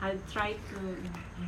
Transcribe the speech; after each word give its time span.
I 0.00 0.10
try 0.30 0.56
to 0.56 0.78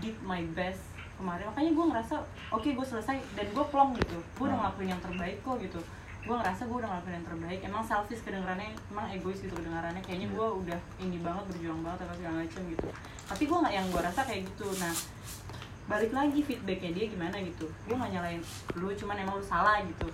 did 0.01 0.17
my 0.25 0.43
best 0.53 0.83
kemarin. 1.19 1.51
Makanya 1.51 1.71
gue 1.75 1.85
ngerasa 1.91 2.15
oke 2.55 2.69
gue 2.69 2.87
selesai 2.87 3.17
dan 3.35 3.47
gue 3.51 3.65
plong 3.69 3.97
gitu. 3.99 4.19
Gue 4.39 4.45
udah 4.49 4.59
ngelakuin 4.63 4.95
yang 4.95 5.03
terbaik 5.03 5.43
kok 5.43 5.57
gitu. 5.59 5.81
Gue 6.27 6.37
ngerasa 6.37 6.63
gue 6.69 6.77
udah 6.79 6.91
ngelakuin 6.93 7.15
yang 7.19 7.27
terbaik. 7.27 7.61
Emang 7.65 7.83
selfish 7.83 8.23
kedengarannya 8.23 8.71
emang 8.91 9.07
egois 9.11 9.41
gitu 9.41 9.55
kedengarannya. 9.57 10.03
Kayaknya 10.05 10.29
gue 10.31 10.47
udah 10.67 10.79
ini 11.03 11.19
banget 11.25 11.45
berjuang 11.51 11.81
banget 11.83 11.99
atau 12.07 12.15
segala 12.17 12.35
macem 12.45 12.63
gitu. 12.69 12.87
Tapi 13.29 13.43
gue 13.47 13.59
nggak 13.59 13.75
yang 13.75 13.87
gue 13.91 14.01
rasa 14.03 14.21
kayak 14.25 14.43
gitu. 14.47 14.69
Nah 14.79 14.95
balik 15.89 16.13
lagi 16.13 16.41
feedbacknya 16.45 16.91
dia 16.93 17.05
gimana 17.09 17.37
gitu. 17.41 17.67
Gue 17.89 17.97
nggak 17.97 18.13
nyalain 18.13 18.43
lu 18.77 18.93
cuman 18.93 19.17
emang 19.19 19.41
lu 19.41 19.45
salah 19.45 19.81
gitu. 19.83 20.09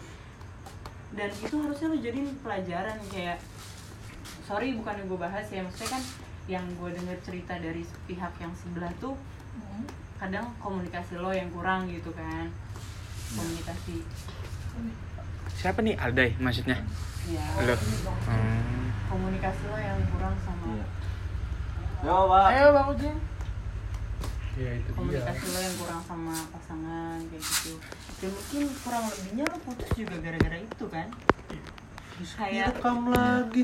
Dan 1.15 1.31
itu 1.31 1.55
harusnya 1.55 1.87
lu 1.91 1.99
jadiin 2.03 2.31
pelajaran 2.43 2.99
kayak 3.11 3.39
sorry 4.45 4.77
bukan 4.77 5.01
yang 5.01 5.09
gue 5.09 5.21
bahas 5.21 5.47
ya 5.49 5.65
maksudnya 5.65 5.97
kan 5.97 6.03
yang 6.47 6.65
gue 6.75 6.91
denger 6.91 7.17
cerita 7.21 7.55
dari 7.55 7.81
pihak 8.05 8.33
yang 8.37 8.53
sebelah 8.55 8.93
tuh 8.99 9.17
Hmm. 9.55 9.87
kadang 10.17 10.51
komunikasi 10.59 11.15
lo 11.15 11.31
yang 11.31 11.47
kurang 11.49 11.87
gitu 11.87 12.11
kan 12.11 12.51
komunikasi 13.31 14.03
Siapa 15.55 15.79
nih 15.79 15.95
Aldai 15.95 16.35
maksudnya? 16.37 16.83
ya 17.25 17.47
Lo. 17.61 17.75
Hmm. 18.27 18.91
komunikasi 19.07 19.63
lo 19.65 19.79
yang 19.79 19.97
kurang 20.09 20.35
sama 20.41 20.67
Iya. 20.69 20.87
Yo, 22.03 22.17
Pak. 22.27 22.45
Ayo 22.51 22.67
Bang 22.71 22.89
Ujin. 22.91 23.17
ya 24.55 24.71
itu 24.71 24.87
dia 24.87 24.95
komunikasi 24.95 25.45
lo 25.49 25.59
yang 25.61 25.77
kurang 25.77 26.01
sama 26.05 26.35
pasangan 26.49 27.19
kayak 27.25 27.43
gitu 27.43 27.73
dan 28.17 28.31
mungkin 28.31 28.63
kurang 28.81 29.05
lebihnya 29.09 29.45
lo 29.45 29.57
putus 29.61 29.91
juga 29.93 30.15
gara-gara 30.17 30.59
itu 30.59 30.85
kan 30.89 31.07
kayak 32.37 32.71
rekam 32.71 32.99
lagi 33.09 33.63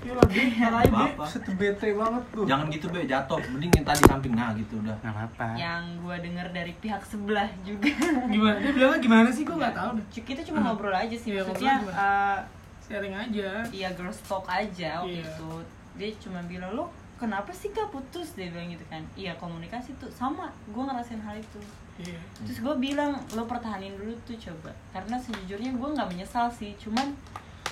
ya 0.00 0.14
lagi 0.14 0.40
caranya 0.52 0.86
Apa-apa. 0.86 1.20
dia 1.20 1.30
setebete 1.30 1.88
banget 1.92 2.24
tuh 2.28 2.44
Jangan 2.44 2.66
gitu, 2.68 2.86
Be, 2.88 3.00
jatuh. 3.04 3.38
Mending 3.48 3.72
yang 3.72 3.86
tadi 3.86 4.02
samping 4.04 4.32
nah 4.32 4.50
gitu 4.52 4.74
udah. 4.78 4.96
Nggak 4.96 5.12
apa-apa. 5.12 5.46
yang 5.54 5.82
gue 5.96 6.16
denger 6.20 6.46
dari 6.50 6.72
pihak 6.74 7.02
sebelah 7.02 7.48
juga 7.60 7.90
Gimana? 8.26 8.56
Dia 8.58 8.72
bilangnya 8.72 8.98
gimana 9.00 9.28
sih? 9.28 9.42
Gue 9.42 9.56
nggak 9.56 9.74
tahu 9.74 9.90
deh. 9.94 10.04
kita 10.20 10.40
cuma 10.42 10.58
ngobrol 10.62 10.92
aja 10.92 11.12
sih 11.12 11.30
Iya, 11.30 11.42
maksudnya 11.42 11.76
eh, 11.84 12.38
Sharing 12.80 13.14
aja. 13.14 13.48
Iya 13.68 13.88
girls 13.92 14.20
talk 14.22 14.46
aja 14.46 15.00
waktu 15.00 15.18
Iya. 15.18 15.26
itu 15.26 15.50
Dia 15.94 16.10
cuma 16.18 16.40
bilang 16.42 16.72
lo 16.72 16.84
kenapa 17.14 17.50
sih 17.50 17.68
gak 17.68 17.88
putus 17.88 18.32
Dia 18.32 18.48
bilang 18.48 18.68
gitu 18.68 18.86
kan 18.86 19.02
Iya 19.12 19.34
komunikasi 19.34 19.92
tuh 19.96 20.08
sama 20.08 20.46
gue 20.64 20.78
ngerasain 20.80 21.18
hal 21.18 21.36
itu 21.36 21.60
Iya. 21.98 22.16
Terus 22.40 22.58
gue 22.58 22.74
bilang 22.78 23.18
lo 23.28 23.42
pertahanin 23.44 23.92
dulu 23.92 24.14
tuh 24.22 24.38
coba 24.38 24.70
Karena 24.88 25.16
sejujurnya 25.16 25.70
gue 25.70 25.88
gak 25.92 26.08
menyesal 26.08 26.46
sih 26.48 26.72
Cuman 26.76 27.10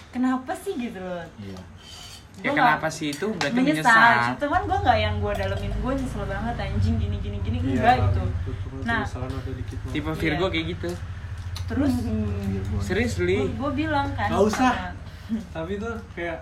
kenapa 0.09 0.51
sih 0.53 0.75
gitu 0.75 0.99
loh 0.99 1.23
Iya. 1.39 1.57
Ya 2.37 2.53
Gua 2.53 2.57
kenapa 2.59 2.85
nggak 2.85 2.93
sih 2.93 3.09
itu 3.11 3.27
berarti 3.33 3.57
menyesal, 3.57 3.89
menyesal. 3.89 4.35
Cuman 4.39 4.61
gue 4.63 4.79
gak 4.85 4.99
yang 4.99 5.15
gue 5.19 5.33
dalemin 5.35 5.73
Gue 5.81 5.93
nyesel 5.95 6.25
banget 6.25 6.55
anjing 6.59 6.97
gini 6.97 7.17
gini 7.19 7.37
gini 7.41 7.57
Iya, 7.65 7.73
Enggak 7.75 7.97
gitu 8.07 8.23
Nah. 8.85 9.03
Tipe 9.89 10.11
Virgo 10.13 10.47
Iya. 10.47 10.53
kayak 10.53 10.67
gitu. 10.77 10.91
Terus 11.67 11.93
Serius 12.85 13.15
li. 13.19 13.39
gue 13.51 13.71
bilang 13.73 14.07
kan 14.13 14.29
Nggak 14.29 14.43
usah. 14.47 14.75
tapi 15.57 15.75
tuh 15.77 15.97
kayak 16.13 16.39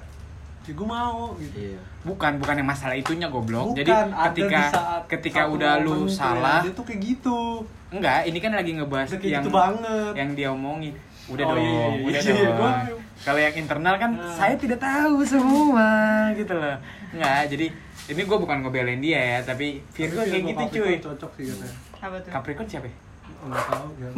ya 0.65 0.73
gue 0.73 0.87
mau 0.87 1.33
gitu 1.37 1.57
Iya. 1.57 1.81
Bukan, 2.03 2.33
bukan 2.37 2.55
yang 2.59 2.69
masalah 2.69 2.93
itunya 2.93 3.29
goblok. 3.29 3.73
Bukan, 3.73 3.81
Jadi 3.81 3.93
ketika 4.35 4.63
ketika 5.07 5.43
udah 5.47 5.81
lu 5.81 6.05
ya, 6.05 6.13
salah, 6.13 6.61
dia 6.61 6.73
tuh 6.73 6.85
kayak 6.85 7.01
gitu 7.01 7.65
enggak, 7.89 8.27
ini 8.27 8.39
kan 8.41 8.53
lagi 8.53 8.75
ngebahas 8.75 9.09
yang 9.23 9.41
gitu 9.41 9.49
banget 9.49 10.13
yang 10.13 10.31
dia 10.35 10.49
omongin. 10.51 10.93
Udah 11.27 11.45
Oh, 11.47 11.51
dong, 11.51 11.59
iya, 11.59 11.73
iya, 11.91 12.05
udah 12.05 12.21
iya, 12.21 12.33
dong. 12.45 12.57
gua- 12.57 12.81
Kalau 13.17 13.41
yang 13.41 13.55
internal 13.55 13.95
kan 13.97 14.11
Nah. 14.13 14.29
saya 14.29 14.55
tidak 14.55 14.77
tahu 14.77 15.25
semua 15.25 15.89
gitu 16.33 16.53
loh. 16.53 16.77
Enggak, 17.11 17.49
jadi 17.49 17.67
ini 18.07 18.21
gue 18.23 18.37
bukan 18.37 18.59
ngebelain 18.61 19.01
dia 19.01 19.17
ya, 19.17 19.39
tapi 19.43 19.81
Virgo 19.89 20.19
Tapi 20.19 20.29
kayak 20.31 20.43
gitu 20.45 20.61
Capricorn 20.61 20.85
cuy. 20.85 20.97
cocok 21.01 21.31
sih 21.33 21.45
katanya 21.47 21.75
Apa 21.99 22.17
tuh? 22.19 22.31
Capricorn 22.31 22.69
siapa? 22.69 22.87
ya? 22.87 22.97
nggak 23.45 23.65
tahu 23.67 23.89
ya 23.95 24.09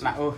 Lah, 0.00 0.14
uh, 0.18 0.34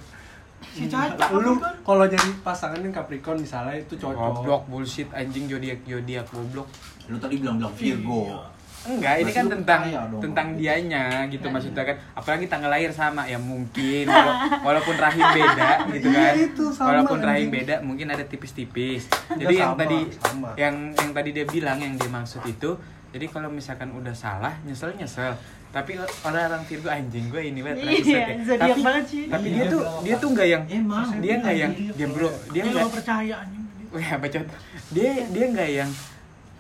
Si. 0.63 0.85
Lah, 0.87 1.09
lu 1.35 1.57
kalau 1.81 2.05
jadi 2.05 2.29
pasangan 2.41 2.77
yang 2.79 2.93
Capricorn 2.93 3.41
misalnya 3.41 3.75
itu 3.75 3.97
cocok 3.97 4.45
goblok 4.45 4.63
bullshit 4.67 5.09
anjing 5.11 5.45
zodiak 5.47 5.81
zodiak 5.83 6.29
goblok. 6.29 6.69
Lu 7.07 7.17
tadi 7.17 7.37
bilang-bilang 7.37 7.73
Virgo. 7.73 8.45
Enggak, 8.83 9.15
ini 9.19 9.31
kan 9.31 9.45
tentang 9.47 9.81
tentang 10.19 10.47
dianya 10.55 11.05
gitu 11.27 11.47
maksudnya 11.47 11.85
kan. 11.85 11.97
Apalagi 12.13 12.47
tanggal 12.47 12.69
lahir 12.69 12.89
sama 12.91 13.25
ya 13.25 13.37
mungkin 13.37 14.05
wala- 14.05 14.41
walaupun 14.67 14.97
rahim 14.97 15.21
beda 15.27 15.71
gitu 15.91 16.09
kan. 16.09 16.33
Iya, 16.33 16.47
itu 16.47 16.65
sama, 16.71 16.89
walaupun 16.91 17.19
rahim 17.21 17.49
beda 17.51 17.75
mungkin 17.81 18.09
ada 18.09 18.23
tipis-tipis. 18.23 19.05
Jadi 19.31 19.55
yang 19.55 19.75
tadi 19.75 19.99
sama. 20.17 20.57
yang 20.57 20.75
yang 20.91 21.11
tadi 21.11 21.31
dia 21.31 21.45
bilang 21.45 21.77
yang 21.77 21.93
dia 21.95 22.09
maksud 22.09 22.41
itu 22.43 22.73
jadi 23.11 23.27
kalau 23.27 23.51
misalkan 23.51 23.91
udah 23.91 24.15
salah 24.15 24.55
nyesel 24.63 24.95
nyesel 24.95 25.35
tapi 25.69 25.95
orang-orang 26.23 26.63
Virgo 26.65 26.87
anjing 26.87 27.27
gue 27.27 27.43
ini 27.45 27.59
banget 27.61 27.79
Iya, 27.85 28.23
ya. 28.43 28.55
tapi 28.57 28.81
banget 28.81 29.05
sih. 29.05 29.23
tapi 29.27 29.47
Iya, 29.47 29.55
dia 29.57 29.65
tuh 29.69 29.83
dia 30.01 30.15
tuh 30.17 30.29
nggak 30.31 30.49
yang 30.49 30.63
Emang. 30.69 31.07
dia 31.19 31.35
nggak 31.37 31.57
yang 31.57 31.73
dia 31.75 32.07
bro 32.07 32.31
dia 32.49 32.63
nggak 32.65 32.87
percaya 32.89 33.35
anjing. 33.37 33.63
Wah, 33.91 34.15
bacot. 34.17 34.47
Dia 34.89 35.11
dia 35.27 35.45
nggak 35.49 35.71
yang 35.73 35.91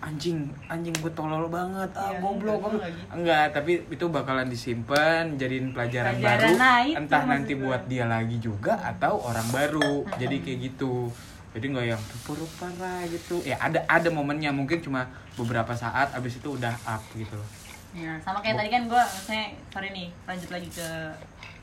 anjing 0.00 0.38
anjing 0.66 0.96
gue 0.96 1.12
tolol 1.12 1.46
banget 1.46 1.90
ah 1.92 2.08
Iya, 2.08 2.18
goblok 2.18 2.56
enggak, 2.56 2.56
goblok 2.56 2.72
enggak 2.72 2.90
gitu. 2.90 3.12
enggak 3.12 3.46
tapi 3.52 3.72
itu 3.86 4.04
bakalan 4.08 4.48
disimpan 4.48 5.24
jadiin 5.36 5.66
pelajaran, 5.70 6.16
Pelajaran, 6.16 6.40
baru 6.40 6.50
nah, 6.56 6.78
itu 6.80 6.96
entah 6.96 7.22
nanti 7.24 7.52
gue. 7.52 7.62
buat 7.62 7.82
dia 7.84 8.04
lagi 8.04 8.36
juga 8.36 8.80
atau 8.80 9.20
orang 9.20 9.48
baru 9.50 9.92
jadi 10.16 10.36
kayak 10.40 10.58
gitu 10.66 11.12
jadi 11.50 11.64
nggak 11.68 11.86
yang 11.88 12.02
rupa 12.24 12.66
lah 12.78 13.02
gitu 13.04 13.34
ya 13.42 13.58
ada 13.58 13.84
ada 13.84 14.08
momennya 14.08 14.48
mungkin 14.50 14.80
cuma 14.80 15.04
beberapa 15.34 15.74
saat 15.74 16.14
abis 16.14 16.38
itu 16.38 16.48
udah 16.50 16.72
up 16.84 17.04
gitu 17.12 17.36
loh 17.36 17.48
Ya, 17.90 18.14
sama 18.22 18.38
kayak 18.38 18.54
tadi 18.54 18.70
kan 18.70 18.86
gue, 18.86 19.02
saya 19.18 19.50
sorry 19.66 19.90
nih, 19.90 20.14
lanjut 20.22 20.46
lagi 20.46 20.70
ke 20.70 20.86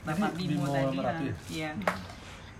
Bapak 0.04 0.36
Bimo, 0.36 0.60
Bimo 0.60 0.76
tadi. 0.76 0.98
Ya. 1.00 1.08
ya? 1.08 1.32
Iya. 1.48 1.72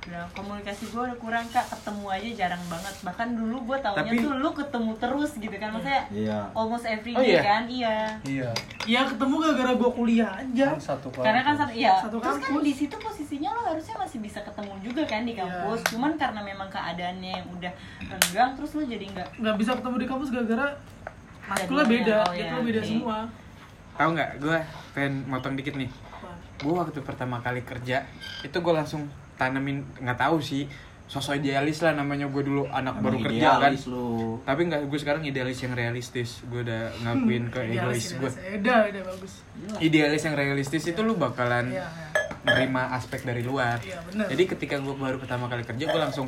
Nah, 0.08 0.24
komunikasi 0.32 0.88
gue 0.88 1.02
udah 1.04 1.18
kurang 1.18 1.44
kak, 1.48 1.68
ketemu 1.68 2.06
aja 2.08 2.30
jarang 2.38 2.64
banget. 2.66 2.96
Bahkan 3.02 3.28
dulu 3.34 3.58
gue 3.66 3.78
taunya 3.78 4.08
Tapi- 4.08 4.20
tuh 4.20 4.34
lu 4.36 4.50
ketemu 4.52 4.92
terus 4.96 5.32
gitu 5.36 5.52
kan, 5.54 5.70
maksudnya 5.70 6.04
Iya. 6.10 6.40
almost 6.52 6.86
every 6.86 7.12
Oh, 7.12 7.20
day 7.20 7.30
iya? 7.30 7.42
kan, 7.42 7.64
iya. 7.68 7.96
iya 8.24 8.50
Iya 8.84 9.02
ketemu 9.04 9.34
gara-gara 9.38 9.72
gua 9.76 9.92
kuliah 9.92 10.32
aja. 10.34 10.68
kan 10.70 10.80
satu 10.80 11.12
kelas 11.12 11.26
Karena 11.28 11.42
kan 11.44 11.56
satu, 11.56 11.72
iya. 11.72 11.94
Satu 12.00 12.18
Terus 12.18 12.38
kan 12.38 12.50
kampus. 12.50 12.64
di 12.64 12.74
situ 12.74 12.96
posisinya 12.98 13.50
lo 13.52 13.62
harusnya 13.68 13.96
masih 13.98 14.18
bisa 14.18 14.40
ketemu 14.42 14.74
juga 14.82 15.02
kan 15.04 15.22
di 15.22 15.34
Iya. 15.34 15.44
kampus. 15.44 15.80
Cuman 15.88 16.12
karena 16.16 16.40
memang 16.42 16.68
keadaannya 16.68 17.32
yang 17.34 17.48
udah 17.50 17.72
renggang, 18.02 18.50
terus 18.54 18.72
lo 18.74 18.82
jadi 18.82 19.06
nggak 19.06 19.28
Nggak 19.38 19.56
bisa 19.58 19.72
ketemu 19.74 19.96
di 19.98 20.08
kampus 20.08 20.30
gara-gara 20.30 20.68
Jadwalnya, 21.48 21.88
beda, 21.90 22.16
oh, 22.22 22.34
iya. 22.34 22.52
beda 22.58 22.80
Iya. 22.80 22.90
semua. 22.90 23.18
tahu 23.94 24.14
nggak 24.14 24.32
gue 24.38 24.58
pengen 24.94 25.26
motong 25.26 25.54
dikit 25.54 25.74
nih 25.74 25.90
gue 26.56 26.70
waktu 26.72 27.02
pertama 27.02 27.38
kali 27.38 27.62
kerja 27.62 28.06
itu 28.40 28.54
gue 28.56 28.70
langsung 28.72 29.10
tanemin 29.38 29.82
nggak 29.96 30.18
tahu 30.18 30.38
sih. 30.38 30.66
Sosok 31.08 31.40
idealis 31.40 31.80
lah 31.80 31.94
namanya. 31.94 32.28
Gue 32.28 32.44
dulu 32.44 32.68
anak 32.68 33.00
Emang 33.00 33.16
baru 33.16 33.18
kerja 33.24 33.48
kan. 33.56 33.72
idealis 33.72 33.88
lu. 33.88 34.36
tapi 34.44 34.68
nggak 34.68 34.82
gue 34.86 35.00
sekarang 35.00 35.24
idealis 35.24 35.58
yang 35.58 35.72
realistis. 35.72 36.30
Gue 36.44 36.62
udah 36.62 36.92
ngakuin 37.00 37.48
ke 37.48 37.60
egois 37.70 38.06
gue 38.14 38.28
Udah, 38.58 38.80
udah 38.86 39.04
bagus. 39.08 39.34
idealis 39.80 40.22
yang 40.22 40.36
realistis 40.36 40.84
itu 40.84 41.00
lu 41.00 41.16
bakalan 41.16 41.72
Iya, 41.72 41.88
iya. 41.88 42.08
menerima 42.44 42.82
aspek 42.94 43.24
dari 43.24 43.40
luar. 43.42 43.80
Iya, 43.80 44.04
bener. 44.04 44.28
jadi 44.28 44.44
ketika 44.50 44.76
gue 44.78 44.94
baru 44.94 45.16
pertama 45.16 45.46
kali 45.46 45.64
kerja 45.64 45.86
gue 45.86 46.02
langsung 46.02 46.28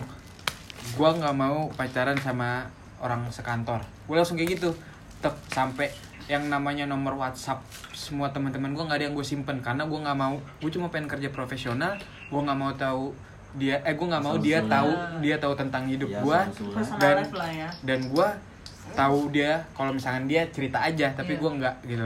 gue 0.89 1.09
nggak 1.11 1.35
mau 1.35 1.67
pacaran 1.71 2.15
sama 2.17 2.71
orang 2.97 3.27
sekantor. 3.29 3.83
Gue 4.05 4.15
langsung 4.15 4.35
kayak 4.35 4.55
gitu. 4.55 4.71
Tetap 5.19 5.35
sampai 5.49 5.91
yang 6.29 6.45
namanya 6.45 6.85
nomor 6.85 7.17
WhatsApp 7.17 7.65
semua 7.91 8.29
teman-teman 8.29 8.69
gue 8.71 8.83
nggak 8.85 8.97
ada 9.01 9.05
yang 9.09 9.17
gue 9.17 9.25
simpen 9.25 9.57
karena 9.59 9.89
gue 9.89 9.97
nggak 9.97 10.13
mau 10.13 10.37
gue 10.61 10.69
cuma 10.69 10.93
pengen 10.93 11.09
kerja 11.09 11.33
profesional 11.33 11.97
gue 12.29 12.39
nggak 12.39 12.59
mau 12.59 12.69
tahu 12.77 13.09
dia 13.57 13.81
eh 13.81 13.97
gue 13.97 14.05
nggak 14.05 14.21
mau 14.21 14.37
dia 14.37 14.61
tahu 14.61 14.93
dia 15.25 15.35
tahu 15.41 15.57
tentang 15.57 15.89
hidup 15.89 16.05
Iya, 16.05 16.21
gue 16.21 16.39
dan 17.01 17.17
ya. 17.49 17.69
dan 17.81 17.99
gue 18.05 18.27
tahu 18.93 19.33
dia 19.33 19.65
kalau 19.73 19.89
misalkan 19.89 20.29
dia 20.29 20.45
cerita 20.53 20.85
aja 20.85 21.09
tapi 21.17 21.33
Iya. 21.33 21.41
gue 21.41 21.49
nggak 21.57 21.75
gitu. 21.89 22.05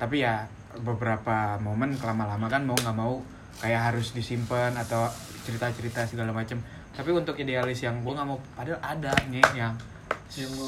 Tapi 0.00 0.16
ya 0.24 0.48
beberapa 0.80 1.60
momen 1.60 1.92
lama-lama 2.00 2.48
kan 2.48 2.64
mau 2.64 2.72
nggak 2.72 2.96
mau 2.96 3.20
kayak 3.60 3.92
harus 3.92 4.16
disimpan 4.16 4.72
atau 4.80 5.04
cerita-cerita 5.44 6.08
segala 6.08 6.32
macem. 6.32 6.56
Tapi 6.96 7.12
untuk 7.12 7.36
idealis 7.36 7.84
yang 7.84 8.00
gue 8.00 8.12
nggak 8.12 8.28
mau 8.28 8.40
padahal 8.56 8.80
ada 8.80 9.12
nih 9.28 9.44
yang 9.52 9.76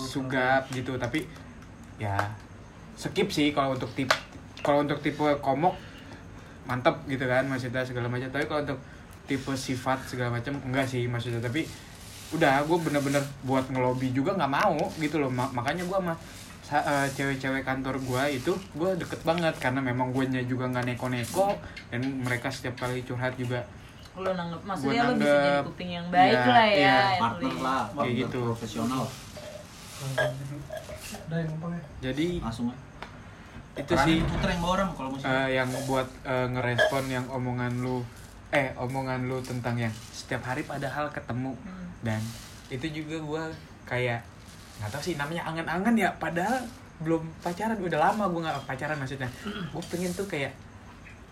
sugap 0.04 0.68
gitu 0.68 1.00
tapi 1.00 1.24
ya 1.96 2.16
skip 2.94 3.28
sih 3.28 3.50
kalau 3.50 3.72
untuk 3.72 3.90
tip 3.92 4.10
kalau 4.60 4.80
untuk 4.80 4.98
tipe 4.98 5.20
komok 5.38 5.74
mantep 6.64 6.96
gitu 7.04 7.24
kan 7.24 7.44
maksudnya 7.44 7.84
segala 7.84 8.08
macam 8.08 8.28
tapi 8.28 8.44
kalau 8.44 8.62
untuk 8.62 8.80
tipe 9.24 9.52
sifat 9.52 10.00
segala 10.04 10.32
macam 10.32 10.56
enggak 10.62 10.84
sih 10.84 11.04
maksudnya 11.04 11.38
tapi 11.38 11.68
udah 12.32 12.64
gue 12.64 12.78
bener-bener 12.80 13.20
buat 13.42 13.68
ngelobi 13.68 14.10
juga 14.10 14.32
nggak 14.32 14.48
mau 14.48 14.74
gitu 14.96 15.18
loh 15.18 15.28
Ma- 15.28 15.52
makanya 15.52 15.84
gue 15.84 15.94
sama 15.94 16.14
sa- 16.60 16.80
eh, 16.82 17.06
cewek-cewek 17.10 17.60
kantor 17.62 18.00
gue 18.00 18.22
itu 18.32 18.52
gue 18.72 18.90
deket 18.96 19.20
banget 19.20 19.52
karena 19.58 19.78
memang 19.78 20.08
gue 20.10 20.24
juga 20.42 20.64
nggak 20.66 20.88
neko-neko 20.88 21.52
dan 21.88 22.00
mereka 22.20 22.48
setiap 22.48 22.80
kali 22.80 23.02
curhat 23.02 23.36
juga 23.36 23.60
Lo 24.14 24.30
nanggep, 24.30 24.62
maksudnya 24.62 25.02
Gua 25.02 25.10
lo 25.10 25.18
bisa 25.18 25.34
jadi 25.34 25.66
kuping 25.66 25.90
yang 25.90 26.06
baik 26.06 26.32
Iya, 26.32 26.46
lah 26.46 26.64
ya. 26.64 26.76
iya. 26.78 26.94
at 26.94 27.18
Partner 27.18 27.54
lah, 27.58 27.82
Kayak 27.90 28.14
gitu. 28.14 28.40
profesional. 28.46 29.02
Udah 30.02 31.36
yang 31.38 31.48
gampang 31.54 31.72
ya. 31.74 31.82
Jadi 32.10 32.26
Langsung 32.42 32.66
aja. 32.70 32.82
itu 33.74 33.90
Karena 33.90 34.06
sih 34.06 34.16
puter 34.22 34.48
yang 34.54 34.60
bawa 34.62 34.72
orang 34.78 34.88
kalau 34.94 35.08
musik 35.10 35.26
eh, 35.26 35.48
yang 35.58 35.68
buat 35.90 36.08
eh, 36.22 36.46
ngerespon 36.54 37.04
yang 37.10 37.26
omongan 37.26 37.72
lu 37.82 38.06
eh 38.54 38.70
omongan 38.78 39.26
lu 39.26 39.42
tentang 39.42 39.74
yang 39.74 39.94
setiap 40.14 40.46
hari 40.46 40.62
padahal 40.62 41.10
ketemu. 41.10 41.58
Dan 42.06 42.22
itu 42.70 43.02
juga 43.02 43.16
gua 43.22 43.42
kayak 43.82 44.22
nggak 44.78 44.90
tahu 44.94 45.02
sih 45.02 45.14
namanya 45.18 45.42
angan-angan 45.46 45.94
ya 45.98 46.10
padahal 46.18 46.62
belum 47.02 47.26
pacaran 47.42 47.78
udah 47.82 47.98
lama 47.98 48.24
gua 48.30 48.40
nggak 48.46 48.66
pacaran 48.70 48.96
maksudnya. 48.98 49.26
Gue 49.74 49.82
pengen 49.90 50.14
tuh 50.14 50.26
kayak 50.30 50.54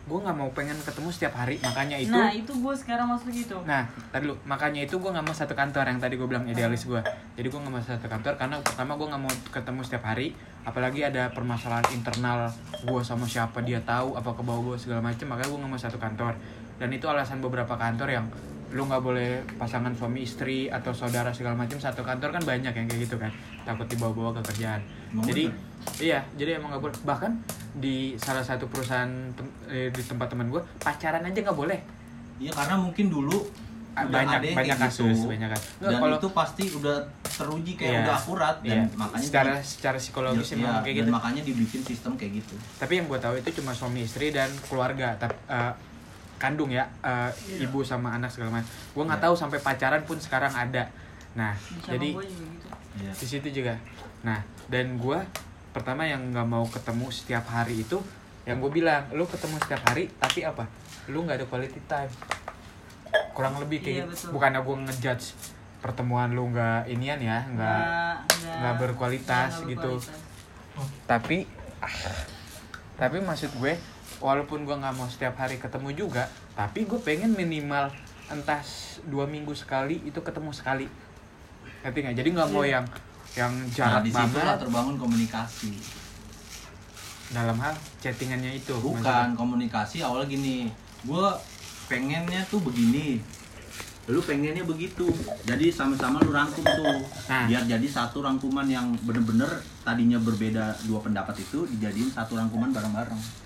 gue 0.03 0.19
nggak 0.19 0.37
mau 0.37 0.51
pengen 0.51 0.75
ketemu 0.83 1.09
setiap 1.15 1.35
hari 1.39 1.57
makanya 1.63 1.97
itu 1.97 2.11
nah 2.11 2.29
itu 2.29 2.51
gue 2.51 2.75
sekarang 2.75 3.07
masuk 3.07 3.31
gitu 3.31 3.63
Nah, 3.63 3.87
tadi 4.11 4.29
lu, 4.29 4.35
makanya 4.45 4.83
itu 4.85 4.99
gue 4.99 5.11
nggak 5.11 5.25
mau 5.25 5.33
satu 5.33 5.55
kantor 5.55 5.87
yang 5.87 5.97
tadi 6.03 6.19
gue 6.19 6.29
bilang 6.29 6.45
idealis 6.45 6.85
gue. 6.85 7.01
Jadi 7.39 7.47
gue 7.47 7.61
nggak 7.63 7.73
mau 7.73 7.81
satu 7.81 8.05
kantor 8.11 8.35
karena 8.37 8.57
pertama 8.61 8.99
gue 8.99 9.07
nggak 9.09 9.23
mau 9.23 9.33
ketemu 9.49 9.81
setiap 9.87 10.05
hari, 10.13 10.35
apalagi 10.67 11.01
ada 11.07 11.31
permasalahan 11.31 11.87
internal 11.95 12.51
gue 12.83 13.01
sama 13.01 13.25
siapa 13.25 13.63
dia 13.63 13.79
tahu 13.87 14.19
apa 14.19 14.35
ke 14.35 14.43
bawah 14.43 14.75
gue 14.75 14.77
segala 14.77 15.01
macem, 15.01 15.31
makanya 15.31 15.49
gue 15.49 15.61
nggak 15.63 15.73
mau 15.73 15.81
satu 15.81 15.97
kantor. 15.97 16.35
Dan 16.77 16.89
itu 16.91 17.07
alasan 17.07 17.39
beberapa 17.39 17.79
kantor 17.79 18.09
yang 18.11 18.27
lu 18.73 18.83
nggak 18.83 19.03
boleh 19.03 19.29
pasangan 19.55 19.93
suami 19.93 20.23
istri 20.23 20.67
atau 20.67 20.91
saudara 20.91 21.29
segala 21.29 21.53
macam 21.55 21.77
satu 21.77 22.01
kantor 22.01 22.33
kan 22.33 22.43
banyak 22.43 22.73
yang 22.73 22.87
kayak 22.87 23.01
gitu 23.03 23.17
kan. 23.17 23.29
Takut 23.63 23.85
dibawa-bawa 23.87 24.33
ke 24.35 24.51
kerjaan. 24.51 24.81
Emang 25.09 25.25
jadi 25.25 25.45
bener? 25.47 26.01
iya 26.01 26.19
jadi 26.35 26.57
emang 26.57 26.73
nggak 26.73 26.83
boleh. 26.83 26.97
Bahkan 27.03 27.33
di 27.75 27.97
salah 28.17 28.41
satu 28.41 28.65
perusahaan 28.67 29.09
tem- 29.31 29.57
eh, 29.67 29.89
di 29.89 30.03
tempat 30.03 30.29
teman 30.29 30.49
gue 30.49 30.61
pacaran 30.79 31.21
aja 31.21 31.39
nggak 31.39 31.55
boleh. 31.55 31.79
Iya 32.39 32.51
karena 32.51 32.75
mungkin 32.77 33.09
dulu 33.09 33.39
Ah, 33.93 34.09
banyak 34.09 34.41
ada 34.41 34.47
yang 34.47 34.57
banyak 34.57 34.73
kayak 34.73 34.89
kasus 34.89 35.05
gitu. 35.15 35.29
banyak 35.29 35.49
kasus. 35.53 35.69
Nggak, 35.77 35.85
dan 35.85 36.01
kalau 36.01 36.17
itu 36.17 36.29
pasti 36.33 36.65
udah 36.73 36.97
teruji 37.23 37.73
kayak 37.77 37.93
Iya. 37.93 38.01
udah 38.01 38.15
akurat 38.17 38.57
dan 38.59 38.73
iya, 38.73 38.85
makanya 38.97 39.21
secara 39.23 39.53
di- 39.53 39.69
secara 39.69 39.97
psikologis 40.01 40.49
Iya, 40.49 40.57
emang 40.57 40.73
kayak 40.75 40.85
dan 40.89 40.97
gitu. 40.97 41.11
makanya 41.13 41.43
dibikin 41.45 41.81
sistem 41.85 42.13
kayak 42.17 42.33
gitu. 42.41 42.55
Tapi 42.81 42.93
yang 42.95 43.07
gue 43.07 43.21
tahu 43.21 43.35
itu 43.37 43.49
cuma 43.61 43.73
suami 43.73 44.01
istri 44.03 44.33
dan 44.33 44.49
keluarga 44.65 45.13
tapi 45.15 45.37
kandung 46.43 46.69
ya 46.69 46.83
eh, 47.01 47.31
ibu 47.57 47.81
sama 47.81 48.11
anak 48.13 48.29
segala 48.29 48.59
macam 48.59 48.67
gue 48.67 49.05
nggak 49.05 49.17
Iya. 49.17 49.27
tahu 49.31 49.35
sampai 49.39 49.59
pacaran 49.59 50.03
pun 50.03 50.19
sekarang 50.19 50.51
ada 50.51 50.91
nah 51.33 51.55
Sama 51.55 51.95
jadi 51.95 52.09
gitu 52.19 52.67
Iya. 52.99 53.13
di 53.15 53.27
situ 53.29 53.49
juga 53.55 53.79
nah 54.21 54.43
dan 54.67 54.99
gue 54.99 55.19
pertama 55.71 56.03
yang 56.03 56.21
nggak 56.29 56.45
mau 56.45 56.67
ketemu 56.67 57.07
setiap 57.09 57.47
hari 57.47 57.81
itu 57.81 57.97
yang 58.43 58.59
gue 58.59 58.69
bilang 58.69 59.07
lu 59.11 59.23
ketemu 59.25 59.57
setiap 59.57 59.87
hari 59.87 60.11
tapi 60.19 60.43
apa 60.43 60.67
lu 61.07 61.23
nggak 61.23 61.39
ada 61.39 61.47
quality 61.47 61.79
time 61.87 62.11
kurang 63.33 63.57
lebih 63.57 63.81
kayak 63.81 63.95
Iya, 63.95 64.05
gitu. 64.05 64.13
betul. 64.13 64.31
bukannya 64.35 64.61
gue 64.61 64.77
ngejudge 64.83 65.27
pertemuan 65.79 66.29
lu 66.31 66.51
nggak 66.51 66.87
inian 66.87 67.19
ya 67.19 67.39
nggak 67.49 67.81
nggak 68.61 68.75
berkualitas 68.79 69.65
gitu. 69.65 69.99
berkualitas. 69.99 70.21
tapi 71.07 71.49
ah, 71.79 71.91
tapi 72.95 73.19
maksud 73.19 73.51
gue 73.57 73.75
walaupun 74.23 74.63
gue 74.63 74.77
nggak 74.79 74.95
mau 74.95 75.11
setiap 75.11 75.35
hari 75.37 75.59
ketemu 75.59 76.07
juga 76.07 76.31
tapi 76.55 76.87
gue 76.87 77.01
pengen 77.03 77.35
minimal 77.35 77.91
entah 78.31 78.63
dua 79.09 79.29
minggu 79.29 79.53
sekali 79.53 80.01
itu 80.07 80.21
ketemu 80.25 80.51
sekali. 80.55 80.87
Ngerti 81.85 81.99
nggak? 82.01 82.17
Jadi 82.17 82.29
nggak 82.33 82.49
mau 82.55 82.65
yang 82.65 82.87
yang 83.33 83.53
nah 83.53 83.73
jarak 83.73 84.05
di 84.05 84.13
situ 84.13 84.37
lah 84.41 84.57
banget 84.57 84.59
terbangun 84.69 84.97
komunikasi. 84.97 85.73
Dalam 87.33 87.57
hal 87.61 87.75
chattingannya 88.01 88.61
itu 88.61 88.77
bukan 88.77 89.01
maksudnya. 89.05 89.37
komunikasi 89.37 89.97
awalnya 90.05 90.29
gini. 90.29 90.69
Gue 91.05 91.27
pengennya 91.89 92.45
tuh 92.49 92.61
begini. 92.61 93.21
Lu 94.11 94.21
pengennya 94.21 94.67
begitu. 94.67 95.09
Jadi 95.49 95.73
sama-sama 95.73 96.21
lu 96.21 96.35
rangkum 96.35 96.65
tuh. 96.65 97.01
Nah. 97.31 97.49
biar 97.49 97.65
jadi 97.65 97.87
satu 97.89 98.21
rangkuman 98.21 98.69
yang 98.69 98.93
bener-bener 99.05 99.49
tadinya 99.83 100.21
berbeda 100.21 100.77
dua 100.85 101.01
pendapat 101.01 101.41
itu 101.41 101.65
dijadiin 101.69 102.13
satu 102.13 102.37
rangkuman 102.37 102.71
bareng-bareng 102.71 103.42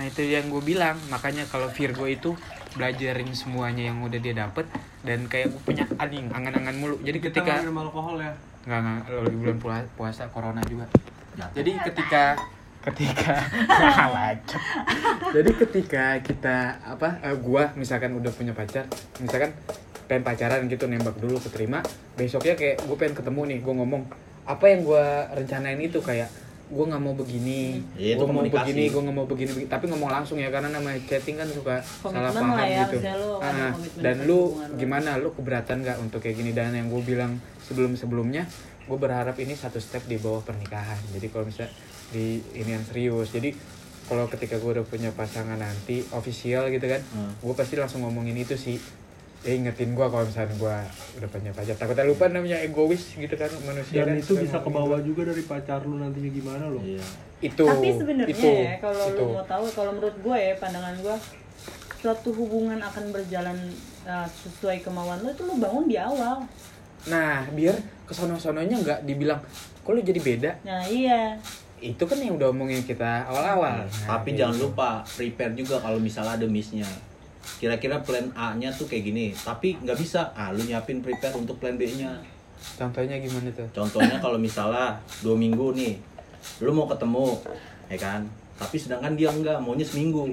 nah 0.00 0.08
itu 0.08 0.24
yang 0.24 0.48
gue 0.48 0.64
bilang. 0.64 0.96
Makanya 1.12 1.44
kalau 1.52 1.68
Virgo 1.68 2.08
itu 2.08 2.32
belajarin 2.72 3.28
semuanya 3.36 3.92
yang 3.92 4.00
udah 4.00 4.16
dia 4.16 4.32
dapet 4.32 4.64
dan 5.04 5.28
kayak 5.28 5.52
gue 5.52 5.60
punya 5.60 5.84
anjing 6.00 6.32
angan-angan 6.32 6.72
mulu. 6.80 6.96
Jadi 7.04 7.20
Kita 7.20 7.44
ketika 7.44 7.60
nggak 7.60 7.68
minum 7.68 7.84
alkohol 7.84 8.16
ya. 8.16 8.32
nggak 8.64 8.80
nggak 8.80 9.00
lagi 9.12 9.36
bulan 9.36 9.58
puasa, 9.60 9.86
puasa 9.92 10.22
corona 10.32 10.64
juga. 10.64 10.88
Jatuh. 11.36 11.52
jadi 11.60 11.72
ketika 11.84 12.24
ketika 12.80 13.34
jadi 15.36 15.50
ketika 15.52 16.04
kita 16.24 16.56
apa 16.80 17.20
eh, 17.20 17.36
gua 17.36 17.76
misalkan 17.76 18.16
udah 18.16 18.32
punya 18.32 18.56
pacar 18.56 18.88
misalkan 19.20 19.52
pengen 20.08 20.24
pacaran 20.24 20.64
gitu 20.64 20.88
nembak 20.88 21.20
dulu 21.20 21.36
keterima 21.38 21.84
besoknya 22.16 22.56
kayak 22.56 22.82
gue 22.82 22.96
pengen 22.98 23.14
ketemu 23.14 23.40
nih 23.46 23.58
gue 23.62 23.74
ngomong 23.76 24.02
apa 24.42 24.64
yang 24.66 24.82
gua 24.82 25.30
rencanain 25.30 25.78
itu? 25.78 26.02
Kayak 26.02 26.26
gue 26.70 26.84
nggak 26.86 27.02
mau 27.02 27.12
begini 27.12 27.82
itu 27.96 28.14
gue 28.16 28.30
mau 28.30 28.40
begini 28.40 28.84
gue 28.86 29.02
nggak 29.02 29.16
mau 29.16 29.26
begini, 29.26 29.50
begini. 29.52 29.66
tapi 29.66 29.84
ngomong 29.86 30.10
langsung 30.12 30.38
ya 30.38 30.48
karena 30.48 30.70
namanya 30.70 31.02
chatting 31.02 31.34
kan 31.34 31.46
suka 31.46 31.82
salah 32.00 32.30
Komitmen 32.30 32.30
paham 32.32 32.50
lah 32.52 32.62
ya, 32.64 32.84
gitu 32.84 32.96
ada 33.36 33.64
Ah, 33.66 33.72
dan 33.96 34.16
lu. 34.22 34.40
gimana 34.76 35.10
lu 35.16 35.28
keberatan 35.30 35.82
nggak 35.82 35.98
untuk 35.98 36.20
kayak 36.20 36.36
gini 36.36 36.50
dan 36.50 36.70
yang 36.70 36.86
gue 36.86 37.02
bilang 37.02 37.36
sebelum 37.60 37.92
sebelumnya 37.92 38.46
gue 38.80 38.94
berharap 38.96 39.34
ini 39.36 39.52
satu 39.52 39.76
step 39.76 40.02
di 40.04 40.16
bawah 40.16 40.40
pernikahan 40.40 40.98
jadi 41.10 41.26
kalau 41.28 41.44
misalnya 41.44 41.74
di 42.08 42.38
ini 42.52 42.70
yang 42.70 42.82
serius 42.82 43.30
jadi 43.30 43.50
kalau 44.06 44.26
ketika 44.26 44.54
gue 44.56 44.70
udah 44.72 44.82
punya 44.82 45.10
pasangan 45.10 45.54
nanti 45.54 46.02
official 46.10 46.66
gitu 46.68 46.82
kan 46.84 47.02
Hmm. 47.08 47.34
gue 47.36 47.54
pasti 47.54 47.74
langsung 47.74 48.02
ngomongin 48.02 48.34
itu 48.36 48.54
sih 48.54 48.78
ya 49.40 49.52
ingetin 49.56 49.96
gue 49.96 50.04
kalau 50.04 50.20
misalnya 50.20 50.52
gue 50.52 50.76
udah 51.16 51.28
punya 51.32 51.50
pacar 51.50 51.72
takutnya 51.72 52.04
lupa 52.04 52.28
namanya 52.28 52.60
egois 52.60 53.16
gitu 53.16 53.34
kan 53.34 53.48
manusia 53.64 54.04
Dan 54.04 54.12
kan 54.12 54.16
itu 54.20 54.32
bisa 54.36 54.56
ke 54.56 54.68
ngomongin 54.68 54.76
bawah 54.84 55.00
juga 55.00 55.22
dari 55.32 55.42
pacar 55.42 55.80
lu 55.82 55.96
nantinya 55.96 56.30
gimana 56.30 56.64
loh. 56.68 56.82
Iya. 56.84 57.04
itu 57.40 57.64
tapi 57.64 57.88
sebenarnya 57.88 58.36
ya 58.36 58.74
kalau 58.78 59.04
lu 59.10 59.22
mau 59.32 59.44
tahu 59.48 59.64
kalau 59.72 59.90
menurut 59.96 60.16
gue 60.20 60.36
ya 60.36 60.52
pandangan 60.60 60.92
gue 61.00 61.16
suatu 61.96 62.28
hubungan 62.32 62.76
akan 62.80 63.04
berjalan 63.12 63.56
uh, 64.04 64.28
sesuai 64.28 64.84
kemauan 64.84 65.24
lo 65.24 65.32
itu 65.32 65.42
lu 65.44 65.56
bangun 65.56 65.88
di 65.88 65.96
awal 65.96 66.44
nah 67.08 67.48
biar 67.56 67.80
kesono-sononya 68.04 68.76
nggak 68.76 68.98
dibilang 69.08 69.40
kok 69.80 69.88
lu 69.88 70.04
jadi 70.04 70.20
beda 70.20 70.50
nah 70.60 70.84
iya 70.84 71.40
itu 71.80 72.04
kan 72.04 72.20
yang 72.20 72.36
udah 72.36 72.52
omongin 72.52 72.84
kita 72.84 73.24
awal-awal 73.24 73.88
Nah, 73.88 74.20
Tapi 74.20 74.36
jangan 74.36 74.52
gitu. 74.52 74.68
lupa 74.68 75.00
prepare 75.00 75.56
juga 75.56 75.80
kalau 75.80 75.96
misalnya 75.96 76.36
ada 76.36 76.44
missnya. 76.44 76.84
Kira-kira 77.58 77.98
plan 78.00 78.30
A-nya 78.32 78.70
tuh 78.70 78.86
kayak 78.86 79.04
gini, 79.04 79.34
tapi 79.34 79.76
nggak 79.76 79.98
bisa. 79.98 80.30
Ah, 80.32 80.52
lu 80.52 80.62
nyiapin 80.62 81.00
prepare 81.00 81.34
untuk 81.34 81.58
plan 81.58 81.74
B-nya. 81.74 82.14
contohnya 82.76 83.16
gimana 83.16 83.48
tuh 83.56 83.64
Contohnya 83.72 84.20
kalau 84.20 84.36
misalnya 84.36 84.92
dua 85.24 85.32
minggu 85.32 85.72
nih, 85.72 85.96
lu 86.60 86.70
mau 86.70 86.84
ketemu, 86.84 87.40
ya 87.88 87.96
kan? 87.96 88.20
Tapi 88.54 88.76
sedangkan 88.76 89.16
dia 89.16 89.32
enggak, 89.32 89.56
maunya 89.58 89.80
seminggu. 89.82 90.28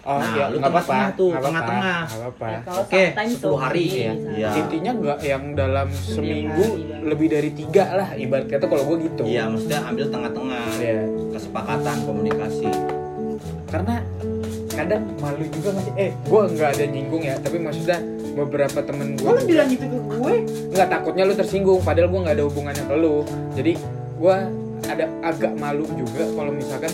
Oh, 0.00 0.16
Nah, 0.16 0.32
ya, 0.32 0.44
lu 0.48 0.56
tengah-tengah 0.56 1.10
tuh, 1.12 1.36
tengah-tengah. 1.36 2.00
Ya, 2.08 2.58
Oke, 2.80 3.12
sometimes 3.12 3.32
10 3.36 3.44
tuh, 3.44 3.56
hari. 3.60 3.84
iya. 3.84 4.12
Iya. 4.16 4.50
Intinya 4.56 4.92
nggak 4.96 5.18
yang 5.20 5.44
dalam 5.52 5.88
seminggu 5.92 6.64
hari. 6.64 7.04
lebih 7.04 7.28
dari 7.28 7.50
tiga 7.52 7.84
lah 7.92 8.08
ibarat 8.16 8.48
kata 8.48 8.64
kalau 8.64 8.84
gue 8.88 8.96
gitu. 9.04 9.22
Iya, 9.28 9.52
maksudnya 9.52 9.84
ambil 9.84 10.06
tengah-tengah. 10.08 10.64
Iya. 10.80 11.02
Kesepakatan 11.36 11.96
komunikasi. 12.08 12.70
Karena 13.68 14.00
kadang 14.78 15.02
malu 15.18 15.42
juga 15.50 15.74
masih 15.74 15.92
eh 15.98 16.10
gue 16.14 16.42
nggak 16.54 16.70
ada 16.78 16.84
nyinggung 16.86 17.22
ya 17.26 17.34
tapi 17.42 17.58
maksudnya 17.58 17.98
beberapa 18.38 18.78
temen 18.86 19.18
gue 19.18 19.26
lu 19.26 19.42
bilang 19.42 19.66
gitu 19.66 19.90
ke 19.90 19.98
gue? 19.98 20.34
nggak 20.70 20.88
takutnya 20.88 21.26
lu 21.26 21.34
tersinggung 21.34 21.82
padahal 21.82 22.06
gue 22.06 22.20
nggak 22.22 22.36
ada 22.38 22.44
hubungannya 22.46 22.84
ke 22.86 22.94
lu. 22.94 23.26
Jadi 23.58 23.72
gue 24.18 24.36
ada 24.86 25.04
agak 25.26 25.52
malu 25.58 25.84
juga 25.98 26.22
kalau 26.38 26.54
misalkan 26.54 26.92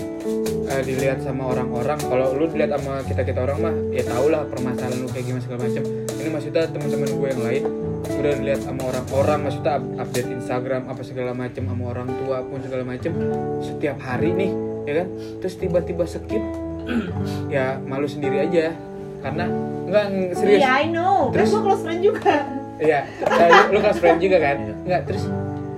eh, 0.72 0.82
dilihat 0.88 1.20
sama 1.20 1.52
orang-orang. 1.52 2.00
Kalau 2.00 2.32
lu 2.32 2.48
dilihat 2.48 2.80
sama 2.80 3.04
kita 3.04 3.22
kita 3.28 3.44
orang 3.44 3.58
mah 3.60 3.74
ya 3.92 4.02
tau 4.08 4.26
lah 4.32 4.48
permasalahan 4.48 5.04
lu 5.04 5.08
kayak 5.12 5.28
gimana 5.28 5.42
segala 5.44 5.60
macam 5.68 5.82
ini 6.24 6.28
maksudnya 6.32 6.64
teman-teman 6.72 7.08
gue 7.12 7.28
yang 7.28 7.42
lain 7.44 7.64
udah 8.04 8.32
dilihat 8.40 8.60
sama 8.64 8.82
orang-orang 8.88 9.38
maksudnya 9.44 9.72
up- 9.76 9.92
update 10.00 10.28
Instagram 10.32 10.82
apa 10.88 11.02
segala 11.04 11.36
macam 11.36 11.62
sama 11.68 11.84
orang 11.92 12.08
tua 12.24 12.40
pun 12.48 12.58
segala 12.64 12.82
macam 12.88 13.12
setiap 13.60 14.00
hari 14.00 14.32
nih 14.32 14.50
ya 14.88 15.04
kan? 15.04 15.08
Terus 15.44 15.54
tiba-tiba 15.60 16.08
skip 16.08 16.63
ya 17.54 17.78
malu 17.80 18.04
sendiri 18.04 18.44
aja 18.44 18.72
karena 19.20 19.44
nggak 19.84 20.04
serius 20.36 20.60
Iya, 20.60 20.70
I 20.80 20.86
know. 20.88 21.28
Kan 21.30 21.34
Terus- 21.40 21.50
gue 21.50 21.62
close 21.62 21.82
friend 21.82 22.00
juga. 22.00 22.34
Iya, 22.74 23.00
eh, 23.06 23.48
lu, 23.48 23.60
lu 23.72 23.78
close 23.80 24.00
friend 24.00 24.18
juga 24.18 24.36
kan? 24.38 24.56
Enggak, 24.82 25.02
terus 25.06 25.24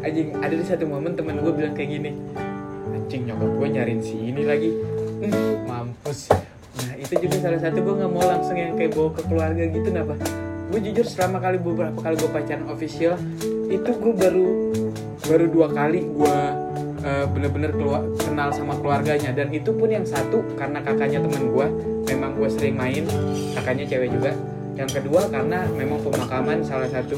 anjing 0.00 0.28
ada 0.34 0.54
di 0.54 0.64
satu 0.64 0.84
momen 0.84 1.12
teman 1.12 1.38
gue 1.38 1.52
bilang 1.52 1.74
kayak 1.74 1.90
gini. 1.92 2.10
Anjing 2.90 3.22
nyokap 3.26 3.50
gue 3.52 3.68
nyariin 3.68 4.00
si 4.00 4.16
ini 4.16 4.42
lagi. 4.42 4.70
Mampus. 5.68 6.32
Nah, 6.76 6.92
itu 6.96 7.14
juga 7.16 7.36
salah 7.38 7.60
satu 7.60 7.78
gue 7.78 7.94
nggak 7.96 8.10
mau 8.10 8.24
langsung 8.24 8.56
yang 8.56 8.74
kayak 8.74 8.92
bawa 8.92 9.10
ke 9.14 9.22
keluarga 9.24 9.62
gitu 9.64 9.86
kenapa? 9.86 10.14
Gue 10.66 10.80
jujur 10.82 11.06
selama 11.06 11.38
kali 11.38 11.56
beberapa 11.56 11.98
kali 12.00 12.14
gue 12.16 12.30
pacaran 12.30 12.66
official 12.66 13.14
itu 13.66 13.90
gue 13.92 14.14
baru 14.14 14.46
baru 15.22 15.46
dua 15.46 15.68
kali 15.70 16.02
gue 16.02 16.36
eh, 17.06 17.26
bener-bener 17.30 17.70
keluar 17.70 18.02
kenal 18.18 18.50
sama 18.50 18.74
keluarganya. 18.82 19.30
Dan 19.30 19.54
itu 19.54 19.70
pun 19.70 19.86
yang 19.86 20.02
satu 20.02 20.42
karena 20.58 20.82
kakaknya 20.82 21.22
temen 21.22 21.54
gue 21.54 21.66
memang 22.10 22.34
gue 22.34 22.48
sering 22.50 22.74
main 22.74 23.06
kakaknya 23.54 23.86
cewek 23.86 24.10
juga. 24.10 24.34
Yang 24.76 25.00
kedua 25.00 25.24
karena 25.32 25.64
memang 25.72 26.04
pemakaman 26.04 26.60
salah 26.60 26.90
satu 26.90 27.16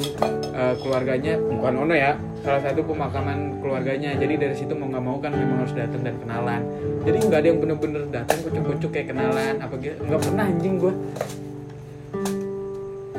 eh, 0.55 0.75
keluarganya 0.79 1.41
bukan 1.41 1.75
Ono 1.89 1.95
ya 1.97 2.15
salah 2.45 2.63
satu 2.63 2.87
pemakaman 2.87 3.59
keluarganya. 3.59 4.15
Jadi 4.15 4.35
dari 4.39 4.55
situ 4.55 4.77
mau 4.77 4.87
nggak 4.87 5.05
mau 5.05 5.19
kan 5.19 5.35
memang 5.35 5.67
harus 5.67 5.75
datang 5.75 6.07
dan 6.07 6.15
kenalan. 6.23 6.63
Jadi 7.03 7.19
nggak 7.27 7.39
ada 7.41 7.49
yang 7.49 7.59
bener-bener 7.59 8.03
datang 8.13 8.39
kucuk-kucuk 8.47 8.91
kayak 8.95 9.11
kenalan 9.11 9.59
apa 9.59 9.75
gitu. 9.81 9.99
Nggak 10.07 10.21
pernah 10.23 10.45
anjing 10.47 10.77
gue 10.79 10.95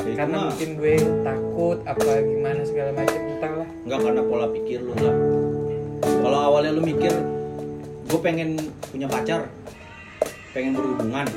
Ya, 0.09 0.25
karena 0.25 0.41
mah 0.41 0.49
mungkin 0.49 0.69
gue 0.81 0.95
takut 1.21 1.77
apa 1.85 2.11
gimana 2.25 2.61
segala 2.65 2.91
macam 2.97 3.21
entahlah. 3.29 3.69
Nggak 3.85 3.99
karena 4.09 4.21
pola 4.25 4.47
pikir 4.49 4.79
lu 4.81 4.93
lah 4.97 5.48
kalau 6.19 6.39
awalnya 6.51 6.71
lu 6.75 6.83
mikir 6.83 7.13
gue 8.09 8.19
pengen 8.19 8.57
punya 8.89 9.07
pacar 9.07 9.47
pengen 10.51 10.73
berhubungan 10.73 11.27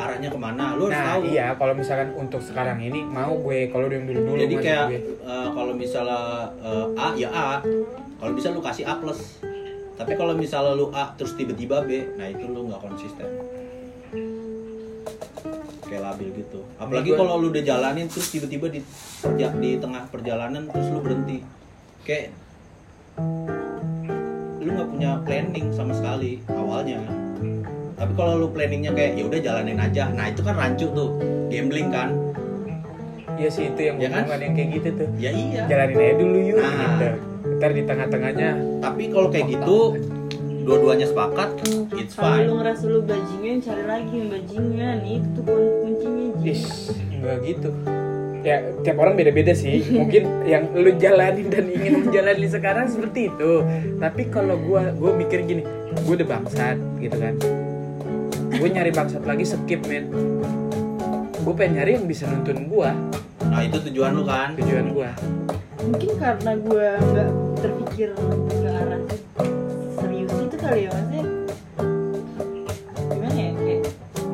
arahnya 0.00 0.32
ke 0.32 0.38
mana? 0.40 0.72
Lu 0.80 0.88
harus 0.88 0.96
nah 0.96 1.20
tahu. 1.20 1.22
iya 1.28 1.46
kalau 1.60 1.76
misalkan 1.76 2.08
untuk 2.16 2.40
sekarang 2.40 2.80
ini 2.80 3.04
mau 3.04 3.36
gue 3.36 3.68
kalau 3.68 3.84
yang 3.92 4.08
dulu 4.08 4.32
dulu 4.32 4.40
jadi 4.40 4.54
kayak 4.56 4.84
gue. 4.88 5.00
eh, 5.20 5.48
kalau 5.52 5.72
misalnya 5.76 6.20
eh, 6.64 6.86
A 6.96 7.08
ya 7.20 7.28
A. 7.28 7.48
Kalau 8.20 8.32
bisa 8.36 8.52
lu 8.52 8.64
kasih 8.64 8.84
A 8.88 8.96
plus. 8.96 9.40
Tapi 10.00 10.16
kalau 10.16 10.32
misalnya 10.32 10.72
lu 10.72 10.88
A 10.96 11.12
terus 11.20 11.36
tiba-tiba 11.36 11.84
B 11.84 12.16
nah 12.16 12.24
itu 12.32 12.48
lu 12.48 12.72
nggak 12.72 12.80
konsisten. 12.80 13.28
Kayak 15.84 16.02
labil 16.08 16.28
gitu. 16.32 16.64
Apalagi 16.80 17.10
kalau 17.12 17.36
lu 17.36 17.52
udah 17.52 17.60
jalanin 17.60 18.08
terus 18.08 18.32
tiba-tiba 18.32 18.72
di 18.72 18.80
di 19.60 19.70
tengah 19.76 20.08
perjalanan 20.08 20.64
terus 20.64 20.88
lu 20.88 21.04
berhenti. 21.04 21.44
Kayak 22.08 22.32
lu 24.60 24.68
nggak 24.70 24.88
punya 24.88 25.10
planning 25.24 25.66
sama 25.72 25.92
sekali 25.92 26.38
awalnya. 26.46 27.00
Tapi 27.96 28.12
kalau 28.12 28.34
lu 28.38 28.48
planningnya 28.48 28.92
kayak 28.92 29.12
ya 29.14 29.24
udah 29.24 29.40
jalanin 29.40 29.76
aja. 29.76 30.08
Nah 30.08 30.28
itu 30.28 30.40
kan 30.40 30.56
rancu 30.56 30.88
tuh 30.90 31.16
gambling 31.48 31.88
kan. 31.88 32.16
Iya 33.36 33.48
sih 33.48 33.68
itu 33.68 33.80
yang 33.82 33.96
Ya 33.96 34.08
kan? 34.10 34.28
yang 34.36 34.52
kayak 34.52 34.68
gitu 34.76 34.88
tuh. 34.94 35.08
Ya 35.16 35.30
iya. 35.32 35.64
Jalanin 35.64 35.96
aja 35.96 36.14
dulu 36.16 36.38
yuk 36.38 36.56
Nah. 36.58 36.68
gitu. 36.70 37.08
Ntar 37.56 37.70
di 37.72 37.82
tengah-tengahnya. 37.84 38.50
Tapi 38.80 39.02
kalau 39.08 39.28
kayak 39.28 39.46
gitu 39.50 39.78
dua-duanya 40.60 41.08
sepakat 41.08 41.48
it's 41.96 42.12
kalau 42.14 42.36
fine. 42.36 42.44
lu 42.46 42.52
ngerasa 42.60 42.84
lu 42.84 43.00
bajingan 43.00 43.56
cari 43.60 43.84
lagi 43.84 44.12
yang 44.12 44.28
bajingan. 44.28 44.96
Itu 45.02 45.40
kun- 45.40 45.72
kuncinya. 45.82 46.24
Ish, 46.40 46.68
enggak 47.10 47.36
gitu. 47.44 47.68
Ya, 48.40 48.64
tiap 48.80 48.96
orang 48.96 49.20
beda-beda 49.20 49.52
sih. 49.52 49.84
Mungkin 49.92 50.48
yang 50.48 50.72
lu 50.72 50.96
jalanin 50.96 51.52
dan 51.52 51.68
ingin 51.68 52.08
menjalani 52.08 52.48
sekarang 52.48 52.88
seperti 52.88 53.28
itu. 53.28 53.60
Tapi 54.00 54.32
kalau 54.32 54.56
gua 54.56 54.96
gua 54.96 55.12
mikir 55.12 55.44
gini, 55.44 55.60
gua 56.08 56.16
udah 56.16 56.28
bangsat 56.28 56.76
gitu 56.98 57.16
kan. 57.20 57.34
Gue 58.50 58.68
nyari 58.68 58.92
bangsat 58.92 59.24
lagi 59.24 59.44
skip, 59.44 59.84
men. 59.88 60.12
Gue 61.40 61.54
pengen 61.56 61.80
nyari 61.80 61.96
yang 61.96 62.04
bisa 62.04 62.28
nuntun 62.28 62.68
gua, 62.68 62.92
nah 63.48 63.64
itu 63.64 63.80
tujuan 63.88 64.12
lu 64.12 64.28
kan 64.28 64.52
tujuan 64.56 64.92
gua. 64.92 65.08
mungkin 65.80 66.12
karena 66.20 66.52
gue 66.60 66.86
nggak 66.92 67.30
terpikir 67.56 68.12
ke 68.12 68.68
arah 68.68 69.00
serius 69.96 70.28
itu 70.36 70.56
kali 70.60 70.84
ya 70.84 70.90
maksudnya 70.92 71.24
gimana 73.08 73.32
ya 73.32 73.50
kayak 73.56 73.80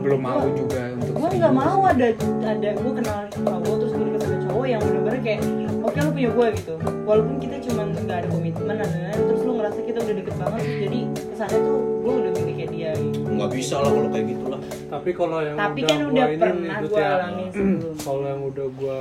Belum 0.02 0.20
mau 0.22 0.42
juga 0.54 0.90
gue 1.16 1.28
nggak 1.40 1.54
mau 1.54 1.80
ada 1.88 2.08
ada 2.44 2.70
gue 2.76 2.92
kenal 3.00 3.18
cowok 3.32 3.76
terus 3.80 3.92
gue 3.92 4.04
deket 4.12 4.20
sama 4.20 4.38
cowok 4.44 4.66
yang 4.68 4.80
bener-bener 4.84 5.20
kayak 5.24 5.40
oke 5.80 5.96
lu 5.96 6.10
punya 6.12 6.30
gue 6.30 6.46
gitu. 6.60 6.74
Walaupun 7.06 7.34
kita 7.40 7.56
cuman 7.64 7.86
nggak 7.94 8.18
ada 8.20 8.28
komitmen 8.28 8.74
dan 8.76 8.88
lain-lain 8.90 9.20
terus 9.24 9.40
lu 9.46 9.52
ngerasa 9.56 9.80
kita 9.86 9.98
udah 10.04 10.14
deket 10.20 10.34
banget 10.36 10.60
jadi 10.86 11.00
kesannya 11.32 11.58
tuh 11.64 11.78
gue 12.04 12.12
udah 12.12 12.30
miliknya 12.36 12.66
dia 12.68 12.90
gitu. 13.00 13.18
Nggak 13.24 13.50
bisa 13.56 13.74
lah 13.80 13.90
kalau 13.90 14.08
kayak 14.12 14.26
gitu 14.28 14.44
lah 14.46 14.60
Tapi 14.86 15.10
kalau 15.16 15.38
yang 15.42 15.56
tapi 15.58 15.80
udah 15.82 15.88
kan 15.88 15.98
gua 15.98 16.12
udah 16.12 16.26
ini 16.26 16.38
pernah 16.38 16.76
gue 16.78 17.00
ya, 17.00 17.08
alamin 17.16 17.48
sebelum. 17.56 17.94
Kalau 17.98 18.24
yang 18.28 18.42
udah 18.44 18.66
gua 18.76 18.96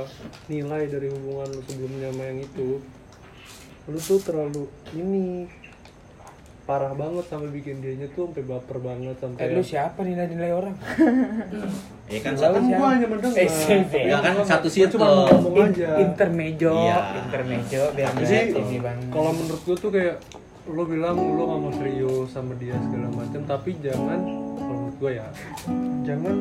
nilai 0.48 0.82
dari 0.88 1.08
hubungan 1.12 1.48
lu 1.52 1.60
sebelumnya 1.68 2.08
sama 2.10 2.22
yang 2.26 2.38
itu 2.42 2.68
lu 3.86 3.98
tuh 4.02 4.18
terlalu 4.18 4.64
ini 4.98 5.46
parah 6.66 6.90
banget 6.92 7.24
sampai 7.24 7.48
bikin 7.48 7.78
dianya 7.78 8.10
tuh 8.10 8.26
sampai 8.26 8.42
baper 8.42 8.78
banget 8.78 9.14
sampai 9.16 9.38
Eh, 9.38 9.48
lu 9.54 9.62
siapa 9.62 10.02
nilai-nilai 10.02 10.50
orang? 10.50 10.74
ya 12.12 12.20
kan 12.20 12.34
satu 12.34 12.58
siapa? 12.60 12.74
gua 12.76 12.88
hanya 12.90 13.06
mendengar. 13.06 13.38
Eh, 13.38 13.46
sih, 13.46 13.78
ya 14.04 14.18
kan 14.18 14.34
satu 14.42 14.66
Gua 14.68 14.86
cuma 14.88 15.06
ngomong 15.30 15.54
aja 15.64 15.88
intermejo, 15.96 16.74
Iya. 16.76 16.98
intermejo 17.20 17.82
biar 17.92 18.10
Jadi 18.12 18.34
nggak 18.50 18.62
ini 18.64 18.78
bang. 18.78 18.98
kalau 19.08 19.30
menurut 19.30 19.62
gue 19.62 19.76
tuh 19.76 19.90
kayak 19.90 20.16
lo 20.66 20.82
bilang 20.82 21.14
lo 21.14 21.42
gak 21.46 21.60
mau 21.60 21.72
serius 21.72 22.26
sama 22.28 22.52
dia 22.58 22.74
segala 22.76 23.06
macam 23.08 23.40
tapi 23.40 23.70
jangan 23.78 24.18
kalau 24.58 24.74
menurut 24.74 24.96
gue 24.98 25.12
ya 25.14 25.26
jangan 26.02 26.36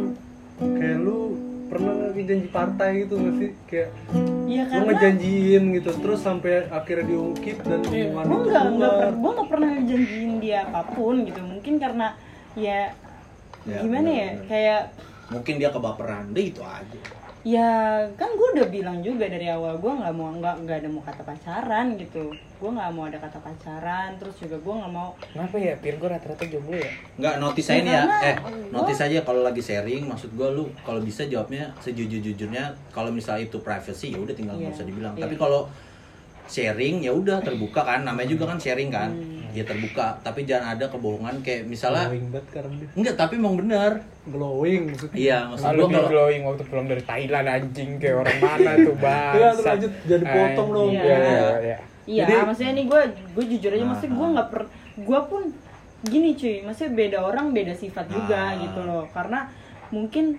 kayak 0.58 0.98
lu 1.00 1.20
pernah 1.66 1.92
nggak 1.92 2.12
janji 2.22 2.48
partai 2.48 2.90
gitu 3.02 3.14
nggak 3.16 3.36
sih? 3.36 3.52
Kayak 3.66 3.90
iya 4.46 4.62
lo 4.62 4.70
karena 4.72 4.86
ngejanjiin 4.88 5.64
gitu. 5.74 5.90
Terus 5.98 6.20
sampai 6.20 6.54
akhirnya 6.68 7.06
diungkip 7.08 7.58
dan 7.62 7.80
hubungan 7.82 8.24
gue 8.24 8.40
nggak 8.46 8.66
nggak 8.72 8.94
per- 8.94 9.16
gue 9.16 9.32
nggak 9.32 9.50
pernah 9.50 9.72
janjiin 9.82 10.32
dia 10.38 10.60
apa 10.64 10.82
pun 10.92 11.16
gitu. 11.24 11.42
Mungkin 11.42 11.74
karena 11.76 12.08
ya, 12.54 12.82
Ya, 13.66 13.82
gimana 13.82 14.06
ya? 14.06 14.30
benar-benar. 14.32 14.46
kayak 14.46 14.82
mungkin 15.28 15.54
dia 15.56 15.70
kebaperan. 15.70 16.24
Deh 16.32 16.46
itu 16.46 16.62
aja 16.62 17.02
ya 17.46 17.70
kan 18.12 18.30
gue 18.32 18.48
udah 18.52 18.68
bilang 18.68 19.00
juga 19.00 19.30
dari 19.30 19.46
awal 19.48 19.78
gue 19.78 19.94
nggak 19.94 20.12
mau 20.12 20.34
nggak 20.34 20.56
nggak 20.60 20.78
ada 20.82 20.90
mau 20.90 21.00
kata 21.00 21.22
pacaran 21.22 21.94
gitu 21.94 22.26
gue 22.34 22.70
nggak 22.72 22.90
mau 22.90 23.06
ada 23.06 23.16
kata 23.16 23.38
pacaran 23.38 24.18
terus 24.18 24.34
juga 24.36 24.58
gue 24.58 24.74
nggak 24.74 24.90
mau 24.90 25.14
Kenapa 25.30 25.54
ya? 25.56 25.78
Pir 25.78 25.96
gue 25.96 26.10
rata-rata 26.10 26.42
jomblo 26.44 26.74
ya? 26.74 26.90
nggak 27.16 27.36
notice 27.38 27.70
aja 27.70 27.78
Ya, 27.78 27.84
nih 27.84 27.94
ya 27.94 28.04
eh 28.24 28.36
gua- 28.36 28.74
notice 28.74 29.02
aja 29.04 29.20
kalau 29.22 29.42
lagi 29.42 29.62
sharing 29.62 30.04
maksud 30.04 30.34
gue 30.34 30.48
lu 30.50 30.66
kalau 30.82 30.98
bisa 31.00 31.22
jawabnya 31.24 31.70
sejujur-jujurnya 31.80 32.64
kalau 32.90 33.10
misalnya 33.10 33.46
itu 33.46 33.58
privacy 33.60 34.10
ya 34.10 34.18
udah 34.18 34.34
tinggal 34.34 34.58
nggak 34.58 34.66
Iya, 34.68 34.76
usah 34.76 34.86
dibilang 34.86 35.14
iya. 35.14 35.22
tapi 35.22 35.36
kalau 35.38 35.70
sharing 36.48 37.02
ya 37.02 37.12
udah 37.12 37.40
terbuka 37.40 37.82
kan 37.82 38.02
namanya 38.02 38.30
juga 38.30 38.46
kan 38.46 38.58
sharing 38.58 38.90
kan 38.90 39.10
Hmm. 39.10 39.42
ya 39.54 39.64
terbuka 39.64 40.20
tapi 40.20 40.44
jangan 40.44 40.76
ada 40.76 40.86
kebohongan 40.86 41.40
kayak 41.40 41.64
misalnya 41.66 42.06
glowing 42.06 42.28
banget 42.30 42.46
sekarang 42.50 42.72
dia 42.74 42.88
enggak 42.94 43.16
tapi 43.16 43.34
emang 43.36 43.56
bener 43.56 43.92
glowing 44.26 44.82
maksudnya 44.88 45.16
iya 45.16 45.38
maksud 45.46 45.66
gue 45.66 45.88
kalau 45.88 46.08
glowing 46.08 46.42
waktu 46.44 46.64
pulang 46.66 46.86
dari 46.86 47.04
Thailand 47.04 47.48
anjing 47.48 47.90
kayak 47.96 48.16
orang 48.20 48.38
mana 48.38 48.72
tuh 48.78 48.96
bang? 49.02 49.34
Iya, 49.34 49.48
terus 49.54 49.66
lanjut, 49.66 49.92
jadi 50.04 50.24
potong 50.26 50.70
dong. 50.70 50.90
Iya, 50.90 51.02
iya, 51.02 51.16
Iya. 51.16 51.40
iya. 51.40 51.78
iya 52.06 52.24
Jadi- 52.28 52.46
maksudnya 52.46 52.74
nih 52.74 52.86
gue 52.86 53.02
gue 53.32 53.46
jujur 53.50 53.72
aja 53.72 53.86
maksudnya 53.86 54.14
gue 54.14 54.28
nggak 54.30 54.48
per 54.50 54.62
gue 54.98 55.20
pun 55.26 55.42
gini 56.06 56.30
cuy 56.34 56.56
maksudnya 56.62 56.92
beda 56.94 57.18
orang 57.24 57.46
beda 57.50 57.74
sifat 57.74 58.06
juga 58.08 58.42
Ah. 58.46 58.60
gitu 58.60 58.80
loh 58.82 59.08
karena 59.10 59.40
mungkin 59.88 60.36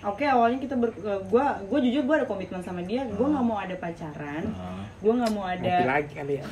Oke 0.00 0.24
awalnya 0.24 0.56
kita 0.56 0.80
ber, 0.80 0.96
gue 0.96 1.44
gue 1.68 1.78
jujur 1.84 2.08
gue 2.08 2.16
ada 2.16 2.24
komitmen 2.24 2.64
sama 2.64 2.80
dia 2.80 3.04
gue 3.04 3.20
nggak 3.22 3.44
mau 3.44 3.60
ada 3.60 3.76
pacaran 3.76 4.48
Ah. 4.56 4.80
gue 4.96 5.12
nggak 5.12 5.32
mau 5.32 5.44
ada 5.44 5.68
ya. 5.68 5.84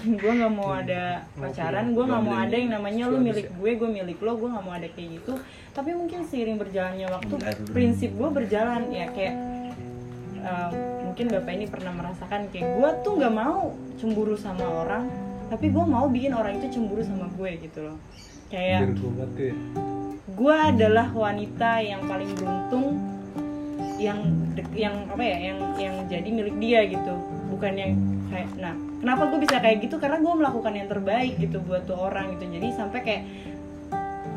gue 0.20 0.32
nggak 0.36 0.52
mau 0.52 0.70
ada 0.70 1.02
pacaran 1.32 1.86
gue 1.92 2.04
nggak 2.04 2.22
mau 2.22 2.36
ada 2.36 2.52
yang 2.52 2.70
namanya 2.70 3.08
lu 3.08 3.16
Habis 3.16 3.26
milik 3.32 3.46
ya. 3.48 3.52
gue 3.56 3.70
gue 3.72 3.88
milik 3.88 4.18
lo 4.20 4.32
gue 4.36 4.48
nggak 4.52 4.64
mau 4.64 4.74
ada 4.76 4.88
kayak 4.92 5.08
gitu. 5.16 5.32
Tapi 5.72 5.90
mungkin 5.96 6.20
seiring 6.22 6.56
berjalannya 6.56 7.06
waktu 7.08 7.34
prinsip 7.72 8.10
gue 8.12 8.28
berjalan 8.28 8.82
ya 8.92 9.06
kayak 9.08 9.34
um, 10.38 10.72
mungkin 11.08 11.26
bapak 11.32 11.52
ini 11.56 11.66
pernah 11.66 11.92
merasakan 11.96 12.52
kayak 12.52 12.68
gue 12.68 12.90
tuh 13.00 13.12
nggak 13.16 13.32
mau 13.32 13.72
cemburu 13.96 14.36
sama 14.36 14.64
orang 14.84 15.08
tapi 15.48 15.72
gue 15.72 15.84
mau 15.88 16.04
bikin 16.06 16.36
orang 16.36 16.60
itu 16.60 16.76
cemburu 16.76 17.00
sama 17.00 17.32
gue 17.32 17.50
gitu 17.64 17.80
loh. 17.80 17.96
Kayak 18.48 18.92
ya. 18.92 19.52
gue 20.28 20.54
adalah 20.54 21.08
wanita 21.10 21.80
yang 21.80 22.04
paling 22.04 22.28
beruntung 22.36 22.86
yang 23.98 24.18
yang 24.72 24.94
apa 25.10 25.22
ya 25.26 25.36
yang 25.52 25.58
yang 25.76 25.94
jadi 26.06 26.28
milik 26.30 26.56
dia 26.62 26.80
gitu. 26.86 27.14
Bukan 27.50 27.72
yang 27.74 27.92
kayak 28.30 28.48
nah 28.56 28.74
kenapa 29.02 29.22
gue 29.34 29.38
bisa 29.42 29.58
kayak 29.58 29.82
gitu? 29.84 29.98
Karena 29.98 30.22
gue 30.22 30.32
melakukan 30.32 30.72
yang 30.72 30.88
terbaik 30.88 31.34
gitu 31.36 31.58
buat 31.66 31.84
tuh 31.84 31.98
orang 31.98 32.38
gitu. 32.38 32.46
Jadi 32.48 32.68
sampai 32.72 33.00
kayak 33.02 33.22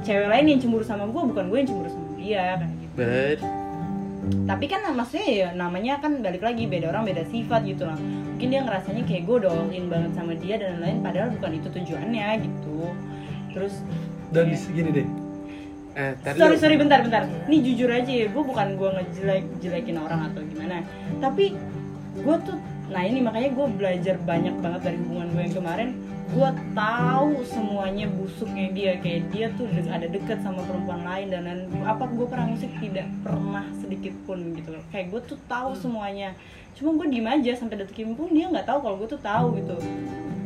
cewek 0.01 0.27
lain 0.27 0.45
yang 0.49 0.59
cemburu 0.59 0.85
sama 0.85 1.05
gue 1.05 1.21
bukan 1.21 1.45
gue 1.47 1.57
yang 1.61 1.69
cemburu 1.69 1.89
sama 1.93 2.09
dia 2.17 2.45
kayak 2.57 2.75
gitu. 2.81 2.93
Bet. 2.97 3.41
tapi 4.45 4.69
kan 4.69 4.85
maksudnya 4.93 5.27
ya 5.33 5.47
namanya 5.57 5.97
kan 5.97 6.21
balik 6.21 6.45
lagi 6.45 6.69
beda 6.69 6.93
orang 6.93 7.09
beda 7.09 7.25
sifat 7.33 7.65
gitu 7.65 7.89
lah. 7.89 7.97
Mungkin 7.97 8.53
dia 8.53 8.61
ngerasanya 8.61 9.03
kayak 9.09 9.23
gue 9.25 9.35
udah 9.45 9.49
all 9.49 9.69
in 9.73 9.89
banget 9.89 10.11
sama 10.13 10.33
dia 10.37 10.61
dan 10.61 10.77
lain-lain 10.77 11.01
padahal 11.01 11.29
bukan 11.33 11.51
itu 11.57 11.67
tujuannya 11.73 12.27
gitu. 12.45 12.77
Terus 13.57 13.73
dan 14.29 14.45
ya. 14.49 14.53
di 14.53 14.71
gini 14.77 14.89
deh 14.93 15.07
Eh, 15.91 16.15
sorry 16.39 16.55
sorry 16.55 16.75
bentar 16.79 17.03
bentar. 17.03 17.27
Ini 17.51 17.57
jujur 17.67 17.91
aja 17.91 18.07
ya 18.07 18.27
gue 18.31 18.43
bukan 18.43 18.79
gue 18.79 18.89
ngejelek 18.95 19.43
jelekin 19.59 19.97
orang 19.99 20.31
atau 20.31 20.39
gimana. 20.47 20.87
Tapi 21.19 21.51
gue 22.15 22.35
tuh 22.47 22.57
nah 22.91 23.03
ini 23.03 23.23
makanya 23.23 23.55
gue 23.55 23.67
belajar 23.75 24.15
banyak 24.23 24.55
banget 24.59 24.81
dari 24.87 24.97
hubungan 25.03 25.27
gue 25.35 25.41
yang 25.43 25.55
kemarin. 25.55 25.89
Gue 26.31 26.47
tahu 26.71 27.43
semuanya 27.43 28.07
busuknya 28.07 28.71
dia. 28.71 28.91
Kayak 29.03 29.21
dia 29.35 29.47
tuh 29.59 29.67
de- 29.67 29.91
ada 29.91 30.07
deket 30.07 30.39
sama 30.39 30.63
perempuan 30.63 31.03
lain 31.03 31.27
dan 31.27 31.43
lain 31.43 31.61
apa 31.83 32.07
gue 32.07 32.23
pernah 32.23 32.47
musik 32.47 32.71
tidak 32.79 33.11
pernah 33.19 33.67
sedikit 33.83 34.15
pun 34.23 34.39
gitu. 34.55 34.79
Loh 34.79 34.83
kayak 34.95 35.11
gue 35.11 35.21
tuh 35.27 35.39
tahu 35.51 35.75
semuanya. 35.75 36.31
Cuma 36.71 36.95
gue 36.95 37.11
diem 37.11 37.27
aja 37.27 37.51
sampai 37.59 37.83
detik 37.83 37.99
ini 37.99 38.15
pun 38.15 38.31
dia 38.31 38.47
nggak 38.47 38.63
tahu 38.63 38.79
kalau 38.79 38.95
gue 38.95 39.11
tuh 39.11 39.19
tahu 39.19 39.59
gitu 39.59 39.75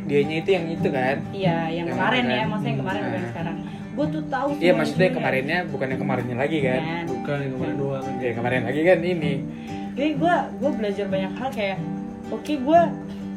Dianya 0.06 0.36
itu 0.38 0.50
yang 0.52 0.66
itu 0.70 0.88
kan? 0.88 1.16
iya 1.32 1.58
yang 1.68 1.86
Yang 1.86 1.96
kemarin 1.96 2.22
ya 2.22 2.26
kemarin. 2.26 2.46
maksudnya 2.48 2.70
yang 2.70 2.80
kemarin 2.80 3.02
bukan 3.02 3.18
Nah. 3.18 3.30
sekarang 3.30 3.58
gue 3.96 4.06
tuh 4.12 4.24
tahu 4.28 4.48
Iya 4.58 4.74
maksudnya 4.74 5.10
kemarinnya 5.10 5.60
bukan 5.66 5.88
yang 5.88 6.00
kemarinnya 6.00 6.36
lagi 6.36 6.58
kan? 6.62 6.80
Kan? 6.80 7.04
bukan 7.10 7.38
yang 7.40 7.54
kemarin 7.54 7.76
doang 7.76 8.06
Ya 8.20 8.32
kemarin 8.32 8.62
lagi 8.64 8.82
kan 8.84 8.98
ini. 9.02 9.34
jadi 9.92 10.10
gue 10.14 10.36
gue 10.56 10.72
belajar 10.74 11.06
banyak 11.08 11.32
hal 11.34 11.50
kayak 11.50 11.78
oke 12.28 12.54
gue 12.54 12.80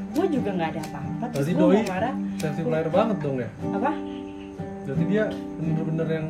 gue 0.09 0.27
juga 0.31 0.51
nggak 0.51 0.71
ada 0.71 0.83
apa-apa 0.85 1.25
terus 1.31 1.47
gue 1.47 1.55
mau 1.55 1.71
doi- 1.71 1.87
marah 1.87 2.15
sensitif 2.37 2.67
lahir 2.67 2.89
banget 2.89 3.17
dong 3.19 3.37
ya 3.37 3.49
apa 3.71 3.91
berarti 4.83 5.05
dia 5.07 5.25
bener-bener 5.55 6.07
yang 6.11 6.27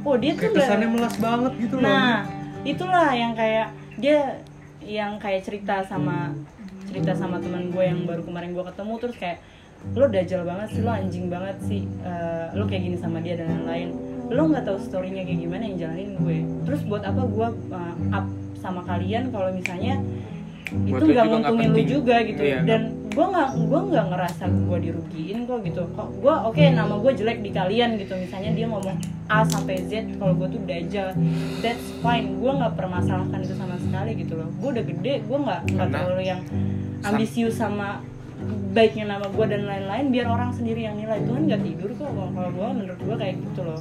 oh 0.00 0.14
dia 0.16 0.32
tuh 0.32 0.50
kesannya 0.50 0.88
melas 0.88 1.14
banget 1.16 1.52
gitu 1.58 1.74
loh 1.76 1.84
Nah, 1.84 2.18
itulah 2.62 3.08
yang 3.12 3.32
kayak 3.32 3.68
dia 3.96 4.40
yang 4.80 5.18
kayak 5.18 5.42
cerita 5.42 5.82
sama 5.84 6.32
cerita 6.92 7.16
sama 7.16 7.40
teman 7.40 7.72
gue 7.72 7.84
yang 7.88 8.04
baru 8.04 8.20
kemarin 8.20 8.52
gue 8.52 8.64
ketemu 8.68 8.94
terus 9.00 9.16
kayak 9.16 9.38
lo 9.96 10.06
dajal 10.06 10.46
banget 10.46 10.68
sih 10.76 10.82
lo 10.84 10.92
anjing 10.92 11.26
banget 11.26 11.56
sih 11.66 11.82
eh, 12.04 12.46
lo 12.54 12.68
kayak 12.68 12.82
gini 12.84 12.96
sama 13.00 13.18
dia 13.24 13.40
dan 13.40 13.48
lain-lain. 13.50 13.88
Lo 14.28 14.46
nggak 14.46 14.68
tahu 14.68 14.78
storynya 14.78 15.24
kayak 15.24 15.40
gimana 15.40 15.62
yang 15.66 15.76
jalanin 15.80 16.10
gue. 16.20 16.36
Terus 16.68 16.80
buat 16.84 17.02
apa 17.02 17.22
gue 17.24 17.48
eh, 17.72 17.94
up 18.12 18.26
sama 18.60 18.84
kalian 18.84 19.32
kalau 19.32 19.50
misalnya 19.50 19.98
Buat 20.72 21.04
itu 21.04 21.04
nggak 21.12 21.26
nguntungin 21.28 21.68
lu 21.74 21.82
juga 21.84 22.16
gitu. 22.24 22.42
Iya, 22.48 22.64
dan 22.64 22.82
gue 23.12 23.26
nggak 23.28 23.48
gue 23.68 23.80
nggak 23.92 24.06
ngerasa 24.08 24.44
gue 24.48 24.78
dirugiin 24.80 25.38
kok 25.44 25.58
gitu. 25.68 25.82
Kok 25.92 26.08
gue 26.24 26.34
oke 26.48 26.62
nama 26.72 26.94
gue 26.96 27.12
jelek 27.12 27.38
di 27.44 27.50
kalian 27.52 28.00
gitu. 28.00 28.16
Misalnya 28.16 28.50
dia 28.56 28.66
ngomong 28.72 28.96
A 29.28 29.44
sampai 29.44 29.84
Z 29.84 30.16
kalau 30.16 30.32
gue 30.38 30.48
tuh 30.48 30.62
dajal. 30.64 31.12
That's 31.60 31.86
fine. 32.00 32.40
Gue 32.40 32.52
nggak 32.56 32.72
permasalahkan 32.78 33.38
itu 33.44 33.54
sama 33.58 33.76
sekali 33.82 34.16
gitu 34.16 34.40
loh. 34.40 34.48
Gue 34.62 34.68
udah 34.80 34.84
gede 34.86 35.14
gue 35.28 35.38
nggak 35.42 35.60
nggak 35.76 35.88
terlalu 35.92 36.22
yang 36.24 36.40
ambisius 37.02 37.58
sama 37.58 38.02
baiknya 38.72 39.16
nama 39.16 39.26
gue 39.30 39.46
dan 39.46 39.62
lain-lain 39.68 40.06
biar 40.10 40.26
orang 40.26 40.50
sendiri 40.50 40.86
yang 40.88 40.98
nilai. 40.98 41.22
Tuhan 41.22 41.46
nggak 41.46 41.62
tidur 41.62 41.90
kok 41.94 42.10
kalau 42.10 42.50
gue 42.50 42.68
menurut 42.82 43.00
gue 43.00 43.16
kayak 43.18 43.36
gitu 43.38 43.60
loh. 43.62 43.80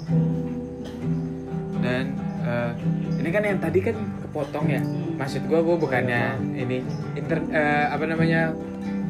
Dan 1.82 2.06
eh, 2.46 2.72
ini 3.18 3.30
kan 3.34 3.44
yang 3.48 3.60
tadi 3.62 3.80
kan 3.82 3.98
kepotong 4.28 4.66
ya. 4.70 4.82
Maksud 5.18 5.42
gue 5.50 5.60
gue 5.60 5.76
bukannya 5.78 6.22
ini 6.58 6.86
inter 7.18 7.40
eh, 7.50 7.86
apa 7.90 8.06
namanya 8.06 8.54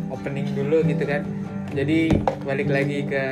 opening 0.08 0.48
dulu 0.56 0.84
gitu 0.88 1.03
kan. 1.03 1.27
Jadi 1.72 2.12
balik 2.44 2.68
lagi 2.68 3.08
ke 3.08 3.24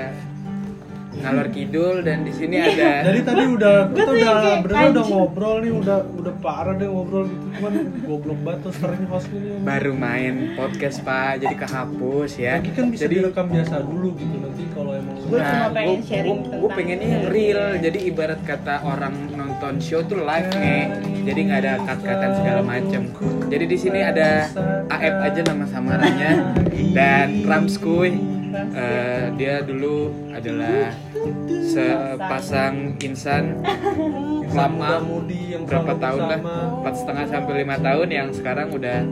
ngalor 1.12 1.50
kidul 1.50 2.00
dan 2.00 2.22
di 2.22 2.30
sini 2.30 2.56
ada 2.56 3.02
Jadi 3.04 3.20
tadi 3.24 3.44
udah 3.44 3.76
kita 3.90 4.12
udah 4.12 4.34
bener 4.62 4.86
udah 4.92 5.06
ngobrol 5.06 5.56
nih 5.58 5.74
udah 5.74 5.98
udah 6.14 6.34
parah 6.40 6.74
deh 6.74 6.86
ngobrol 6.86 7.26
gitu. 7.26 7.46
Cuman 7.52 7.74
goblok 8.00 8.40
banget 8.40 8.60
tuh 8.62 8.74
sering 8.74 9.06
hostnya 9.06 9.42
baru 9.60 9.92
main 9.92 10.34
podcast 10.54 11.02
pak. 11.02 11.42
Jadi 11.42 11.56
kehapus 11.56 12.32
ya. 12.36 12.54
Lagi 12.56 12.72
kan 12.72 12.86
bisa 12.88 13.04
jadi 13.04 13.16
direkam 13.20 13.46
biasa 13.48 13.76
dulu 13.82 14.14
gitu 14.16 14.36
nanti 14.38 14.64
kalau 14.70 14.92
emang 14.94 15.16
Gua 15.20 15.40
cuma 15.40 15.58
Nah, 15.60 15.68
pengen 15.70 15.90
gua- 15.92 16.06
sharing 16.06 16.30
gua- 16.30 16.44
tentang 16.44 16.60
gua 16.60 16.70
pengennya 16.72 17.08
yang 17.08 17.24
ini. 17.24 17.32
real. 17.32 17.64
Jadi 17.80 18.00
ibarat 18.06 18.40
kata 18.42 18.76
orang 18.84 19.14
nonton 19.32 19.74
show 19.80 20.02
tuh 20.02 20.20
live 20.20 20.50
nih. 20.56 20.82
Jadi 21.26 21.40
nggak 21.44 21.60
ada 21.60 21.74
cut-cutan 21.84 22.32
segala 22.36 22.62
macem. 22.64 23.02
jadi 23.50 23.66
di 23.66 23.78
sini 23.78 24.00
ada 24.00 24.46
AF 24.88 25.16
aja 25.20 25.42
nama 25.44 25.66
samarannya. 25.66 26.32
Dan 26.98 27.44
Ramskuy 27.44 28.39
Eh, 28.50 29.26
dia 29.38 29.62
dulu 29.62 30.10
adalah 30.34 30.90
sepasang 31.70 32.98
insan 32.98 33.62
lama 34.50 34.98
mudi 35.06 35.54
yang 35.54 35.70
berapa 35.70 35.94
tahun 36.02 36.22
lah? 36.26 36.40
empat 36.82 36.94
setengah 36.98 37.26
sampai 37.30 37.54
lima 37.62 37.78
tahun 37.78 38.08
yang 38.10 38.28
sekarang 38.34 38.74
udah 38.74 39.06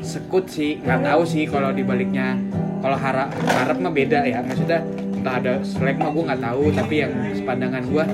sekut 0.00 0.48
sih. 0.48 0.80
Nggak 0.80 1.00
tahu 1.04 1.22
sih 1.28 1.44
kalau 1.44 1.70
dibaliknya 1.70 2.40
kalau 2.80 2.96
harap 2.96 3.28
harap 3.52 3.76
mah 3.76 3.92
beda 3.92 4.24
ya. 4.24 4.40
Maksudnya 4.40 4.80
entah 5.22 5.34
ada 5.38 5.52
selek 5.62 5.96
mah 6.00 6.10
gue 6.10 6.24
nggak 6.32 6.42
tahu 6.42 6.64
tapi 6.72 6.94
yang 7.04 7.12
sepandangan 7.36 7.82
gue 7.86 8.04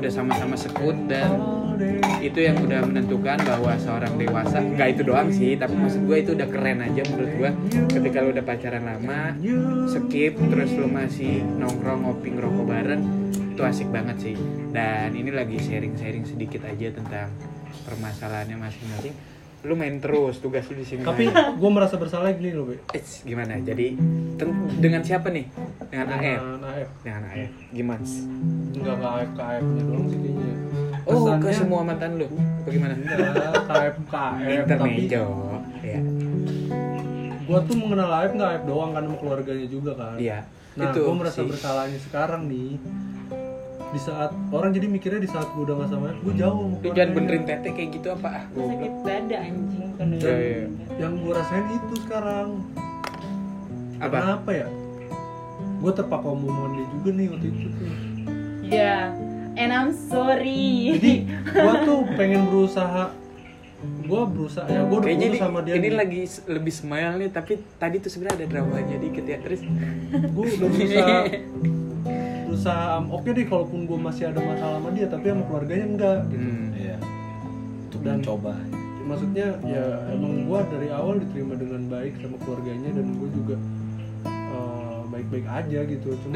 udah 0.00 0.10
sama-sama 0.10 0.56
sekut 0.56 0.96
dan 1.06 1.28
itu 2.20 2.38
yang 2.40 2.56
udah 2.60 2.80
menentukan 2.84 3.38
bahwa 3.42 3.72
seorang 3.80 4.12
dewasa 4.20 4.60
nggak 4.60 4.88
itu 4.96 5.02
doang 5.04 5.28
sih 5.32 5.56
tapi 5.56 5.74
maksud 5.76 6.04
gue 6.04 6.16
itu 6.20 6.30
udah 6.36 6.48
keren 6.48 6.84
aja 6.84 7.02
menurut 7.08 7.32
gue 7.36 7.50
ketika 7.88 8.18
lu 8.20 8.28
udah 8.36 8.44
pacaran 8.44 8.84
lama 8.84 9.34
skip 9.88 10.36
terus 10.36 10.70
lu 10.76 10.86
masih 10.86 11.42
nongkrong 11.58 12.04
ngopi 12.04 12.28
ngerokok 12.36 12.64
bareng 12.68 13.02
itu 13.60 13.68
asik 13.68 13.88
banget 13.92 14.16
sih. 14.24 14.36
Dan 14.72 15.12
ini 15.12 15.28
lagi 15.28 15.60
sharing-sharing 15.60 16.24
sedikit 16.24 16.64
aja 16.64 16.96
tentang 16.96 17.28
permasalahannya 17.84 18.56
masing-masing. 18.56 19.12
Lu 19.68 19.76
main 19.76 20.00
terus 20.00 20.40
tugas 20.40 20.64
lu 20.72 20.80
di 20.80 20.88
sini. 20.88 21.04
Tapi 21.04 21.28
gue 21.28 21.70
merasa 21.70 22.00
bersalah 22.00 22.32
gini 22.32 22.56
loh, 22.56 22.72
Be. 22.72 22.80
Eits, 22.96 23.20
gimana? 23.20 23.60
Jadi 23.60 24.00
dengan 24.80 25.04
siapa 25.04 25.28
nih? 25.28 25.44
Dengan 25.92 26.08
AF 26.16 26.40
Dengan 27.04 27.22
AF. 27.28 27.36
AF 27.36 27.52
gimana? 27.68 28.06
Enggak 28.72 28.96
ke 28.96 29.08
AF 29.12 29.30
ke 29.36 29.42
AF-nya 29.44 29.82
doang 29.84 30.06
sih 30.08 30.18
kayaknya. 30.24 30.54
Oh 31.06 31.32
ke 31.36 31.48
semua 31.50 31.80
mantan 31.80 32.16
lu? 32.16 32.26
Bagaimana 32.62 32.92
Enggak, 32.92 33.52
KF 33.64 33.96
ke 34.04 34.18
AF 34.18 34.64
tapi 34.66 34.90
ya 35.80 36.00
gue 37.40 37.58
tuh 37.66 37.76
mengenal 37.76 38.10
AF 38.14 38.30
nggak 38.30 38.50
AF 38.52 38.62
doang 38.62 38.90
kan 38.92 39.02
sama 39.04 39.16
keluarganya 39.18 39.66
juga 39.66 39.92
kan. 39.94 40.16
iya 40.16 40.46
Nah, 40.70 40.86
itu 40.86 41.02
gue 41.02 41.14
merasa 41.18 41.42
sih. 41.42 41.50
bersalahnya 41.50 41.98
sekarang 41.98 42.46
nih. 42.46 42.78
Di 43.90 43.98
saat 43.98 44.30
orang 44.54 44.70
jadi 44.70 44.86
mikirnya 44.86 45.18
di 45.18 45.26
saat 45.26 45.50
gue 45.50 45.66
udah 45.66 45.82
gak 45.82 45.90
sama 45.90 46.14
gue 46.14 46.34
jauh 46.38 46.62
sama 46.62 46.78
lu 46.78 46.94
jangan 46.94 47.10
benerin 47.10 47.42
tete 47.42 47.68
kayak 47.74 47.90
gitu 47.90 48.08
apa? 48.14 48.28
Ah 48.30 48.42
Gue 48.54 48.64
sakit 48.70 48.92
dada 49.02 49.36
anjing 49.42 49.90
kan 49.98 50.06
Iya, 50.14 50.30
iya. 50.30 50.64
yang 50.94 51.12
gue 51.18 51.32
rasain 51.34 51.66
itu 51.68 51.94
sekarang. 52.06 52.48
Apa? 53.98 54.14
kenapa 54.14 54.50
ya? 54.54 54.66
Gue 55.82 55.90
terpaku 55.90 56.26
omongan 56.30 56.70
dia 56.78 56.86
juga 56.88 57.10
nih 57.10 57.26
waktu 57.28 57.46
itu 57.50 57.66
tuh. 57.66 57.90
Ya 58.70 58.96
and 59.54 59.70
I'm 59.70 59.90
sorry 59.90 60.94
jadi 60.94 61.14
gue 61.44 61.74
tuh 61.82 61.98
pengen 62.14 62.46
berusaha 62.46 63.10
gue 63.80 64.22
berusaha 64.26 64.66
ya 64.66 64.82
gue 64.82 64.92
udah 64.94 65.08
putus 65.08 65.40
sama 65.40 65.58
dia 65.60 65.74
ini 65.74 65.88
nih. 65.88 65.96
lagi 65.96 66.20
lebih 66.46 66.68
smile 66.70 67.16
nih, 67.16 67.30
tapi 67.30 67.52
tadi 67.74 67.96
tuh 67.96 68.10
sebenarnya 68.10 68.36
ada 68.36 68.46
dramanya 68.46 68.96
dikit 68.98 69.24
ya 69.24 69.38
terus. 69.38 69.64
gue 70.10 70.44
udah 70.52 70.68
berusaha 70.68 71.16
berusaha 72.46 72.84
oke 73.02 73.28
deh 73.30 73.46
kalaupun 73.46 73.80
gue 73.84 73.98
masih 73.98 74.24
ada 74.26 74.38
masalah 74.38 74.76
sama 74.76 74.90
dia 74.90 75.06
tapi 75.06 75.26
sama 75.26 75.42
keluarganya 75.44 75.86
enggak 75.88 76.18
gitu 76.26 76.36
Hmm. 76.36 76.66
Iya. 76.74 76.96
Untuk 77.82 78.00
Dan- 78.02 78.20
mencoba. 78.20 78.54
maksudnya 79.02 79.58
ya 79.64 79.84
emang 80.08 80.44
gue 80.44 80.60
dari 80.70 80.88
awal 80.88 81.18
diterima 81.18 81.54
dengan 81.54 81.82
baik 81.88 82.14
sama 82.16 82.36
keluarganya 82.38 82.90
dan 82.92 83.06
gue 83.12 83.28
juga 83.32 83.56
eh, 84.24 84.98
baik-baik 85.08 85.46
aja 85.46 85.78
gitu 85.84 86.08
cuma 86.20 86.34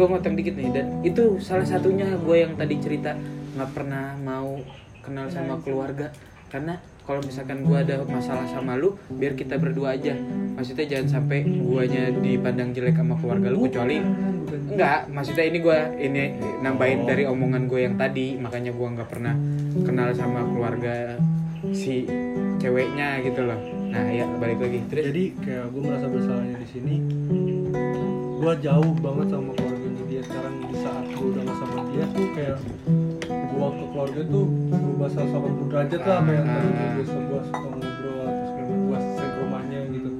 gue 0.00 0.08
motong 0.08 0.32
dikit 0.32 0.56
nih 0.56 0.72
dan 0.72 0.86
itu 1.04 1.36
salah 1.44 1.68
satunya 1.68 2.08
gue 2.16 2.36
yang 2.40 2.56
tadi 2.56 2.80
cerita 2.80 3.12
nggak 3.52 3.70
pernah 3.76 4.16
mau 4.16 4.56
kenal 5.04 5.28
sama 5.28 5.60
keluarga 5.60 6.08
karena 6.48 6.80
kalau 7.04 7.20
misalkan 7.20 7.68
gue 7.68 7.76
ada 7.76 8.00
masalah 8.08 8.48
sama 8.48 8.80
lu 8.80 8.96
biar 9.12 9.36
kita 9.36 9.60
berdua 9.60 10.00
aja 10.00 10.16
maksudnya 10.56 10.88
jangan 10.88 11.20
sampai 11.20 11.44
guanya 11.44 12.08
dipandang 12.16 12.72
jelek 12.72 12.96
sama 12.96 13.20
keluarga 13.20 13.52
lu 13.52 13.68
kecuali 13.68 14.00
Enggak, 14.50 15.10
maksudnya 15.10 15.44
ini 15.50 15.58
gue 15.62 15.78
ini 15.98 16.22
nambahin 16.62 17.02
dari 17.02 17.26
omongan 17.26 17.66
gue 17.66 17.90
yang 17.90 17.98
tadi, 17.98 18.38
makanya 18.38 18.70
gue 18.70 18.88
nggak 18.98 19.10
pernah 19.10 19.34
kenal 19.82 20.14
sama 20.14 20.46
keluarga 20.46 21.18
si 21.74 22.06
ceweknya 22.62 23.18
gitu 23.26 23.50
loh. 23.50 23.58
Nah 23.90 24.06
ya 24.10 24.30
balik 24.38 24.62
lagi 24.62 24.78
terus. 24.86 25.10
jadi 25.10 25.24
kayak 25.42 25.66
gue 25.74 25.82
merasa 25.82 26.06
bersalahnya 26.06 26.56
di 26.62 26.68
sini 26.70 26.94
gue 28.40 28.54
jauh 28.64 28.94
banget 29.04 29.26
sama 29.36 29.50
keluarganya 29.52 29.79
dia 29.79 29.79
sekarang 30.30 30.54
di 30.62 30.76
saat 30.76 31.04
gue 31.04 31.26
udah 31.26 31.42
gak 31.42 31.56
sama 31.56 31.78
dia 31.88 32.04
tuh 32.08 32.26
kayak 32.32 32.58
gue 33.26 33.66
ke 33.68 33.84
keluarga 33.90 34.20
tuh 34.24 34.44
berubah 34.70 35.08
180 35.10 35.68
derajat 35.68 36.00
lah 36.00 36.16
apa 36.16 36.30
yang 36.30 36.46
tadi 36.46 36.68
Ah. 36.70 36.92
biasa 36.94 37.16
gue 37.20 37.40
suka 37.42 37.58
ngobrol 37.68 37.90
terus 38.22 38.50
kayak 38.52 38.68
gue 38.70 38.98
sering 39.10 39.34
rumahnya 39.36 39.80
gitu 39.90 40.10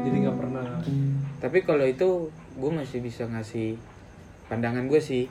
jadi 0.00 0.16
nggak 0.20 0.36
pernah 0.36 0.64
Tapi 1.38 1.58
kalau 1.62 1.86
itu 1.86 2.08
gue 2.52 2.70
masih 2.72 2.98
bisa 2.98 3.22
ngasih 3.24 3.78
pandangan 4.44 4.84
gue 4.84 4.98
sih. 4.98 5.30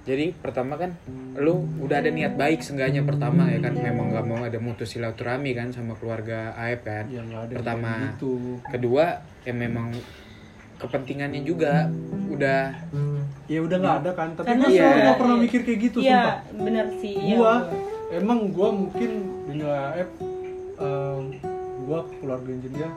Jadi 0.00 0.32
pertama 0.32 0.78
kan 0.78 0.94
lu 1.34 1.52
udah 1.78 1.98
ada 1.98 2.08
niat 2.08 2.32
baik 2.32 2.62
seenggaknya 2.62 3.02
pertama 3.02 3.44
ya 3.44 3.58
kan 3.58 3.74
memang 3.74 4.08
nggak 4.08 4.24
mau 4.24 4.40
ada 4.40 4.56
mutus 4.56 4.88
silaturahmi 4.88 5.52
kan 5.52 5.68
sama 5.68 5.92
keluarga 5.92 6.54
Aep 6.54 6.80
kan. 6.80 7.04
ya 7.10 7.20
Pertama. 7.50 7.90
kayak 7.90 8.14
gitu 8.14 8.32
Kedua 8.64 9.04
ya 9.42 9.52
memang 9.52 9.92
kepentingannya 10.78 11.42
juga 11.42 11.90
udah 12.28 12.70
ya 13.44 13.58
udah 13.60 13.76
nggak 13.76 13.96
ada 13.98 14.10
kan 14.12 14.28
tapi 14.32 14.46
Karena 14.46 14.64
gue 14.64 14.76
Iya. 14.76 14.88
nggak 15.00 15.18
pernah 15.18 15.36
mikir 15.38 15.60
kayak 15.62 15.80
gitu 15.82 15.98
Iya, 15.98 16.12
sumpah 16.12 16.36
bener 16.60 16.86
sih. 16.98 17.14
iya, 17.16 17.34
gua 17.34 17.54
gua. 17.58 17.78
emang 18.12 18.38
gua 18.48 18.68
mungkin 18.70 19.10
dengan 19.44 19.68
AF 19.90 20.10
em, 20.78 21.22
gua 21.82 21.98
ke 22.02 22.14
keluarga 22.18 22.50
dia 22.62 22.88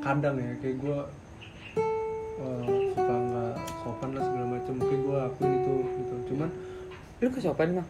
kadang 0.00 0.36
ya 0.36 0.52
kayak 0.58 0.76
gua 0.78 0.98
eh, 2.36 2.64
suka 2.90 3.14
nggak 3.14 3.52
sopan 3.78 4.08
lah 4.10 4.22
segala 4.22 4.46
macam 4.48 4.72
mungkin 4.74 4.98
gua 5.02 5.18
akuin 5.26 5.52
itu 5.56 5.74
gitu 5.94 6.14
cuman 6.28 6.48
lu 7.16 7.28
kesopan 7.30 7.68
mah? 7.74 7.86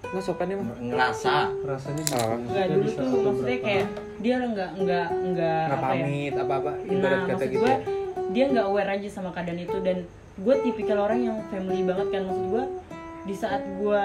Nggak 0.00 0.22
sopan 0.22 0.46
emang? 0.48 0.68
Ngerasa. 0.78 1.34
rasanya 1.62 2.02
gitu 2.02 2.14
Oh. 2.14 2.36
Enggak 2.38 2.38
Maksudnya 2.38 2.66
dulu 2.70 2.84
bisa 2.84 3.00
tuh 3.00 3.08
maksudnya 3.18 3.28
beberapa- 3.50 3.66
kayak 3.66 3.86
dia 4.18 4.34
nggak 4.36 4.48
nggak 4.48 4.70
nggak 4.78 5.08
nggak 5.28 5.62
apa 5.68 5.74
ya? 5.74 5.82
pamit 5.98 6.32
apa-apa 6.34 6.70
ibarat 6.86 7.02
Nah, 7.12 7.20
kata 7.20 7.32
maksud 7.34 7.48
gitu 7.48 7.58
gue 7.58 7.68
ya. 7.68 7.78
Dia 8.34 8.44
nggak 8.48 8.66
aware 8.68 8.90
aja 8.98 9.08
sama 9.08 9.30
keadaan 9.32 9.60
itu. 9.62 9.78
Dan 9.80 10.04
gue 10.38 10.54
tipikal 10.62 11.04
orang 11.04 11.20
yang 11.24 11.36
family 11.50 11.82
banget 11.82 12.08
kan. 12.14 12.22
Maksud 12.28 12.46
gue 12.52 12.64
di 13.28 13.34
saat 13.36 13.62
gue 13.64 14.04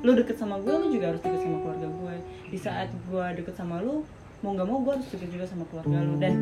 lu 0.00 0.16
deket 0.16 0.36
sama 0.40 0.56
gue 0.64 0.72
lu 0.72 0.96
juga 0.96 1.12
harus 1.12 1.20
deket 1.20 1.44
sama 1.44 1.60
keluarga 1.60 1.88
gue 1.92 2.14
di 2.48 2.56
saat 2.56 2.88
gue 2.88 3.24
deket 3.36 3.52
sama 3.52 3.84
lu 3.84 4.00
mau 4.40 4.56
nggak 4.56 4.64
mau 4.64 4.80
gue 4.80 4.96
harus 4.96 5.08
deket 5.12 5.28
juga 5.28 5.44
sama 5.44 5.64
keluarga 5.68 6.00
lu. 6.00 6.16
Dan 6.16 6.34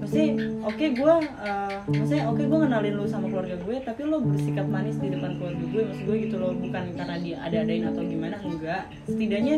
maksudnya 0.00 0.28
oke 0.64 0.86
gue 0.96 1.14
uh, 1.44 1.78
maksudnya 1.88 2.24
oke 2.32 2.42
gue 2.48 2.58
kenalin 2.64 2.94
lu 2.96 3.04
sama 3.04 3.28
keluarga 3.28 3.56
gue 3.60 3.76
tapi 3.84 4.00
lo 4.08 4.24
bersikap 4.24 4.64
manis 4.68 4.96
di 4.96 5.12
depan 5.12 5.36
keluarga 5.36 5.64
gue. 5.68 5.82
Maksud 5.84 6.04
gue 6.08 6.16
gitu 6.24 6.36
loh 6.40 6.52
bukan 6.56 6.84
karena 6.96 7.16
dia 7.20 7.36
ada 7.44 7.56
adain 7.60 7.84
atau 7.92 8.02
gimana 8.08 8.36
enggak. 8.40 8.82
Setidaknya 9.04 9.56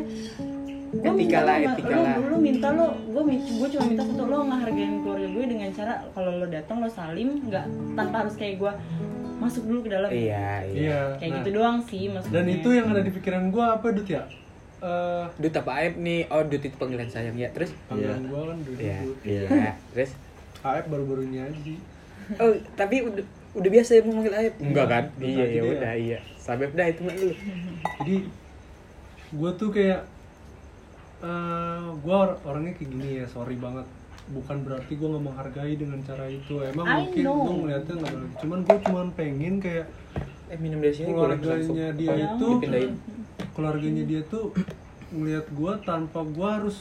gue 0.96 1.12
Etika 1.12 1.14
minta 1.16 1.40
lah, 1.44 1.56
lo, 1.60 1.68
etika 1.76 1.94
lo, 1.96 2.02
lah. 2.02 2.16
lo 2.16 2.36
minta 2.40 2.68
lo 2.72 2.86
gue 2.96 3.22
gue 3.36 3.68
cuma 3.76 3.84
minta 3.84 4.02
satu 4.08 4.24
lo 4.24 4.38
ngehargain 4.48 4.94
keluarga 5.04 5.28
gue 5.28 5.44
dengan 5.44 5.68
cara 5.76 5.94
kalau 6.16 6.30
lo 6.40 6.46
datang 6.48 6.76
lo 6.80 6.88
salim 6.88 7.28
nggak 7.44 7.66
tanpa 7.92 8.16
harus 8.24 8.34
kayak 8.40 8.54
gue 8.56 8.72
masuk 9.36 9.62
dulu 9.68 9.80
ke 9.84 9.90
dalam. 9.92 10.08
Iya 10.08 10.64
iya. 10.64 10.72
Iya 10.72 11.00
kayak 11.20 11.30
nah, 11.30 11.36
gitu 11.44 11.50
doang 11.60 11.78
sih 11.84 12.02
maksudnya. 12.08 12.34
Dan 12.40 12.46
itu 12.48 12.68
yang 12.72 12.86
ada 12.88 13.02
di 13.04 13.12
pikiran 13.12 13.44
gue 13.52 13.64
apa 13.64 13.86
Dut 13.92 14.08
ya? 14.08 14.22
Eh, 14.80 15.24
Dut 15.36 15.54
apa 15.60 15.70
Aib 15.84 15.94
nih? 16.00 16.20
Oh 16.32 16.40
Dut 16.40 16.62
itu 16.64 16.76
panggilan 16.80 17.08
sayang. 17.12 17.36
Ya 17.36 17.52
terus? 17.52 17.70
Panggilan 17.92 18.24
gue 18.24 18.40
kan 18.40 18.58
Dut 18.64 18.78
iya 18.80 18.98
Dut. 19.04 19.18
iya. 19.28 19.72
Terus? 19.92 20.10
Aep 20.64 20.88
baru-baru 20.88 21.28
ini 21.28 21.38
aja. 21.44 21.74
Oh 22.40 22.52
tapi 22.74 23.04
udah 23.04 23.24
udah 23.56 23.70
biasa 23.70 23.90
ya 24.00 24.02
memanggil 24.08 24.34
Aib? 24.34 24.54
Enggak 24.56 24.86
kan? 24.88 25.04
Udah 25.20 25.28
iya 25.28 25.44
ya 25.52 25.62
udah 25.68 25.92
iya. 25.94 26.18
Sabep 26.40 26.72
dah 26.72 26.86
itu 26.88 27.00
mah 27.04 27.12
dulu 27.12 27.34
jadi 28.00 28.16
gue 29.26 29.50
tuh 29.58 29.68
kayak 29.74 30.00
eh 31.18 31.82
gue 31.96 32.14
or- 32.14 32.38
orangnya 32.42 32.72
kayak 32.72 32.90
gini 32.90 33.08
ya 33.20 33.26
sorry 33.26 33.56
banget. 33.56 33.86
Bukan 34.26 34.56
berarti 34.62 34.92
gue 34.92 35.06
nggak 35.06 35.24
menghargai 35.24 35.74
dengan 35.74 36.02
cara 36.02 36.26
itu. 36.26 36.58
Emang 36.60 36.84
I 36.84 36.94
mungkin 37.00 37.22
gue 37.22 37.54
ngeliatnya 37.56 37.94
nggak 37.94 38.12
bener. 38.12 38.30
cuman 38.36 38.58
gue 38.60 38.76
cuman 38.82 39.06
pengen 39.12 39.54
kayak 39.56 39.86
eh 40.46 40.58
minum 40.58 40.78
dari 40.78 40.94
sini 40.94 41.10
boleh 41.10 41.36
keluarganya 41.36 41.88
dia 41.92 42.06
Oh, 42.06 42.18
itu 42.18 42.46
dipindahin. 42.56 42.92
keluarganya 43.50 44.04
dia 44.04 44.20
tuh 44.24 44.54
ngeliat 45.08 45.46
gue 45.48 45.72
tanpa 45.82 46.20
gue 46.22 46.48
harus 46.48 46.76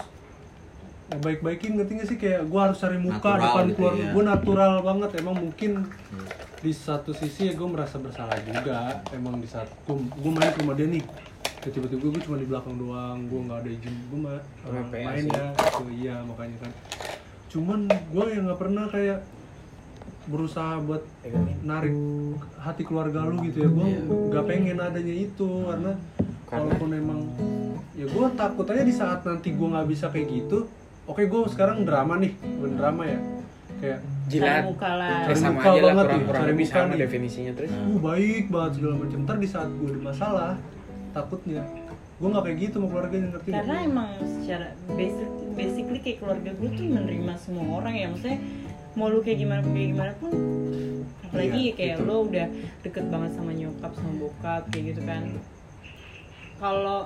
baik-baikin 1.08 1.74
ngerti 1.76 1.92
gak 1.96 2.08
sih? 2.08 2.18
Kayak 2.18 2.42
gue 2.44 2.60
harus 2.60 2.78
cari 2.78 2.98
muka 2.98 3.16
Natural 3.16 3.40
depan 3.40 3.64
gitu 3.64 3.78
keluarga 3.78 4.02
ya. 4.02 4.12
gue 4.12 4.24
natural 4.26 4.74
banget. 4.82 5.10
Emang 5.16 5.36
mungkin 5.40 5.72
di 6.58 6.72
satu 6.74 7.14
sisi 7.14 7.42
ya 7.46 7.54
gue 7.54 7.68
merasa 7.68 7.96
bersalah 7.96 8.38
juga. 8.42 8.78
Emang 9.12 9.38
di 9.38 9.46
saat 9.46 9.70
gue 9.84 9.96
gue 9.96 10.32
main 10.32 10.50
ke 10.50 10.60
rumah 10.60 10.74
dia 10.74 10.88
nih. 10.88 11.02
ya 11.02 11.35
tiba-tiba 11.68 12.06
gue 12.08 12.22
cuma 12.22 12.38
di 12.38 12.46
belakang 12.46 12.76
doang 12.76 13.18
gue 13.26 13.40
nggak 13.42 13.60
ada 13.60 13.70
izin 13.72 13.96
gue 14.06 14.20
ma 14.20 14.36
Sama 14.60 14.82
PA 14.88 15.00
main 15.04 15.26
ya 15.26 15.46
itu 15.54 15.84
iya 15.96 16.16
makanya 16.22 16.58
kan. 16.60 16.72
Cuman 17.48 17.80
gue 17.88 18.26
yang 18.30 18.44
nggak 18.46 18.60
pernah 18.60 18.86
kayak 18.88 19.20
berusaha 20.26 20.82
buat 20.82 21.06
narik 21.62 21.94
hati 22.58 22.82
keluarga 22.82 23.24
lu 23.24 23.38
gitu 23.44 23.62
ya. 23.62 23.70
Gue 23.70 23.88
Iya. 23.88 24.02
nggak 24.32 24.46
pengen 24.46 24.78
adanya 24.80 25.16
itu 25.16 25.50
karena 25.64 25.92
Karena? 26.46 26.62
walaupun 26.62 26.90
emang 26.92 27.20
ya 27.94 28.06
gue 28.06 28.26
takut 28.34 28.66
aja 28.66 28.82
di 28.82 28.92
saat 28.92 29.24
nanti 29.24 29.50
gue 29.50 29.68
nggak 29.68 29.88
bisa 29.88 30.10
kayak 30.10 30.28
gitu 30.28 30.68
oke 31.06 31.22
gue 31.22 31.42
sekarang 31.48 31.86
drama 31.86 32.18
nih 32.18 32.34
bukan 32.58 32.74
drama 32.76 33.04
ya. 33.06 33.20
Kayak 33.76 34.00
jilat. 34.26 34.50
Cari 34.56 34.66
muka 34.66 34.92
lah. 34.96 35.20
Cari 35.24 35.36
sama 35.36 35.52
muka 35.54 35.68
aja 35.68 35.74
lah 35.76 35.82
banget 35.86 36.06
kurang 36.06 36.24
kurang 36.24 36.42
cari 36.42 36.50
lebih 36.50 36.66
muka 36.66 36.76
sama 36.76 36.88
nih. 36.88 37.00
definisinya 37.02 37.52
terus? 37.54 37.72
Uh 37.72 38.00
baik 38.00 38.46
banget 38.48 38.72
segala 38.76 38.94
macam. 38.98 39.18
Ntar 39.22 39.38
di 39.38 39.48
saat 39.48 39.70
gue 39.70 39.88
ada 39.88 40.02
masalah 40.02 40.54
takutnya. 41.16 41.64
Gue 42.16 42.28
nggak 42.28 42.44
kayak 42.44 42.58
gitu 42.60 42.76
sama 42.78 42.88
keluarganya 42.92 43.28
ngerti 43.32 43.48
nggak? 43.48 43.58
karena 43.64 43.76
emang 43.82 44.10
secara 44.22 44.68
basic 44.94 45.28
basically 45.56 46.00
kayak 46.04 46.18
keluarga 46.20 46.50
gue 46.52 46.70
tuh 46.70 46.86
menerima 46.86 47.34
semua 47.40 47.66
orang 47.80 47.96
ya. 47.96 48.08
Maksudnya 48.12 48.40
mau 48.96 49.08
lu 49.08 49.20
kayak 49.20 49.40
gimana 49.40 49.62
kayak 49.64 49.90
gimana 49.92 50.12
pun 50.20 50.32
apalagi 51.26 51.60
Iya, 51.60 51.72
kayak 51.76 51.96
gitu. 52.00 52.08
lo 52.08 52.16
udah 52.28 52.48
deket 52.80 53.06
banget 53.12 53.32
sama 53.36 53.52
nyokap 53.52 53.92
sama 53.96 54.12
bokap 54.20 54.64
kayak 54.72 54.84
gitu 54.92 55.02
kan. 55.04 55.24
Kalau 56.56 57.00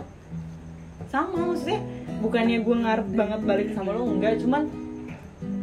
sama 1.09 1.39
maksudnya 1.49 1.79
bukannya 2.21 2.57
gue 2.61 2.75
ngarep 2.75 3.07
banget 3.09 3.41
balik 3.41 3.67
sama 3.73 3.89
lo 3.93 4.05
enggak. 4.05 4.37
Cuman 4.41 4.69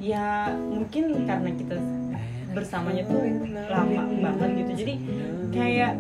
ya 0.03 0.51
mungkin 0.55 1.27
karena 1.27 1.51
kita 1.55 1.77
bersamanya 2.51 3.03
tuh 3.07 3.23
lama 3.71 4.03
banget 4.23 4.51
gitu. 4.65 4.73
Jadi 4.83 4.95
kayak 5.55 5.93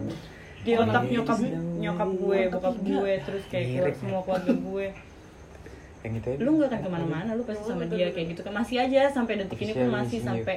di 0.66 0.72
otak 0.74 1.04
nyokap 1.06 1.38
nyokap 1.78 2.08
gue 2.12 2.38
bokap 2.48 2.76
gue 2.78 3.12
terus 3.20 3.44
kayak 3.46 3.64
keluar, 3.66 3.84
Mirip. 3.84 3.96
semua 3.96 4.20
keluarga 4.22 4.52
gue. 4.52 4.86
Yang 6.02 6.12
itu 6.14 6.28
ya? 6.28 6.36
Lu 6.38 6.50
nggak 6.54 6.68
akan 6.68 6.80
ke 6.80 6.90
mana-mana 6.90 7.30
lu 7.32 7.42
pasti 7.42 7.64
sama 7.64 7.84
dia 7.86 8.06
kayak 8.08 8.26
gitu 8.32 8.40
kan. 8.40 8.52
Masih 8.54 8.76
aja 8.78 9.00
sampai 9.08 9.34
detik 9.36 9.58
ini 9.58 9.72
pun 9.72 9.88
masih 9.88 10.18
sampai 10.20 10.56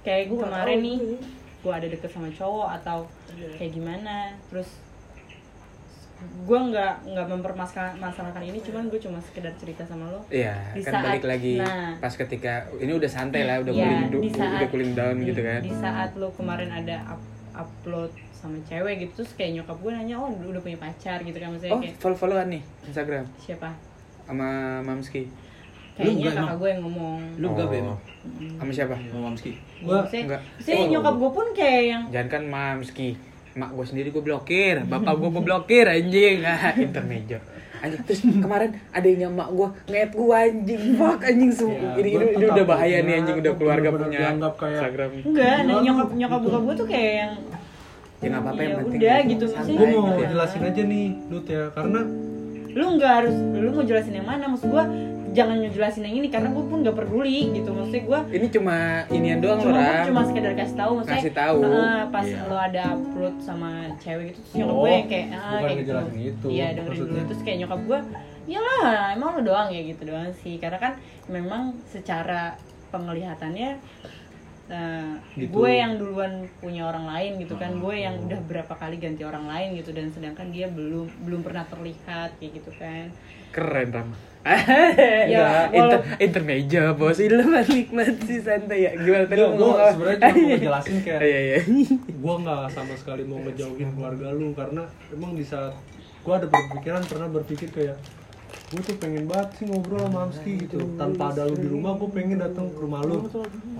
kayak 0.00 0.24
gue 0.26 0.38
kemarin 0.38 0.78
nih 0.78 0.98
gue 1.60 1.72
ada 1.72 1.86
deket 1.86 2.08
sama 2.08 2.28
cowok 2.30 2.68
atau 2.76 2.98
kayak 3.54 3.72
gimana. 3.72 4.32
Terus 4.46 4.68
gue 6.20 6.58
nggak 6.60 6.94
nggak 7.06 7.26
mempermasalahkan 7.32 8.44
ini 8.44 8.60
cuman 8.60 8.92
gue 8.92 9.00
cuma 9.00 9.16
sekedar 9.22 9.56
cerita 9.56 9.82
sama 9.82 10.04
lo. 10.06 10.20
Iya, 10.28 10.52
Di 10.72 10.84
kan 10.84 10.92
saat- 10.94 11.04
balik 11.08 11.24
lagi 11.24 11.56
nah. 11.56 11.96
pas 11.96 12.12
ketika 12.12 12.68
ini 12.76 12.92
udah 12.92 13.08
santai 13.08 13.48
lah, 13.48 13.56
udah 13.58 13.72
Ya, 13.72 14.04
cooling, 14.06 14.28
saat- 14.28 14.52
udah 14.54 14.68
cooling 14.68 14.92
down 14.92 15.16
di- 15.16 15.32
gitu 15.32 15.40
kan. 15.40 15.60
di 15.64 15.72
saat 15.72 16.10
lo 16.14 16.28
kemarin 16.30 16.68
ada 16.68 16.96
up- 17.08 17.28
upload 17.56 18.12
sama 18.40 18.56
cewek 18.64 18.94
gitu 18.98 19.12
terus 19.16 19.30
kayak 19.34 19.50
nyokap 19.54 19.76
gue 19.78 19.90
nanya 19.92 20.16
oh 20.16 20.32
lu 20.32 20.48
udah 20.48 20.58
punya 20.58 20.78
pacar 20.78 21.20
gitu 21.20 21.36
kan 21.36 21.48
maksudnya 21.50 21.70
Oh, 21.70 21.78
kayak 21.78 21.94
follow 21.94 22.16
followan 22.16 22.48
nih 22.48 22.62
Instagram 22.82 23.24
siapa 23.36 23.68
sama 24.22 24.48
Mamski. 24.80 25.28
kayaknya 25.92 26.12
enggak 26.14 26.32
kakak 26.32 26.46
emang? 26.46 26.56
gue 26.56 26.68
yang 26.68 26.82
ngomong 26.82 27.18
Lu 27.36 27.46
enggak 27.50 27.66
Oh. 27.66 27.74
emang? 27.76 27.98
Sama 28.56 28.72
siapa? 28.72 28.94
Sama 28.96 29.20
Mamski. 29.22 29.50
Gua- 29.80 30.00
Maksudnya- 30.00 30.24
enggak. 30.24 30.40
maksudnya 30.56 30.78
Oh. 30.78 30.88
nyokap 30.88 31.14
gue 31.14 31.30
pun 31.30 31.46
kayak 31.52 31.82
yang 31.84 32.02
Jangan 32.08 32.28
kan 32.30 32.42
Mamski. 32.46 33.08
Mak 33.50 33.70
gue 33.70 33.84
sendiri 33.84 34.08
gue 34.08 34.22
blokir, 34.22 34.76
bapak 34.86 35.12
gue 35.12 35.28
gue 35.28 35.42
blokir 35.42 35.84
anjing. 35.84 36.36
Ah, 36.46 36.72
intermejo. 36.72 37.36
Anjing 37.76 38.00
terus 38.04 38.20
kemarin 38.22 38.70
adanya 38.90 39.26
mak 39.26 39.50
gue 39.50 39.68
nget 39.88 40.10
gue 40.10 40.30
anjing, 40.38 40.82
fuck 40.94 41.20
anjing 41.20 41.50
semua. 41.50 41.74
Ya, 41.74 41.90
ini, 41.98 42.08
ini, 42.14 42.24
ini 42.30 42.44
udah 42.46 42.64
bahaya 42.64 42.98
nih 43.02 43.14
anjing 43.18 43.36
udah 43.36 43.52
keluarga 43.52 43.88
punya 43.90 44.20
Instagram. 44.30 45.10
enggak 45.22 45.56
nah, 45.66 45.76
nyokap 45.82 46.08
nyokap 46.14 46.38
bokap 46.40 46.62
gue 46.62 46.74
tuh 46.76 46.88
kayak 46.88 47.12
yang 47.18 47.32
Ya 48.20 48.26
nggak 48.28 48.42
apa-apa 48.42 48.60
yang 48.60 48.70
Ya 48.70 48.78
penting. 48.78 49.00
udah, 49.00 49.18
gitu, 49.24 49.44
santai 49.46 49.60
maksudnya- 49.66 49.80
gue 49.80 49.96
mau 49.96 50.04
gitu 50.06 50.20
ya. 50.20 50.28
jelasin 50.30 50.62
aja 50.62 50.82
nih 50.84 51.06
Dut 51.26 51.46
ya 51.46 51.62
karena 51.70 52.00
lu 52.70 52.86
nggak 52.94 53.12
harus 53.14 53.34
lu 53.56 53.70
mau 53.70 53.82
jelasin 53.82 54.14
yang 54.14 54.28
mana 54.28 54.44
maksud 54.46 54.68
gue 54.68 54.84
jangan 55.30 55.56
ngejelasin 55.58 56.02
yang 56.02 56.16
ini 56.16 56.28
karena 56.28 56.48
gue 56.48 56.62
pun 56.62 56.78
nggak 56.80 56.96
peduli 56.96 57.50
gitu 57.50 57.70
maksudnya 57.70 58.02
gue 58.04 58.20
Ini 58.32 58.46
cuma 58.50 58.76
inian 59.08 59.38
doang 59.38 59.58
loh, 59.58 59.64
cuma 59.64 59.78
gua 59.80 59.90
Ram. 59.90 60.04
cuma 60.04 60.20
sekedar 60.22 60.52
kasih 60.54 60.76
tahu 60.76 60.90
maksudnya 60.92 61.16
Kasih 61.16 61.34
tahu. 61.34 61.58
"Ah, 61.64 62.02
pas 62.08 62.26
Iya. 62.26 62.38
lo 62.44 62.56
ada 62.60 62.82
upload 62.92 63.34
sama 63.40 63.70
cewek 63.96 64.24
gitu 64.28 64.38
terus 64.40 64.54
nyokap 64.54 64.70
Oh, 64.70 64.80
gue 64.80 64.90
yang 64.92 65.08
kayak 65.08 65.26
ah, 65.32 65.60
kayak 65.60 65.76
gitu 65.80 65.92
itu, 66.20 66.46
iya 66.48 66.66
dengerin 66.68 66.86
dulu 66.92 66.98
maksudnya. 67.08 67.24
terus 67.24 67.40
kayak 67.42 67.58
nyokap 67.58 67.80
gue 67.80 67.98
iyalah 68.46 68.84
emang 69.12 69.28
lo 69.32 69.40
doang 69.40 69.68
ya 69.68 69.82
gitu 69.82 70.02
doang 70.04 70.30
sih 70.36 70.54
karena 70.56 70.78
kan 70.78 70.92
memang 71.26 71.62
secara 71.86 72.40
penglihatannya 72.90 73.70
eh, 74.70 75.12
Gitu. 75.36 75.50
gue 75.50 75.70
yang 75.72 75.92
duluan 75.94 76.32
punya 76.56 76.86
orang 76.86 77.04
lain 77.04 77.32
gitu 77.38 77.54
kan. 77.54 77.74
Gue 77.76 78.00
yang 78.00 78.16
udah 78.20 78.40
berapa 78.42 78.70
kali 78.72 78.96
ganti 78.96 79.22
orang 79.22 79.44
lain 79.44 79.74
gitu. 79.74 79.90
Dan 79.90 80.08
sedangkan 80.08 80.48
dia 80.48 80.66
belum 80.66 81.10
belum 81.20 81.40
pernah 81.40 81.62
terlihat 81.64 82.38
kayak 82.38 82.52
gitu 82.56 82.70
kan. 82.74 83.10
Keren 83.50 83.90
Ram. 83.90 84.10
Ya, 85.28 85.68
inter, 85.68 86.00
walau- 86.00 86.16
intermeja 86.16 86.82
bos. 86.92 87.20
Nikmat 87.20 88.16
sih 88.20 88.40
santai 88.40 88.78
ya. 88.82 88.90
Gimana 88.94 89.24
tadi 89.26 89.40
apa? 89.42 89.52
sebenarnya 89.92 90.18
cuma 90.18 90.32
mau 90.32 90.48
ngejelasin 90.50 90.96
kayak- 91.02 91.22
iya 91.22 91.40
iya. 91.42 91.58
gue 92.00 92.34
nggak 92.40 92.62
sama 92.70 92.94
sekali 92.94 93.22
mau 93.22 93.36
ngejauhin 93.38 93.92
keluarga 93.92 94.30
lu 94.30 94.54
karena 94.54 94.82
emang 95.10 95.34
di 95.34 95.42
saat 95.42 95.76
gue 96.20 96.32
ada 96.32 96.46
berpikiran 96.46 97.02
pernah 97.02 97.28
berpikir 97.28 97.68
kayak 97.68 97.96
gue 98.70 98.82
tuh 98.86 98.96
pengen 99.02 99.26
banget 99.26 99.48
sih 99.58 99.64
ngobrol 99.66 99.98
sama 100.06 100.30
Amski 100.30 100.62
gitu. 100.62 100.78
tanpa 100.94 101.34
ada 101.34 101.42
lu 101.50 101.58
di 101.58 101.66
rumah 101.66 101.98
gue 101.98 102.06
pengen 102.14 102.38
datang 102.38 102.70
ke 102.70 102.78
rumah 102.78 103.02
lu. 103.02 103.26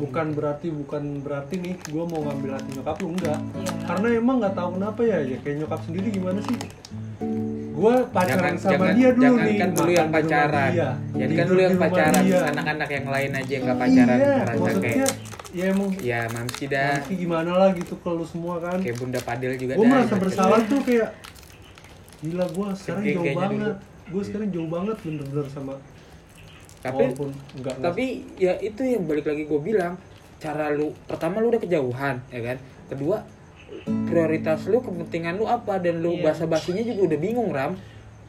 Bukan 0.03 0.27
berarti 0.35 0.75
bukan 0.75 1.23
berarti 1.23 1.63
nih 1.63 1.75
gue 1.79 2.05
mau 2.11 2.27
ngambil 2.27 2.59
hati 2.59 2.71
nyokap 2.75 2.97
lu 2.99 3.15
enggak. 3.15 3.39
Iya. 3.39 3.73
karena 3.87 4.07
emang 4.19 4.37
nggak 4.43 4.55
tahu 4.59 4.69
kenapa 4.75 5.01
ya 5.07 5.19
ya 5.23 5.39
kayak 5.47 5.57
nyokap 5.63 5.81
sendiri 5.87 6.09
gimana 6.11 6.39
sih? 6.43 6.59
Gue 7.71 7.95
pacaran 8.11 8.43
jangan 8.43 8.55
sama 8.59 8.75
jangan 8.75 8.95
dia 8.99 9.09
dulu 9.15 9.23
jangan 9.23 9.47
nih 9.47 9.55
kan 9.55 9.71
dulu 9.71 9.91
yang 9.95 10.11
pacaran. 10.11 10.71
dia, 10.75 10.91
jangan 11.15 11.31
kan 11.39 11.47
dulu 11.47 11.61
yang 11.63 11.77
pacaran 11.79 12.23
anak-anak 12.51 12.89
yang 12.91 13.07
lain 13.07 13.31
aja 13.31 13.53
yang 13.55 13.63
nggak 13.63 13.79
pacaran 13.79 14.17
iya, 14.19 14.33
ngerasa 14.35 14.59
maksudnya 14.59 14.91
kayak 14.91 15.13
ya 15.51 15.65
emang 15.71 15.91
ya 16.03 16.21
mamski 16.35 16.65
dah. 16.67 16.95
Amski 16.99 17.15
gimana 17.15 17.51
lah 17.55 17.69
gitu 17.79 17.95
ke 17.95 18.11
lu 18.11 18.27
semua 18.27 18.59
kan. 18.59 18.79
Kayak 18.83 18.97
bunda 18.99 19.21
padel 19.23 19.55
juga 19.55 19.73
gue 19.79 19.87
dah, 19.87 19.91
merasa 19.95 20.15
bersalah 20.19 20.61
tuh 20.67 20.83
kayak 20.83 21.15
gila 22.27 22.47
gue 22.51 22.67
sekarang 22.75 23.03
jauh 23.07 23.23
kayaknya 23.23 23.39
banget. 23.39 23.55
dulu. 23.55 23.90
Gue 24.11 24.23
sekarang 24.23 24.49
jauh 24.51 24.67
banget 24.67 24.97
bener-bener 25.01 25.47
sama 25.47 25.75
tapi 26.79 27.03
walaupun 27.05 27.29
enggak 27.55 27.75
tapi 27.79 28.05
ya 28.37 28.57
itu 28.59 28.81
yang 28.83 29.05
balik 29.05 29.25
lagi 29.25 29.45
gue 29.45 29.61
bilang 29.61 29.95
cara 30.39 30.69
lu 30.69 30.97
pertama 31.05 31.39
lu 31.39 31.49
udah 31.49 31.61
kejauhan 31.61 32.17
ya 32.29 32.41
kan 32.43 32.57
kedua 32.89 33.23
prioritas 34.05 34.67
lu 34.67 34.81
kepentingan 34.81 35.37
lu 35.37 35.47
apa 35.47 35.79
dan 35.79 35.99
lu 35.99 36.13
Iya. 36.13 36.23
bahasa 36.25 36.45
basinya 36.45 36.83
juga 36.83 37.01
udah 37.07 37.19
bingung 37.19 37.51
ram 37.51 37.73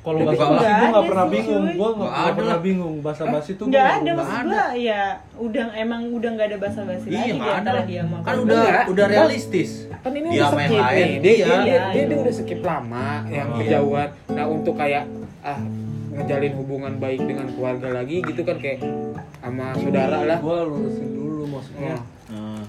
kalau 0.02 0.17
bahasa 0.20 0.34
bingung. 0.36 0.58
basi 0.58 0.70
gue 0.72 0.88
Nggak 0.88 1.06
pernah 1.06 1.24
sih, 1.24 1.32
bingung 1.32 1.65
gue 1.72 1.89
nggak 1.96 2.34
pernah 2.36 2.58
bingung 2.60 2.96
bahasa 3.00 3.24
basi 3.26 3.52
tuh 3.54 3.65
nggak 3.67 3.88
ada 3.96 4.12
maksud 4.12 4.38
gue 4.44 4.63
ya 4.82 5.02
udah 5.39 5.65
emang 5.76 6.02
udah 6.12 6.30
nggak 6.32 6.48
ada 6.48 6.58
basa 6.60 6.80
basi 6.84 7.06
Iya, 7.08 7.15
lagi 7.15 7.26
di 7.26 7.34
nggak 7.34 7.48
ada 7.48 7.60
antara 7.62 7.82
dia 7.84 8.02
sama 8.04 8.17
Kan 8.20 8.36
udah 8.38 8.60
Enggak. 8.60 8.84
udah 8.88 9.06
realistis. 9.08 9.72
kan 9.96 10.12
ini 10.12 10.28
Dia 10.28 10.34
udah 10.36 10.48
sama 10.48 10.60
yang 10.60 10.67
skip 10.67 10.82
lain, 10.84 10.98
nih 10.98 11.17
dia, 11.17 11.32
iya. 11.32 11.46
dia, 11.46 11.56
dia, 11.56 11.56
Iya, 11.63 11.82
dia, 11.88 12.02
iya. 12.04 12.17
udah 12.20 12.34
skip 12.36 12.62
lama 12.62 13.08
yang 13.30 13.48
Oh. 13.48 13.56
kejauhan 13.56 14.10
nah 14.28 14.46
untuk 14.48 14.74
kayak 14.76 15.04
ah 15.42 15.60
ngejalin 16.12 16.54
hubungan 16.54 16.94
baik 16.96 17.20
dengan 17.20 17.50
keluarga 17.50 17.90
lagi 17.94 18.22
gitu 18.22 18.42
kan 18.42 18.58
kayak 18.58 18.84
sama 19.38 19.74
saudara 19.74 20.22
lah. 20.24 20.38
Gue 20.38 20.58
lurusin 20.64 21.10
dulu 21.12 21.44
maksudnya. 21.50 21.98
Nah, 22.30 22.62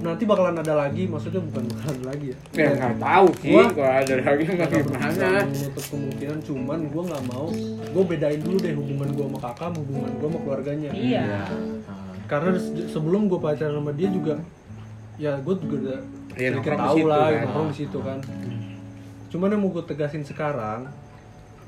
nanti 0.00 0.22
bakalan 0.24 0.56
ada 0.56 0.74
lagi 0.76 1.06
maksudnya 1.06 1.38
bukan 1.40 1.62
bakalan 1.68 2.02
lagi 2.04 2.26
ya? 2.28 2.36
Ya 2.56 2.68
nggak 2.74 2.94
tahu 2.98 3.26
sih 3.38 3.52
Gua- 3.52 3.70
kalau 3.70 3.92
ada 3.94 4.14
lagi 4.16 4.42
Nggak 4.44 4.70
gimana. 4.72 5.28
menutup 5.44 5.84
kemungkinan 5.86 6.38
cuman 6.42 6.78
gue 6.84 7.02
nggak 7.04 7.24
mau. 7.24 7.46
Gue 7.88 8.04
bedain 8.04 8.40
dulu 8.40 8.56
deh 8.58 8.74
hubungan 8.74 9.08
gue 9.08 9.24
sama 9.24 9.38
kakak 9.40 9.70
hubungan 9.74 10.10
gue 10.12 10.26
sama 10.26 10.38
keluarganya. 10.42 10.90
Iya. 10.90 11.26
Nah, 11.86 12.14
karena 12.26 12.50
se- 12.54 12.88
sebelum 12.88 13.26
gue 13.26 13.38
pacaran 13.38 13.74
sama 13.74 13.92
dia 13.92 14.08
juga 14.08 14.34
ya 15.16 15.34
gue 15.36 15.54
juga 15.56 15.76
udah 15.80 16.00
Iya, 16.34 16.48
sedikit 16.52 16.70
tahu 16.76 16.96
situ 16.96 17.06
lah 17.06 17.18
kan. 17.24 17.38
nongkrong 17.40 17.68
di 17.68 17.76
situ 17.76 17.98
kan. 18.00 18.18
Cuman 19.28 19.48
yang 19.48 19.60
mau 19.60 19.70
gue 19.70 19.84
tegasin 19.84 20.22
sekarang 20.22 20.80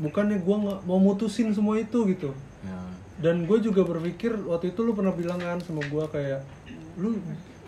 bukannya 0.00 0.40
gue 0.40 0.56
nggak 0.66 0.78
mau 0.88 0.98
mutusin 0.98 1.52
semua 1.52 1.76
itu 1.76 1.98
gitu. 2.08 2.32
Ya. 2.60 2.76
dan 3.20 3.44
gue 3.44 3.58
juga 3.60 3.84
berpikir 3.84 4.32
waktu 4.48 4.72
itu 4.72 4.80
lu 4.80 4.96
pernah 4.96 5.12
bilang 5.12 5.36
kan 5.40 5.60
sama 5.60 5.84
gue 5.84 6.04
kayak 6.08 6.40
lu 6.96 7.20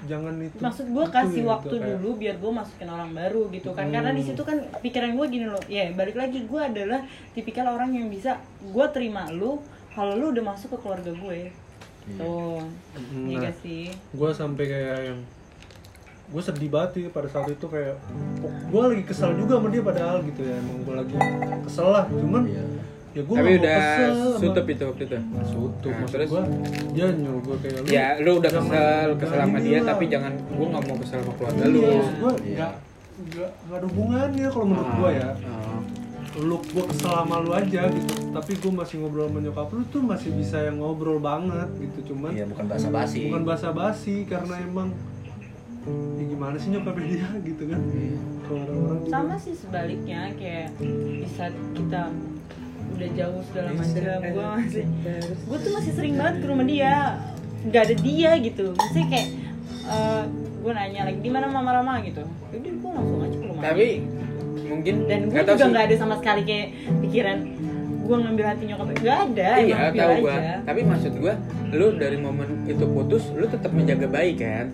jangan 0.09 0.35
itu 0.43 0.59
maksud 0.59 0.87
gue 0.91 1.05
kasih 1.13 1.43
ya, 1.47 1.51
waktu 1.55 1.69
gitu, 1.69 1.77
kayak- 1.79 2.01
dulu 2.03 2.11
biar 2.19 2.37
gue 2.43 2.53
masukin 2.53 2.89
orang 2.91 3.11
baru 3.15 3.43
gitu 3.55 3.71
kan. 3.71 3.87
Karena 3.93 4.11
di 4.11 4.23
situ 4.25 4.43
kan 4.43 4.59
pikiran 4.83 5.15
gue 5.15 5.27
gini 5.31 5.47
loh. 5.47 5.63
Ya 5.71 5.93
balik 5.95 6.17
lagi 6.19 6.43
gue 6.43 6.61
adalah 6.61 7.07
tipikal 7.37 7.71
orang 7.71 7.95
yang 7.95 8.11
bisa 8.11 8.43
gue 8.61 8.87
terima 8.91 9.31
lu 9.31 9.63
kalau 9.95 10.17
lu 10.19 10.33
udah 10.35 10.45
masuk 10.57 10.75
ke 10.75 10.79
keluarga 10.83 11.13
gue. 11.15 11.41
Tuh. 12.19 12.59
Hmm, 12.99 13.31
iya 13.31 13.37
nah. 13.39 13.43
gak 13.47 13.57
sih? 13.63 13.87
gue 13.95 14.31
sampai 14.35 14.65
kayak 14.67 14.99
yang 15.07 15.21
gue 16.33 16.43
sedih 16.43 16.69
banget 16.69 16.91
sih 16.93 17.03
pada 17.09 17.29
saat 17.29 17.47
itu 17.47 17.67
kayak 17.67 17.97
gue 18.67 18.81
lagi 18.83 19.03
kesel 19.05 19.31
juga 19.35 19.53
sama 19.55 19.69
dia 19.69 19.83
padahal 19.83 20.17
gitu 20.23 20.41
ya 20.41 20.55
emang 20.57 20.77
gue 20.81 20.95
lagi 20.97 21.15
kesel 21.63 21.89
lah 21.89 22.05
cuman 22.07 22.43
Iya. 22.45 22.65
ya 23.13 23.23
gue 23.23 23.37
tapi 23.37 23.51
udah 23.55 23.77
kesel 23.77 24.13
sama- 24.17 24.41
tutup 24.43 24.67
itu 24.67 24.83
waktu 24.87 25.03
itu 25.03 25.15
Nah, 25.15 25.25
maksud 25.31 25.71
terus? 26.09 26.29
gue 26.31 26.43
dia 26.91 27.07
nyuruh 27.13 27.41
gue 27.43 27.57
kayak 27.59 27.79
lu 27.79 27.87
ya 27.87 28.07
lu 28.19 28.31
udah 28.35 28.51
kesel 28.51 29.09
kesel 29.15 29.39
sama 29.39 29.59
dia 29.61 29.77
lah. 29.77 29.85
tapi 29.87 30.05
jangan 30.07 30.33
gua 30.51 30.67
nggak 30.71 30.83
mau 30.83 30.97
kesel 30.99 31.19
sama 31.19 31.33
keluarga 31.35 31.65
lu 31.67 31.79
iya, 31.79 31.93
gue 32.15 32.33
Iya. 32.43 32.69
nggak 33.23 33.51
nggak 33.63 33.77
ada 33.77 33.87
hubungannya 33.87 34.47
kalau 34.49 34.67
menurut 34.67 34.91
gue 34.95 35.11
ya 35.15 35.31
Oh. 36.33 36.41
lu 36.41 36.57
gue 36.57 36.85
kesel 36.87 37.13
sama 37.13 37.37
lu 37.39 37.53
aja 37.53 37.83
gitu 37.87 38.13
tapi 38.33 38.53
gue 38.57 38.73
masih 38.73 38.97
ngobrol 38.99 39.29
sama 39.29 39.39
nyokap 39.39 39.69
lu 39.71 39.85
tuh 39.87 40.01
masih 40.03 40.31
bisa 40.33 40.57
yang 40.59 40.81
ngobrol 40.81 41.21
banget 41.21 41.69
gitu 41.77 41.99
cuman 42.09 42.33
Iya, 42.33 42.49
bukan 42.49 42.65
bahasa 42.67 42.89
basi. 42.89 43.29
bukan 43.29 43.43
basa 43.45 43.69
basi 43.71 44.25
karena 44.25 44.57
emang 44.59 44.89
ya 45.83 46.25
gimana 46.31 46.55
sih 46.63 46.69
nyokapnya 46.71 47.07
dia 47.11 47.29
gitu 47.43 47.63
kan? 47.67 47.81
Kalau 48.47 48.63
orang-orang 48.63 49.01
sama 49.11 49.35
sih 49.39 49.55
sebaliknya 49.59 50.31
kayak 50.39 50.69
di 50.79 51.27
saat 51.35 51.55
kita 51.75 52.15
udah 52.93 53.09
jauh 53.17 53.41
segala 53.51 53.71
macam 53.73 54.21
gue 54.21 54.47
masih 54.63 54.85
gue 55.49 55.59
tuh 55.59 55.73
masih 55.75 55.93
sering 55.97 56.15
banget 56.15 56.35
ke 56.39 56.47
rumah 56.47 56.67
dia. 56.67 56.95
Nggak 57.67 57.83
ada 57.89 57.97
dia 57.99 58.31
gitu. 58.39 58.67
Maksudnya 58.79 59.07
kayak 59.11 59.29
gue 60.63 60.73
nanya 60.73 61.01
lagi 61.11 61.19
di 61.19 61.31
mana 61.31 61.47
mama 61.51 61.71
Rama? 61.75 61.99
gitu. 62.07 62.23
Jadi 62.55 62.69
gue 62.79 62.91
langsung 62.95 63.19
aja 63.23 63.37
ke 63.37 63.47
rumah. 63.51 63.63
Tapi 63.67 63.87
mungkin 64.63 64.95
dan 65.11 65.21
gue 65.29 65.43
juga 65.43 65.65
nggak 65.67 65.85
ada 65.91 65.97
sama 65.99 66.15
sekali 66.23 66.43
kayak 66.47 66.69
pikiran 67.03 67.39
gue 68.03 68.17
ngambil 68.19 68.45
hati 68.47 68.65
nyokapnya. 68.71 68.99
Nggak 69.03 69.19
ada 69.31 69.51
iya 69.63 69.77
tahu 69.91 70.27
aja. 70.31 70.55
tapi 70.63 70.81
maksud 70.87 71.13
gua 71.19 71.35
lu 71.73 71.97
dari 71.97 72.17
momen 72.17 72.65
itu 72.65 72.85
putus 72.87 73.33
lu 73.33 73.45
tetap 73.45 73.71
menjaga 73.71 74.05
baik 74.07 74.37
kan 74.39 74.69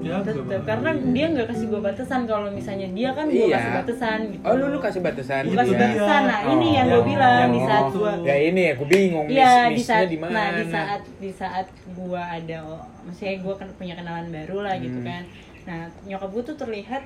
ya 0.00 0.18
tetep 0.18 0.42
gua- 0.42 0.64
karena 0.64 0.90
dia 1.08 1.26
nggak 1.28 1.46
kasih 1.46 1.66
gue 1.68 1.80
batasan 1.80 2.20
kalau 2.24 2.48
misalnya 2.48 2.88
dia 2.90 3.10
kan 3.12 3.28
gue 3.28 3.36
Iya. 3.38 3.54
kasih 3.54 3.72
batasan 3.76 4.18
gitu 4.28 4.42
oh 4.42 4.54
lu 4.54 4.66
lu 4.66 4.78
kasih 4.78 5.00
batasan 5.00 5.42
Itu 5.44 5.54
kasih 5.54 5.70
dia. 5.70 5.82
batasan 5.86 6.22
nah 6.24 6.40
ini 6.48 6.68
yang 6.72 6.86
Oh. 6.86 6.92
gue 6.92 7.02
bilang 7.06 7.46
di 7.46 7.60
Oh. 7.60 7.66
saat 7.68 7.84
gue 7.92 8.12
ya 8.24 8.36
ini 8.42 8.60
ya 8.60 8.72
gua 8.74 8.88
bingung 8.88 9.26
Iya 9.28 9.52
miss- 9.64 9.76
di 9.76 9.82
saat 9.84 10.06
di 10.06 10.18
mana 10.18 10.32
nah 10.32 10.48
di 10.52 10.64
saat 10.66 11.02
di 11.16 11.30
saat 11.30 11.66
gua 11.92 12.22
ada 12.32 12.56
oh, 12.64 12.82
maksudnya 13.04 13.34
gua 13.38 13.54
kan 13.54 13.68
punya 13.72 13.94
kenalan 13.94 14.26
baru 14.28 14.56
lah 14.60 14.74
gitu 14.76 14.98
Hmm. 14.98 15.06
kan 15.06 15.22
nah 15.62 15.80
nyokap 16.02 16.28
gua 16.30 16.42
tuh 16.44 16.56
terlihat 16.56 17.02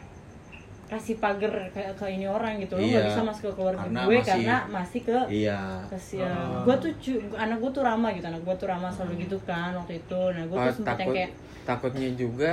kasih 0.84 1.16
pagar 1.16 1.50
ke, 1.68 1.80
ke 1.92 2.06
ini 2.06 2.24
orang 2.24 2.56
gitu 2.58 2.74
lo 2.74 2.80
Iya. 2.80 2.92
nggak 2.94 3.04
bisa 3.08 3.22
masuk 3.22 3.42
ke 3.46 3.52
keluarga 3.54 3.80
Karena 3.82 4.00
gue 4.02 4.14
masih- 4.14 4.28
karena 4.28 4.56
masih 4.68 5.00
ke 5.02 5.18
Iya. 5.26 5.60
kasih 5.88 6.18
Ah. 6.20 6.60
gue 6.62 6.74
tuh 6.78 6.90
anak 7.34 7.56
gue 7.58 7.70
tuh 7.70 7.82
ramah 7.82 8.10
gitu 8.10 8.26
anak 8.26 8.42
gue 8.42 8.54
tuh 8.54 8.66
ramah 8.66 8.90
selalu 8.90 9.14
gitu 9.22 9.36
kan 9.42 9.72
waktu 9.72 9.98
itu 9.98 10.20
nah 10.30 10.44
gue 10.44 10.54
Oh, 10.54 10.62
tuh 10.62 10.74
sempet 10.74 10.86
yang 10.86 10.98
takut 11.00 11.14
kayak 11.14 11.30
takutnya 11.64 12.08
juga 12.14 12.50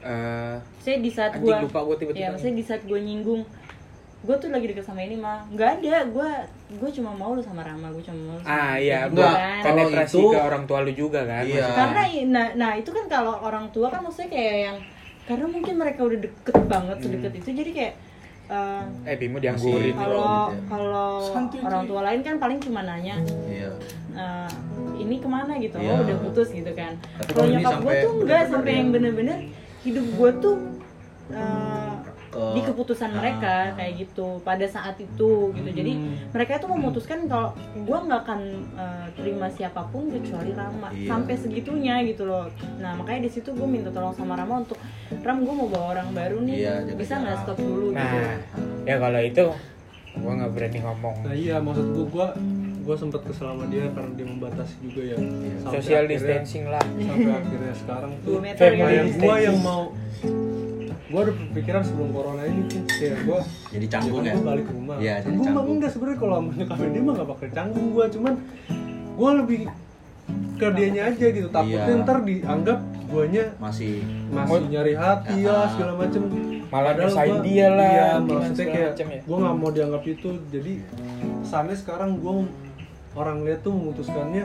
eh 0.00 0.56
saya 0.78 0.96
di 0.98 1.10
saat 1.10 1.32
gue 1.34 1.52
lupa 1.54 1.78
gua 1.78 1.92
tiba-tiba 1.94 2.24
ya 2.24 2.28
maksudnya 2.32 2.56
di 2.56 2.64
saat 2.64 2.82
gue 2.82 2.96
nyinggung 2.98 3.44
gue 4.20 4.36
tuh 4.36 4.48
lagi 4.48 4.66
deket 4.66 4.80
sama 4.82 5.00
ini 5.00 5.16
mah 5.16 5.44
nggak 5.50 5.70
ada 5.78 6.04
gue 6.06 6.30
gue 6.72 6.90
cuma 6.90 7.10
mau 7.10 7.32
lu 7.32 7.40
sama 7.40 7.60
Rama 7.60 7.88
gue 7.90 8.00
cuma 8.02 8.16
mau 8.22 8.34
lu 8.34 8.42
sama 8.42 8.52
ah 8.54 8.74
iya 8.76 9.04
gitu 9.06 9.16
gua 9.16 9.28
kan. 9.30 9.60
Kalau 9.60 9.76
penetrasi 9.82 10.14
itu- 10.14 10.30
ke 10.30 10.40
orang 10.40 10.64
tua 10.64 10.78
lu 10.80 10.92
juga 10.94 11.20
kan 11.22 11.42
Iya. 11.42 11.56
maksudnya. 11.58 11.76
karena 11.78 12.02
nah, 12.26 12.46
nah 12.54 12.72
itu 12.74 12.90
kan 12.90 13.04
kalau 13.06 13.34
orang 13.38 13.66
tua 13.70 13.88
kan 13.88 14.00
maksudnya 14.00 14.30
kayak 14.30 14.56
yang 14.62 14.76
karena 15.22 15.46
mungkin 15.46 15.74
mereka 15.76 16.00
udah 16.02 16.18
deket 16.20 16.56
banget 16.64 16.96
sedekat 17.00 17.32
itu 17.34 17.50
jadi 17.54 17.70
kayak 17.70 17.94
eh, 18.48 18.82
eh 19.06 19.16
Bimo 19.16 19.38
dianggurin 19.38 19.92
Masih- 19.92 19.96
kalau 19.96 20.18
gitu 20.18 20.52
ya. 20.52 20.66
kalau 20.66 21.10
orang 21.62 21.82
tua 21.86 22.00
lain 22.02 22.20
kan 22.20 22.34
paling 22.36 22.58
cuma 22.58 22.80
nanya 22.82 23.16
Iya. 23.46 23.70
eh, 24.12 24.50
ini 24.96 25.16
ke 25.16 25.28
mana 25.28 25.54
gitu 25.56 25.76
Iya. 25.76 25.88
oh 25.88 25.98
udah 26.02 26.16
putus 26.20 26.48
gitu 26.50 26.70
kan 26.72 26.92
kalau 27.28 27.46
nyokap 27.48 27.78
gue 27.80 27.94
tuh 28.00 28.12
enggak 28.20 28.42
sampai 28.48 28.72
yang- 28.74 28.90
bener-bener 28.90 29.38
hidup 29.80 30.06
gue 30.08 30.30
tuh 30.40 30.56
eh, 31.30 31.89
Ke- 32.30 32.54
di 32.54 32.62
keputusan 32.62 33.10
Ah, 33.10 33.16
mereka 33.16 33.54
ah. 33.64 33.74
kayak 33.74 33.92
gitu 34.00 34.38
pada 34.40 34.62
saat 34.64 34.94
itu 34.96 35.50
gitu 35.50 35.66
jadi 35.68 35.92
Hmm. 35.92 36.30
mereka 36.30 36.56
tuh 36.56 36.70
memutuskan 36.70 37.26
kalau 37.26 37.50
gue 37.74 37.98
nggak 38.00 38.20
akan 38.20 38.40
eh, 38.72 39.06
terima 39.12 39.46
siapa 39.48 39.82
pun 39.84 40.06
kecuali 40.08 40.50
Rama 40.52 40.88
Iya. 40.90 41.10
sampai 41.10 41.34
segitunya 41.34 41.98
gitu 42.04 42.24
loh 42.24 42.46
nah 42.76 42.94
makanya 42.94 43.26
di 43.26 43.32
situ 43.32 43.50
gue 43.50 43.66
minta 43.66 43.90
tolong 43.90 44.14
sama 44.14 44.34
Rama 44.34 44.62
untuk 44.62 44.78
Ram 45.20 45.38
gue 45.40 45.50
mau 45.52 45.66
bawa 45.66 45.86
orang 45.92 46.08
baru 46.10 46.38
nih 46.40 46.56
Iya, 46.60 46.74
bisa 46.92 47.18
nggak 47.18 47.36
stop 47.40 47.58
dulu 47.58 47.90
gitu 47.90 47.98
nah 47.98 48.38
ya 48.80 48.96
kalau 48.96 49.20
itu 49.20 49.44
gua 50.12 50.32
nggak 50.36 50.52
berani 50.52 50.78
ngomong 50.80 51.16
Nah 51.20 51.34
iya 51.34 51.56
maksud 51.56 51.86
gua 51.88 52.06
gua 52.06 52.28
gua 52.80 52.96
sempet 52.96 53.22
kesel 53.22 53.46
sama 53.48 53.66
dia 53.66 53.86
karena 53.88 54.10
dia 54.12 54.26
membatasi 54.26 54.74
juga 54.80 55.02
ya. 55.04 55.16
Sampai 55.16 55.70
social 55.72 55.94
akhirnya- 56.00 56.10
distancing 56.12 56.64
lah 56.66 56.82
Sampai 56.82 57.30
akhirnya 57.32 57.74
sekarang 57.76 58.12
tuh 58.20 58.38
ya. 58.38 58.54
kayak 58.56 58.74
gua 59.16 59.36
yang 59.36 59.58
mau 59.60 59.82
gua 61.10 61.20
ada 61.20 61.32
pikiran 61.50 61.82
sebelum 61.82 62.08
corona 62.10 62.42
ini 62.42 62.60
tuh 62.64 62.80
kayak 62.88 63.16
gua 63.22 63.38
Jadi 63.68 63.86
canggung 63.86 64.22
ya. 64.22 64.32
gua 64.32 64.44
balik 64.46 64.64
ke 64.64 64.72
rumah. 64.72 64.96
Iya, 64.96 65.14
jadi 65.18 65.26
gua 65.28 65.42
mah 65.42 65.46
canggung. 65.50 65.68
enggak 65.74 65.90
sebenarnya 65.90 66.18
kalau 66.18 66.34
sama 66.36 66.50
nyokapnya 66.54 66.88
dia 66.88 67.02
mah 67.02 67.14
gak 67.14 67.28
bakal 67.28 67.46
canggung 67.50 67.86
gua 67.90 68.04
cuman 68.06 68.32
gua 69.12 69.30
lebih 69.36 69.60
ke 70.56 70.66
dianya 70.70 71.02
aja 71.06 71.26
gitu 71.28 71.48
takutnya 71.48 71.88
Iya. 71.88 72.00
ntar 72.00 72.18
dianggap 72.20 72.78
guanya 73.06 73.44
Masih 73.56 73.92
masih 74.30 74.62
nyari 74.68 74.94
hati 74.94 75.38
lah 75.42 75.58
Ah. 75.58 75.68
segala 75.68 75.92
macem 75.96 76.22
Malah 76.70 76.94
Padahal 76.94 77.10
nyusahin 77.10 77.38
dia 77.42 77.66
lah, 77.68 77.90
iya, 77.90 78.08
maksudnya 78.16 78.66
kayak 78.68 78.90
ya. 78.94 79.18
gue 79.18 79.36
nggak 79.36 79.56
mau 79.56 79.70
dianggap 79.72 80.02
itu 80.04 80.28
jadi 80.46 80.72
kesannya 81.40 81.74
sekarang 81.74 82.10
gue 82.16 82.32
orang 83.10 83.42
lihat 83.42 83.60
tuh 83.60 83.72
memutuskannya 83.72 84.44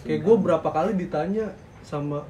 kayak 0.00 0.20
gue 0.22 0.36
berapa 0.38 0.64
kali 0.66 0.96
ditanya 0.96 1.52
sama 1.82 2.24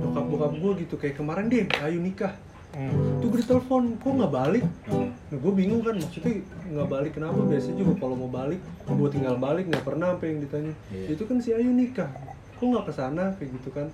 bokap 0.00 0.24
bokap 0.26 0.52
gue 0.54 0.72
gitu 0.80 0.94
kayak 0.96 1.14
kemarin 1.14 1.44
deh 1.46 1.68
ayo 1.78 1.98
nikah 1.98 2.32
Hmm. 2.70 3.18
tuh 3.18 3.28
gue 3.28 3.40
ditelepon 3.40 3.98
kok 3.98 4.12
nggak 4.14 4.30
balik 4.32 4.64
nah 4.86 5.06
gue 5.32 5.52
bingung 5.52 5.82
kan 5.82 5.94
maksudnya 5.94 6.38
nggak 6.66 6.88
balik 6.88 7.12
kenapa 7.12 7.42
biasanya 7.42 7.76
juga 7.76 7.92
kalau 7.98 8.14
mau 8.14 8.30
balik 8.30 8.60
gue 8.84 9.08
tinggal 9.10 9.36
balik 9.36 9.64
nggak 9.66 9.82
pernah 9.82 10.14
apa 10.14 10.22
yang 10.24 10.38
ditanya 10.38 10.72
Iya. 10.88 11.06
itu 11.12 11.22
kan 11.24 11.36
si 11.36 11.50
Ayu 11.50 11.68
nikah 11.68 12.06
kok 12.52 12.62
nggak 12.62 12.84
ke 12.84 12.92
sana 12.92 13.34
kayak 13.34 13.50
gitu 13.52 13.68
kan 13.70 13.86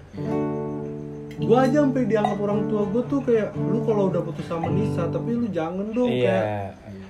gue 1.37 1.57
aja 1.59 1.79
sampai 1.79 2.05
dianggap 2.05 2.39
orang 2.39 2.61
tua 2.67 2.83
gue 2.87 3.03
tuh 3.07 3.21
kayak 3.23 3.49
lu 3.55 3.81
kalau 3.83 4.09
udah 4.09 4.23
putus 4.23 4.45
sama 4.45 4.69
Nisa 4.69 5.05
tapi 5.07 5.31
lu 5.33 5.49
jangan 5.49 5.87
dong 5.89 6.09
kayak 6.09 6.45
iya 6.85 7.05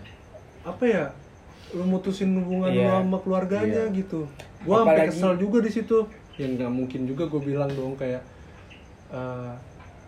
apa 0.62 0.82
ya 0.82 1.04
lu 1.72 1.82
mutusin 1.84 2.34
hubungan 2.36 2.70
Iya. 2.70 2.78
lu 2.80 2.94
sama 3.00 3.18
keluarganya 3.20 3.82
Iya. 3.84 3.96
gitu 3.96 4.26
gua 4.62 4.82
sampai 4.82 5.06
kesel 5.08 5.34
juga 5.36 5.58
di 5.60 5.70
situ 5.72 5.98
ya 6.34 6.46
nggak 6.48 6.70
mungkin 6.70 7.06
juga 7.06 7.26
gue 7.26 7.38
bilang 7.40 7.70
dong 7.70 7.94
kayak 7.94 8.22
eh 9.08 9.52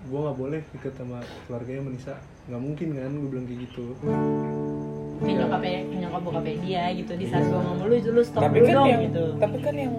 gue 0.09 0.18
nggak 0.18 0.37
boleh 0.37 0.61
deket 0.71 0.92
sama 0.94 1.16
keluarganya 1.44 1.81
sama 1.81 1.90
Nisa 1.92 2.14
nggak 2.49 2.61
mungkin 2.61 2.87
kan 2.94 3.12
gue 3.12 3.29
bilang 3.29 3.44
kayak 3.44 3.61
gitu 3.62 3.85
kayak 5.18 5.37
nyokapnya 5.37 5.79
nyokap 5.99 6.21
bokapnya 6.23 6.55
dia 6.61 6.83
gitu 6.94 7.12
di 7.12 7.27
saat 7.27 7.44
gue 7.44 7.59
ngomong 7.59 7.85
lu 7.85 7.97
lu 7.99 8.23
stop 8.23 8.40
tapi 8.40 8.57
dulu 8.57 8.66
kan 8.66 8.75
dong 8.75 8.88
yang 8.88 9.03
gitu 9.05 9.25
tapi 9.37 9.57
kan 9.61 9.75
yang 9.77 9.92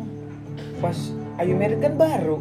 pas 0.80 0.98
Ayu 1.40 1.56
Merit 1.56 1.80
kan 1.80 1.96
baru 1.96 2.36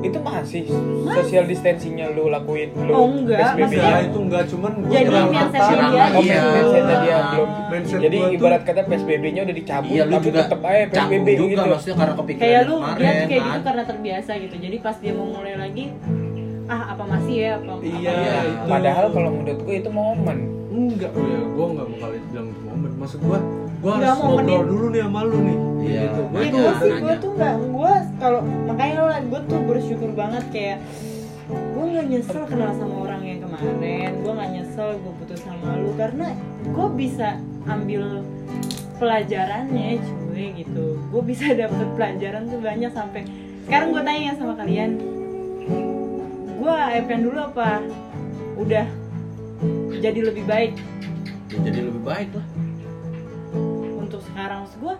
itu 0.00 0.18
masih 0.18 0.68
social 1.08 1.44
distancingnya 1.46 2.12
lu 2.12 2.28
lakuin 2.28 2.76
lu 2.76 2.92
Oh, 2.92 3.08
enggak, 3.10 3.40
PSBB. 3.56 3.60
maksudnya- 3.72 3.88
ya 3.88 3.98
itu 4.04 4.18
enggak 4.20 4.44
cuman 4.46 4.72
gua 4.76 4.92
Jadi 4.92 5.08
mindsetnya 5.08 5.76
dia 5.86 6.04
Oh, 6.04 6.20
Iya. 6.20 6.40
mindsetnya 6.44 6.96
dia 7.00 7.16
belum. 7.26 7.48
Mindset 7.64 7.98
Jadi 8.02 8.18
ibarat 8.30 8.62
kata 8.62 8.80
PSBB-nya 8.84 9.40
udah 9.42 9.56
dicabut, 9.56 9.88
Iya, 9.90 10.02
lu 10.02 10.12
tapi 10.12 10.24
juga 10.26 10.40
tetap 10.42 10.60
aja 10.62 10.84
PSBB 10.86 11.28
juga 11.34 11.48
gitu. 11.56 11.72
maksudnya 11.72 11.96
karena 11.96 12.14
kepikiran 12.14 12.44
kayak 12.44 12.60
lu 12.62 12.74
kemarin 12.76 13.00
dia 13.00 13.08
tuh 13.08 13.24
kayak 13.24 13.40
kan. 13.40 13.48
gitu 13.48 13.60
karena 13.64 13.82
terbiasa 13.86 14.30
gitu 14.38 14.56
jadi 14.60 14.76
pas 14.78 14.96
dia 14.98 15.12
mau 15.14 15.26
mulai 15.26 15.54
lagi 15.56 15.84
ah 16.64 16.96
apa 16.96 17.04
masih 17.04 17.34
ya 17.36 17.50
apa 17.60 17.72
Iya, 17.80 18.12
apa 18.12 18.40
itu. 18.48 18.64
Padahal 18.68 19.06
kalau 19.12 19.30
menurut 19.32 19.60
gue 19.60 19.76
itu 19.76 19.90
momen. 19.92 20.38
enggak 20.74 21.10
oh 21.14 21.22
ya 21.22 21.38
gue 21.46 21.66
nggak 21.70 21.86
bakal 21.86 22.08
bilang 22.10 22.46
itu 22.50 22.60
momen. 22.66 22.90
Maksud 22.98 23.18
gue 23.22 23.38
gue 23.84 23.90
harus 23.92 24.18
ngobrol 24.18 24.62
dulu 24.64 24.86
nih 24.90 25.00
sama 25.04 25.20
lu 25.22 25.38
nih. 25.38 25.58
Iya. 25.84 26.00
gitu 26.08 26.20
gue 26.24 26.40
Ya 26.40 26.48
tuh 26.48 26.58
gue 26.58 26.72
sih, 26.80 26.92
gue 26.98 27.14
tuh 27.20 27.30
nggak, 27.36 27.54
gue 27.60 27.92
kalau 28.16 28.40
makanya 28.64 28.94
lo 28.96 29.12
gue 29.28 29.40
tuh 29.44 29.60
bersyukur 29.68 30.10
banget 30.16 30.44
kayak 30.50 30.78
gue 31.44 31.84
nggak 31.84 32.06
nyesel 32.08 32.42
kenal 32.48 32.72
sama 32.72 32.94
orang 33.04 33.20
yang 33.20 33.38
kemarin, 33.44 34.10
gue 34.24 34.32
nggak 34.32 34.50
nyesel 34.56 34.88
gue 34.96 35.12
putus 35.20 35.40
sama 35.44 35.76
lu 35.76 35.92
karena 35.92 36.32
gue 36.64 36.86
bisa 36.96 37.36
ambil 37.68 38.24
pelajarannya 38.96 40.00
cuy 40.00 40.56
gitu, 40.56 40.96
gue 40.96 41.22
bisa 41.28 41.52
dapet 41.52 41.84
pelajaran 41.92 42.48
tuh 42.48 42.60
banyak 42.64 42.88
sampai 42.88 43.28
sekarang 43.68 43.92
gue 43.92 44.02
tanya 44.02 44.32
sama 44.40 44.56
kalian, 44.56 44.96
gue 46.64 46.72
AFN 46.72 47.28
dulu 47.28 47.38
apa 47.44 47.84
udah 48.56 48.88
jadi 50.00 50.20
lebih 50.32 50.48
baik? 50.48 50.72
Ya, 51.52 51.58
jadi 51.60 51.92
lebih 51.92 52.00
baik 52.00 52.32
lah. 52.32 52.46
Untuk 54.00 54.24
sekarang 54.24 54.64
Maksud 54.64 54.80
gue 54.80 54.94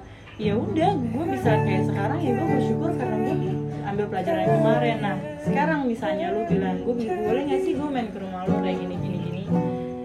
ya 0.44 0.52
udah 0.60 0.90
gue 0.92 1.24
bisa 1.32 1.56
kayak 1.64 1.88
sekarang 1.88 2.20
ya 2.20 2.36
gue 2.36 2.46
bersyukur 2.52 2.90
karena 3.00 3.16
gue 3.16 3.36
ambil 3.80 4.04
pelajaran 4.12 4.40
yang 4.44 4.54
kemarin. 4.60 4.96
Nah 5.00 5.16
sekarang 5.40 5.80
misalnya 5.88 6.26
lu 6.36 6.44
bilang 6.44 6.76
gue 6.84 6.94
boleh 7.00 7.42
nggak 7.48 7.60
sih 7.64 7.72
gue 7.80 7.88
main 7.88 8.08
ke 8.12 8.18
rumah 8.20 8.44
lu 8.44 8.60
kayak 8.60 8.76
gini 8.84 8.94
gini 9.00 9.16
gini? 9.24 9.42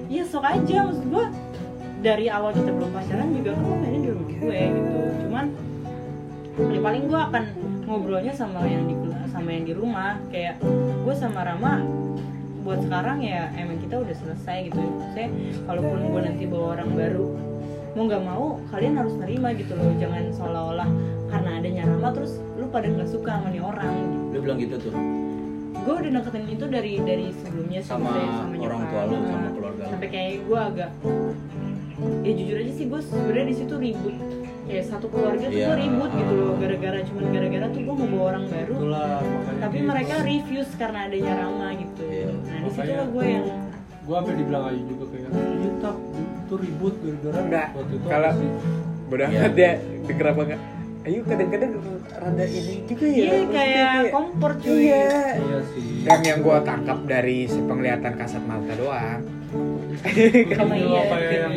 Ya 0.07 0.23
sok 0.23 0.47
aja 0.47 0.77
maksud 0.87 1.11
gue 1.11 1.25
dari 1.99 2.31
awal 2.31 2.55
kita 2.55 2.71
belum 2.71 2.91
pacaran 2.95 3.35
juga 3.35 3.51
kan 3.51 3.63
lu 3.67 3.75
mainin 3.83 3.99
di 3.99 4.11
rumah 4.15 4.31
gue 4.31 4.59
gitu. 4.63 4.99
Cuman 5.27 5.45
ya 6.71 6.79
paling 6.79 7.03
gue 7.03 7.19
akan 7.19 7.43
ngobrolnya 7.83 8.31
sama 8.31 8.63
yang 8.63 8.87
di 8.87 8.95
sama 9.31 9.49
yang 9.53 9.65
di 9.65 9.73
rumah. 9.73 10.17
Kayak 10.33 10.61
gue 11.05 11.15
sama 11.15 11.45
Rama 11.45 11.81
buat 12.59 12.83
sekarang 12.83 13.23
ya 13.23 13.49
emang 13.55 13.79
kita 13.79 14.01
udah 14.03 14.15
selesai 14.15 14.69
gitu. 14.69 14.81
Saya 15.15 15.31
kalaupun 15.65 16.11
gue 16.11 16.21
nanti 16.21 16.43
bawa 16.45 16.77
orang 16.77 16.91
baru 16.93 17.29
mau 17.97 18.05
nggak 18.05 18.21
mau 18.21 18.61
kalian 18.69 18.93
harus 19.01 19.15
nerima 19.17 19.49
gitu 19.57 19.73
loh. 19.73 19.89
Jangan 19.97 20.23
seolah-olah 20.35 20.89
karena 21.29 21.49
adanya 21.57 21.83
Rama 21.89 22.09
terus 22.13 22.37
lu 22.57 22.67
pada 22.69 22.85
nggak 22.89 23.09
suka 23.09 23.39
sama 23.39 23.47
nih 23.49 23.63
orang. 23.63 23.93
Gitu 23.95 24.35
lu 24.35 24.37
bilang 24.45 24.59
gitu 24.61 24.75
tuh? 24.77 24.93
Gue 25.79 25.95
udah 26.05 26.11
deketin 26.21 26.45
itu 26.51 26.65
dari 26.69 26.93
dari 27.01 27.25
sebelumnya 27.33 27.81
sih, 27.81 27.89
Sama 27.89 28.11
maksudnya 28.11 28.67
orang 28.67 28.83
tua 28.91 29.01
lu, 29.07 29.15
sama 29.25 29.49
keluarga 29.55 29.81
lu. 29.87 29.91
sampai 29.95 30.09
kayak 30.11 30.33
gue 30.45 30.59
agak 30.59 30.91
ya 32.23 32.31
jujur 32.35 32.57
aja 32.59 32.73
sih 32.75 32.85
gue 32.87 33.01
sebenarnya 33.03 33.47
di 33.47 33.55
situ 33.55 33.75
ribut 33.79 34.15
kayak 34.69 34.85
satu 34.85 35.05
keluarga 35.09 35.43
tuh 35.43 35.57
Iya. 35.57 35.65
gue 35.65 35.77
ribut 35.81 36.11
gitu 36.13 36.33
loh 36.35 36.53
gara-gara 36.55 36.99
cuman 37.01 37.23
gara-gara 37.29 37.65
tuh 37.67 37.81
gue 37.81 37.95
mau 37.95 38.07
bawa 38.07 38.25
orang 38.29 38.45
baru 38.47 38.73
itulah 38.77 39.19
tapi 39.57 39.75
gitu. 39.75 39.87
mereka 39.89 40.13
refuse 40.21 40.71
karena 40.77 40.99
adanya 41.05 41.33
Rama 41.35 41.67
gitu 41.73 42.03
Iya. 42.05 42.29
nah 42.37 42.57
di 42.59 42.69
situ 42.69 42.91
lah 42.93 43.07
gue 43.09 43.25
yang 43.25 43.45
gue 43.99 44.15
sampai 44.15 44.33
dibilang 44.37 44.63
Ayu 44.65 44.81
juga 44.85 45.05
kayak 45.09 45.29
iya 45.33 45.71
tak 45.79 45.95
itu 46.39 46.55
ribut 46.55 46.95
gara-gara 46.99 47.37
Enggak. 47.39 47.67
Kalau-? 48.05 48.35
Bodoh 49.09 49.25
Iya. 49.25 49.39
amat 49.41 49.53
dia 49.53 49.71
apa 50.29 50.41
enggak? 50.43 50.61
Ayo 50.99 51.19
kadang-kadang 51.23 51.71
rada 52.11 52.43
ini 52.43 52.75
juga 52.85 53.05
ya. 53.07 53.15
iya 53.15 53.39
kayak 53.47 53.91
kompor 54.11 54.51
cuy 54.59 54.77
Iya. 54.85 55.07
iya 55.33 55.59
sih 55.71 56.03
Dan 56.03 56.19
yang 56.21 56.39
gua 56.39 56.57
tangkap 56.61 56.99
dari 57.05 57.47
si 57.47 57.59
penglihatan 57.59 58.13
kasat 58.15 58.43
mata 58.43 58.73
doang. 58.75 59.21
Ini 60.05 60.45
iya 60.77 60.99
apa 61.01 61.15
ya 61.17 61.29
yang. 61.39 61.53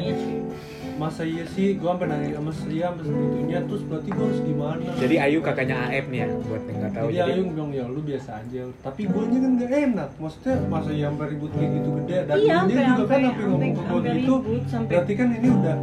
Masa 1.03 1.23
iya 1.25 1.45
sih? 1.45 1.75
Gue 1.75 1.89
sampai 1.89 2.07
nanya 2.07 2.29
sama 2.33 2.53
Sria 2.53 2.87
sampai 2.87 3.05
segitunya. 3.05 3.59
Terus 3.63 3.83
berarti 3.83 4.09
gue 4.09 4.25
harus 4.25 4.41
gimana? 4.43 4.89
Jadi 4.97 5.15
Ayu 5.19 5.39
kakaknya 5.41 5.77
AF 5.85 6.07
nih 6.07 6.19
ya, 6.19 6.27
buat 6.39 6.63
yang 6.63 6.77
nggak 6.79 6.93
tahu. 6.93 7.07
jadi 7.07 7.19
Jadi 7.19 7.33
Ayu 7.33 7.43
bilang 7.49 7.71
ya 7.73 7.85
lu 7.87 8.01
biasa 8.01 8.31
aja. 8.39 8.63
Tapi 8.81 9.03
gue 9.05 9.23
nya 9.25 9.39
kan 9.39 9.51
gak 9.57 9.71
enak. 9.73 10.11
Maksudnya 10.17 10.55
masa 10.67 10.91
ya 10.93 11.07
sampai 11.09 11.27
ribut 11.29 11.51
kayak 11.53 11.71
gitu 11.73 11.89
gede. 11.97 12.17
Dan 12.23 12.37
Iya, 12.37 12.57
dia 12.63 12.63
juga 12.63 12.79
kan 12.79 12.87
sampai- 12.87 13.25
sampai 13.25 13.45
ngomong 13.45 13.73
ke 13.73 13.83
gue 13.83 14.01
gitu 14.15 14.35
sampai- 14.65 14.91
berarti 14.93 15.13
kan 15.13 15.29
ini 15.33 15.49
udah 15.53 15.77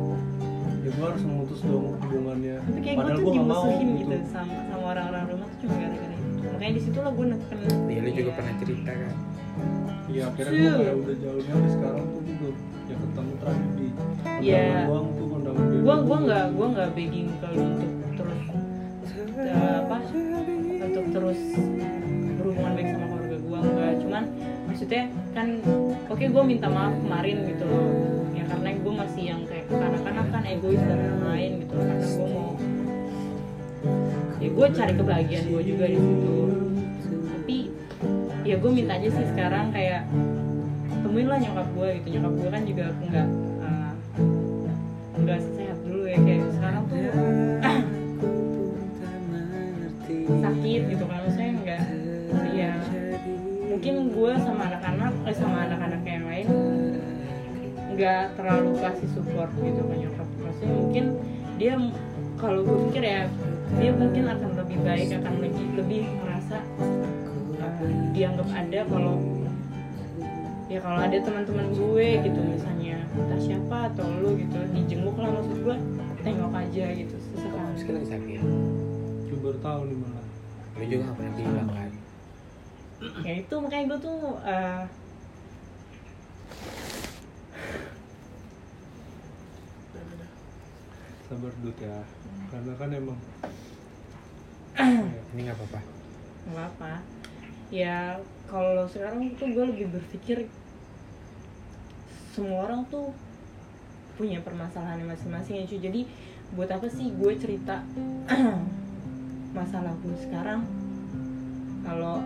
ya 0.79 0.89
gue 0.89 1.05
harus 1.05 1.23
memutus 1.23 1.59
dong 1.61 1.85
hubungannya. 1.99 2.55
Tapi 2.61 2.79
kayak 2.79 2.95
gue 2.95 3.01
padahal 3.01 3.17
tuh 3.17 3.23
gue 3.25 3.33
gak 3.33 3.43
mau 3.43 3.55
dimusuhin 3.59 3.87
gitu 3.91 3.99
gitu. 4.09 4.15
sama 4.29 4.55
sama 4.65 4.85
orang-orang 4.89 5.23
rumah 5.27 5.47
tuh 5.49 5.57
cuma 5.59 5.73
gara-gara 5.75 6.15
itu. 6.15 6.47
Makanya 6.49 6.73
di 6.73 6.81
situ 6.81 6.97
lah 6.97 7.11
gue 7.11 7.25
neken 7.27 7.57
Iya, 7.59 7.99
lu 7.99 8.09
juga 8.09 8.21
Iya. 8.23 8.33
pernah 8.33 8.53
cerita 8.57 8.91
kan. 8.93 9.15
Iya 10.09 10.23
akhirnya 10.25 10.57
gue 10.57 10.73
kayak 10.79 10.95
udah 10.97 11.15
jauhnya. 11.19 11.51
Sampai 11.51 11.71
sekarang 11.71 12.03
tuh 12.05 12.19
gue 12.19 12.35
belum 12.39 12.55
ya 12.89 12.95
ketemu 12.97 13.31
terakhir 13.37 13.67
dia 14.39 14.87
gue 15.79 15.95
gue 15.95 16.17
nggak 16.25 16.45
gue 16.53 16.67
nggak 16.75 16.89
begging 16.95 17.29
kalau 17.39 17.63
untuk 17.65 17.91
terus 18.15 18.41
eh, 19.39 19.75
apa 19.83 19.97
untuk 20.79 21.05
terus 21.11 21.39
berhubungan 22.39 22.71
baik 22.75 22.87
sama 22.93 23.05
keluarga 23.09 23.37
gue 23.39 23.57
enggak 23.59 23.93
cuman 24.03 24.23
maksudnya 24.69 25.03
kan 25.33 25.47
oke 26.07 26.23
gue 26.23 26.43
minta 26.45 26.67
maaf 26.69 26.93
kemarin 27.01 27.37
gitu 27.49 27.63
loh. 27.65 27.89
Ya 28.37 28.43
karena 28.45 28.69
gue 28.77 28.93
masih 28.93 29.23
yang 29.33 29.41
kayak 29.49 29.65
kanak-kanak 29.67 30.27
kan 30.29 30.43
egois 30.45 30.81
dan 30.81 30.97
lain-lain 30.99 31.51
gitu 31.65 31.73
loh. 31.73 31.85
karena 31.85 32.05
gue 32.05 32.27
mau 32.29 32.51
ya 34.39 34.49
gue 34.55 34.67
cari 34.71 34.93
kebahagiaan 34.95 35.45
gue 35.51 35.63
juga 35.65 35.85
di 35.89 35.99
situ. 35.99 36.37
Tapi 37.09 37.57
ya 38.45 38.55
gue 38.55 38.71
minta 38.71 38.93
aja 38.95 39.09
sih 39.09 39.25
sekarang 39.35 39.73
kayak 39.73 40.05
temuin 41.01 41.27
lah 41.27 41.39
nyokap 41.41 41.67
gue 41.73 41.87
gitu. 42.01 42.07
Nyokap 42.17 42.33
gue 42.37 42.49
kan 42.49 42.63
juga 42.63 42.85
enggak 43.03 43.27
enggak 45.29 45.45
sehat 45.53 45.77
dulu 45.85 46.09
ya 46.09 46.17
kayak 46.25 46.41
sekarang 46.57 46.83
tuh 46.89 46.97
sakit 50.41 50.81
gitu 50.89 51.03
kan 51.05 51.17
maksudnya 51.21 51.51
enggak 51.53 51.81
ya 52.57 52.71
mungkin 53.69 53.93
gue 54.09 54.31
sama 54.41 54.73
anak-anak 54.73 55.13
eh, 55.29 55.35
sama 55.37 55.57
anak-anak 55.69 56.01
yang 56.01 56.25
lain 56.25 56.47
nggak 57.93 58.23
terlalu 58.41 58.73
kasih 58.81 59.05
support 59.13 59.53
gitu 59.61 59.81
ke 59.85 59.95
nyokap 60.01 60.25
maksudnya 60.41 60.75
mungkin 60.81 61.05
dia 61.61 61.77
kalau 62.41 62.65
gue 62.65 62.77
pikir 62.89 63.03
ya 63.05 63.29
dia 63.77 63.91
mungkin 63.93 64.33
akan 64.33 64.49
lebih 64.65 64.81
baik 64.81 65.13
akan 65.13 65.33
lebih 65.45 65.65
lebih 65.77 66.01
merasa 66.25 66.57
uh, 67.61 67.85
dianggap 68.17 68.49
ada 68.49 68.81
kalau 68.89 69.21
ya 70.73 70.81
kalau 70.81 70.99
ada 71.05 71.17
teman-teman 71.21 71.69
gue 71.77 72.07
gitu 72.25 72.39
misalnya 72.41 72.78
entah 73.11 73.39
siapa 73.39 73.77
atau 73.89 74.05
lu 74.19 74.35
gitu 74.35 74.57
dijenguk 74.71 75.15
lah 75.15 75.29
maksud 75.31 75.57
gue 75.59 75.77
tengok 76.19 76.53
aja 76.53 76.85
gitu 76.93 77.15
sesekali 77.17 77.69
Meski 77.71 77.91
lagi 77.91 78.07
sakit. 78.07 78.41
gue 79.25 79.37
baru 79.39 79.59
tahu 79.59 79.81
nih 79.85 79.97
malah 79.97 80.25
Lu 80.71 80.83
juga 80.85 81.01
nggak 81.03 81.15
pernah 81.15 81.33
bilang 81.35 81.69
kan. 81.69 81.91
ya 83.23 83.33
itu 83.37 83.55
makanya 83.55 83.85
gue 83.87 83.99
tuh 84.01 84.19
uh, 84.41 84.83
sabar 91.27 91.53
dud 91.61 91.77
ya 91.77 91.97
karena 92.49 92.73
kan 92.75 92.89
emang 92.91 93.19
Ini 95.29 95.39
nggak 95.45 95.57
apa-apa. 95.59 95.79
nggak 96.49 96.67
apa 96.73 96.91
ya 97.69 98.17
kalau 98.49 98.89
sekarang 98.89 99.29
tuh 99.37 99.47
gue 99.47 99.65
lebih 99.69 99.87
berpikir 99.93 100.49
semua 102.39 102.71
orang 102.71 102.87
tuh 102.87 103.11
punya 104.15 104.39
permasalahan 104.39 105.03
masing-masing 105.03 105.59
ya 105.59 105.63
cuy 105.67 105.79
jadi 105.83 106.01
buat 106.55 106.71
apa 106.71 106.87
sih 106.87 107.11
gue 107.11 107.35
cerita 107.35 107.83
masalah 109.59 109.91
gue 109.99 110.15
sekarang? 110.23 110.63
Kalau 111.83 112.23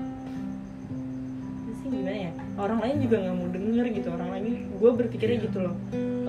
sih 1.82 1.88
gimana 1.90 2.30
ya? 2.30 2.32
Orang 2.62 2.80
lain 2.80 3.02
juga 3.02 3.16
nggak 3.26 3.36
mau 3.42 3.50
denger 3.50 3.86
gitu. 3.90 4.08
Orang 4.14 4.30
lain 4.32 4.46
gue 4.70 4.92
berpikirnya 5.02 5.38
gitu 5.50 5.58
loh. 5.66 5.76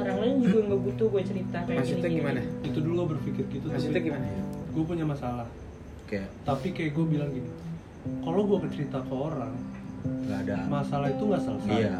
Orang 0.01 0.17
lain 0.25 0.35
juga 0.41 0.59
nggak 0.73 0.81
butuh 0.81 1.07
gue 1.13 1.23
cerita 1.23 1.59
kayak 1.69 1.79
Maksudnya 1.85 2.09
gini, 2.09 2.19
gimana? 2.25 2.41
itu 2.65 2.79
dulu 2.81 2.93
gue 2.97 3.09
berpikir 3.21 3.45
gitu 3.53 3.67
Maksudnya 3.69 4.01
gimana? 4.01 4.27
gue 4.75 4.85
punya 4.89 5.05
masalah. 5.07 5.47
Kayak 6.09 6.29
tapi 6.43 6.73
kayak 6.73 6.97
gue 6.97 7.07
bilang 7.07 7.31
gini 7.31 7.51
kalau 8.21 8.45
gue 8.45 8.59
cerita 8.73 9.01
ke 9.01 9.15
orang 9.15 9.53
nggak 10.05 10.39
ada. 10.45 10.57
masalah 10.69 11.09
itu 11.09 11.23
nggak 11.25 11.43
selesai. 11.45 11.73
Iya 11.79 11.97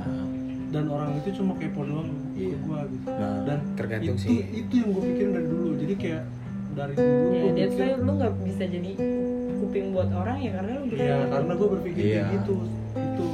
dan 0.75 0.91
orang 0.91 1.11
itu 1.15 1.29
cuma 1.33 1.55
kepo 1.55 1.81
doang 1.83 2.11
ke 2.35 2.43
Iya. 2.45 2.57
gue 2.59 2.79
gitu. 2.91 3.07
Nah, 3.09 3.37
dan 3.47 3.59
Tergantung 3.75 4.17
itu 4.17 4.27
sih. 4.27 4.39
itu 4.53 4.73
yang 4.75 4.89
gue 4.91 5.03
pikirin 5.05 5.33
dari 5.33 5.47
dulu. 5.47 5.69
Jadi 5.79 5.95
kayak 5.95 6.23
dari 6.75 6.93
dulu 6.93 7.23
ya 7.31 7.39
why 7.39 7.53
pikir 7.55 7.97
lu 7.97 8.13
nggak 8.13 8.33
bisa 8.43 8.65
jadi 8.67 8.91
kuping 9.55 9.87
buat 9.95 10.11
orang 10.11 10.39
ya 10.39 10.51
karena 10.53 10.73
lu 10.75 10.85
Iya, 10.91 11.17
karena 11.31 11.53
gue 11.55 11.69
berpikir 11.71 12.03
Iya. 12.03 12.11
kayak 12.13 12.33
gitu. 12.35 12.55
Itu. 12.93 13.27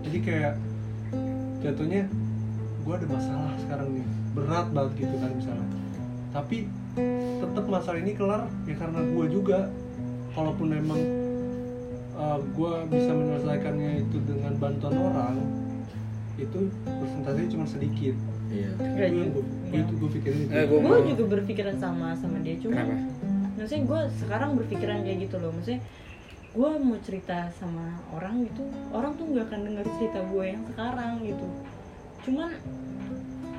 Jadi 0.00 0.18
kayak 0.20 0.52
jatuhnya 1.60 2.02
gue 2.80 2.94
ada 2.94 3.06
masalah 3.08 3.52
sekarang 3.58 3.88
nih. 3.90 4.06
Berat 4.32 4.66
banget 4.70 4.92
gitu 4.96 5.14
kan 5.16 5.30
misalnya. 5.34 5.66
Tapi 6.30 6.56
tetap 7.40 7.64
masalah 7.66 7.98
ini 7.98 8.12
kelar 8.14 8.42
ya 8.64 8.74
karena 8.74 9.00
gue 9.02 9.26
juga. 9.28 9.58
Kalaupun 10.30 10.66
memang 10.68 10.98
gue 12.48 12.72
bisa 12.88 13.10
menyelesaikannya 13.10 13.90
itu 14.00 14.18
dengan 14.22 14.54
bantuan 14.56 14.94
orang 14.94 15.34
itu 16.36 16.58
persentasenya 16.84 17.48
cuma 17.50 17.64
sedikit 17.64 18.14
iya 18.48 18.70
juga. 18.76 19.06
gue 19.32 19.42
itu 19.72 19.92
gue 19.94 20.10
pikirin 20.12 20.38
itu 20.40 20.50
Eh, 20.50 20.64
gua- 20.66 20.82
gue 20.82 20.98
juga 21.10 21.24
berpikiran 21.30 21.76
sama 21.76 22.14
sama 22.14 22.38
dia 22.40 22.58
cuma 22.58 22.74
Kenapa? 22.76 22.96
maksudnya 23.54 23.82
gue 23.84 24.00
sekarang 24.18 24.50
berpikiran 24.54 24.98
kayak 25.00 25.18
gitu 25.22 25.36
loh 25.38 25.50
maksudnya 25.50 25.80
gue 26.50 26.70
mau 26.76 26.98
cerita 27.00 27.50
sama 27.52 27.86
orang 28.10 28.46
gitu 28.46 28.62
orang 28.90 29.14
tuh 29.14 29.26
nggak 29.26 29.46
akan 29.48 29.60
denger 29.64 29.86
cerita 29.92 30.20
gue 30.24 30.44
yang 30.44 30.62
sekarang 30.64 31.12
gitu 31.20 31.46
cuman 32.22 32.50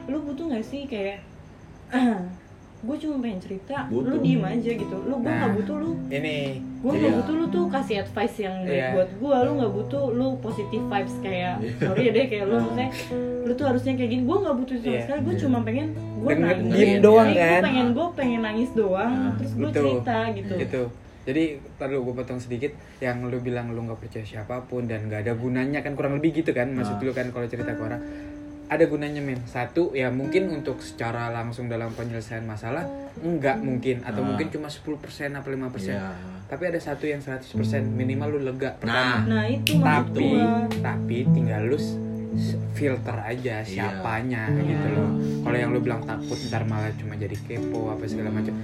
lu 0.06 0.18
butuh 0.22 0.46
nggak 0.48 0.64
sih 0.64 0.84
kayak 0.86 1.24
gue 2.86 2.98
cuma 3.00 3.16
pengen 3.20 3.40
cerita 3.40 3.76
lu 3.88 4.06
Butuh. 4.06 4.22
diem 4.22 4.44
aja 4.44 4.72
gitu 4.72 4.96
lu 5.02 5.16
gue 5.16 5.28
nggak 5.28 5.42
Nah. 5.44 5.56
butuh 5.56 5.76
lu 5.76 5.92
ini 6.08 6.38
gue 6.76 6.92
nggak 6.92 7.02
Iya. 7.04 7.18
butuh 7.18 7.36
lu 7.36 7.46
tuh 7.48 7.64
kasih 7.68 7.96
advice 8.00 8.36
yang 8.40 8.56
baik 8.62 8.78
Iya. 8.78 8.90
buat 8.94 9.10
gue 9.12 9.36
lu 9.42 9.52
nggak 9.56 9.74
butuh 9.74 10.04
lu 10.12 10.28
positive 10.38 10.86
vibes 10.86 11.16
kayak 11.20 11.56
Iya. 11.58 11.72
sorry 11.82 12.02
ya 12.02 12.12
deh 12.12 12.26
kayak 12.28 12.46
lu 12.46 12.56
maksudnya 12.62 12.88
lu 13.42 13.52
tuh 13.52 13.66
harusnya 13.66 13.94
kayak 13.94 14.10
gini 14.12 14.24
gue 14.24 14.38
nggak 14.40 14.56
butuh 14.56 14.76
sama 14.76 14.88
Iya. 14.88 15.02
sekali 15.02 15.20
gue 15.22 15.36
cuma 15.40 15.58
pengen 15.62 15.88
gue 16.16 16.34
nangis 16.36 16.72
diem 16.72 16.94
doang, 17.00 17.28
gue 17.28 17.38
kan? 17.40 17.62
pengen 17.64 17.88
gue 17.92 18.08
pengen 18.14 18.42
nangis 18.42 18.70
doang 18.72 19.12
Nah, 19.14 19.34
terus 19.36 19.52
gue 19.52 19.66
betul. 19.66 19.78
cerita 19.84 20.18
gitu 20.32 20.54
gitu 20.56 20.84
jadi 21.26 21.44
tadi 21.76 21.94
gue 21.96 22.14
potong 22.16 22.38
sedikit 22.38 22.70
yang 23.00 23.18
lu 23.24 23.38
bilang 23.40 23.68
lu 23.68 23.82
nggak 23.82 23.98
percaya 24.00 24.22
siapa 24.22 24.62
pun 24.64 24.86
dan 24.86 25.10
nggak 25.10 25.26
ada 25.26 25.34
gunanya 25.34 25.82
kan 25.82 25.94
kurang 25.94 26.14
lebih 26.14 26.32
gitu 26.36 26.52
kan 26.52 26.70
maksud 26.70 26.96
Nah. 26.96 27.04
lu 27.04 27.12
kan 27.12 27.26
kalau 27.30 27.46
cerita 27.46 27.72
ke 27.72 27.82
orang 27.82 28.02
ada 28.66 28.82
gunanya 28.86 29.22
men 29.22 29.46
satu 29.46 29.94
ya 29.94 30.10
mungkin 30.10 30.50
untuk 30.50 30.82
secara 30.82 31.30
langsung 31.30 31.70
dalam 31.70 31.94
penyelesaian 31.94 32.42
masalah 32.42 32.86
enggak 33.20 33.60
mungkin. 33.60 34.02
Atau 34.02 34.22
Nah. 34.22 34.34
mungkin 34.34 34.50
cuma 34.50 34.68
10% 34.68 34.90
apa 35.32 35.48
5% 35.48 35.94
Iya. 35.94 36.12
tapi 36.46 36.64
ada 36.66 36.78
satu 36.78 37.06
yang 37.06 37.20
100% 37.20 37.54
minimal 37.88 38.38
lu 38.38 38.40
lega 38.44 38.74
pertama. 38.76 39.22
Nah 39.24 39.46
itu 39.46 39.78
maksud 39.78 40.14
tapi 40.14 40.26
gue 40.28 40.50
tapi 40.80 41.18
tinggal 41.28 41.62
lu 41.66 41.78
filter 42.72 43.16
aja 43.16 43.64
siapanya 43.64 44.52
gitu 44.52 44.88
loh. 44.92 45.10
Kalau 45.42 45.56
yang 45.56 45.72
lu 45.72 45.80
bilang 45.80 46.04
takut 46.04 46.36
ntar 46.44 46.66
malah 46.66 46.92
cuma 46.94 47.16
jadi 47.16 47.34
kepo 47.38 47.90
apa 47.90 48.04
segala 48.06 48.30
macam. 48.30 48.60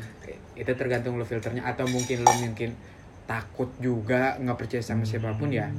Itu 0.54 0.72
tergantung 0.74 1.16
lu 1.16 1.24
filternya. 1.24 1.64
Atau 1.64 1.88
mungkin 1.88 2.22
lu 2.22 2.34
mungkin 2.40 2.76
takut 3.24 3.72
juga 3.78 4.36
nggak 4.38 4.58
percaya 4.58 4.84
sama 4.84 5.06
siapa 5.06 5.32
pun 5.34 5.48
ya 5.48 5.72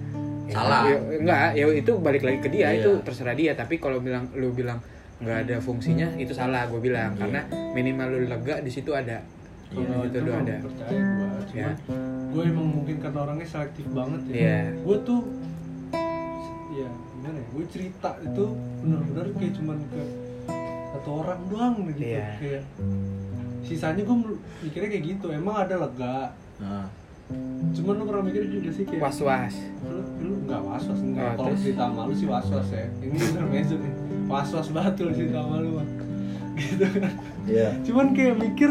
ya, 0.44 0.52
Salah. 0.52 0.82
ya, 0.84 0.96
enggak 1.16 1.48
ya 1.52 1.64
itu 1.68 1.92
balik 1.96 2.22
lagi 2.22 2.38
ke 2.38 2.48
dia 2.48 2.68
Iya. 2.68 2.78
itu 2.78 2.90
terserah 3.02 3.32
dia. 3.32 3.52
Tapi 3.52 3.76
kalau 3.76 3.98
bilang 3.98 4.26
lu 4.32 4.50
bilang 4.50 4.78
nggak 5.18 5.38
ada 5.44 5.56
fungsinya 5.58 6.08
itu 6.14 6.32
salah 6.32 6.66
gue 6.66 6.78
bilang. 6.78 7.14
Karena 7.14 7.40
minimal 7.72 8.06
lu 8.12 8.26
lega 8.26 8.58
di 8.58 8.68
situ 8.68 8.90
ada. 8.90 9.22
Kalau 9.68 10.04
Iya, 10.04 10.04
itu 10.04 10.18
itu 10.18 10.28
mah 10.28 10.40
ada 10.42 10.54
percaya 10.60 11.00
gue 11.00 11.28
Ya. 11.52 11.68
gue 12.28 12.42
emang 12.42 12.68
mungkin 12.72 12.96
karena 12.98 13.18
orangnya 13.20 13.44
selektif 13.46 13.84
banget 13.88 14.20
ya. 14.26 14.34
Iya. 14.34 14.58
gue 14.78 14.96
tuh 15.02 15.20
ya 16.72 16.88
gimana 16.88 17.36
ya 17.36 17.46
gue 17.46 17.64
cerita 17.68 18.10
itu 18.18 18.44
bener-bener 18.80 19.26
kayak 19.34 19.52
cuman 19.54 19.78
ke 19.86 20.02
satu 20.90 21.10
orang 21.18 21.40
doang 21.46 21.74
gitu. 21.86 22.00
Iya. 22.02 22.28
kayak 22.36 22.62
sisanya 23.62 24.02
gue 24.02 24.16
mikirnya 24.60 24.88
kayak 24.90 25.04
gitu. 25.06 25.26
Emang 25.30 25.56
ada 25.58 25.74
lega. 25.78 26.16
Nah, 26.58 26.86
cuman 27.72 27.94
lu 27.94 28.04
pernah 28.04 28.24
mikir 28.24 28.42
juga 28.46 28.68
sih 28.70 28.84
kayak 28.84 29.00
was 29.00 29.18
was 29.18 29.54
lu 29.82 30.00
lu 30.20 30.32
nggak 30.44 30.60
was 30.60 30.84
was 30.84 31.00
enggak 31.00 31.24
Oh, 31.24 31.34
kalau 31.34 31.48
terus? 31.48 31.60
cerita 31.62 31.82
sama 31.84 32.00
lu 32.02 32.12
sih 32.12 32.26
was 32.26 32.46
was 32.46 32.68
ya. 32.68 32.84
Ini 32.98 33.16
intermezzo 33.16 33.74
nih. 33.76 33.92
Was 34.24 34.48
was 34.50 34.68
banget 34.68 34.92
tuh 34.94 35.10
cerita 35.10 35.38
sama 35.38 35.56
lu 35.58 35.70
mah 35.74 35.86
gitu 36.60 36.84
kan. 36.90 37.12
Iya. 37.44 37.68
cuman 37.82 38.06
kayak 38.12 38.36
mikir 38.38 38.70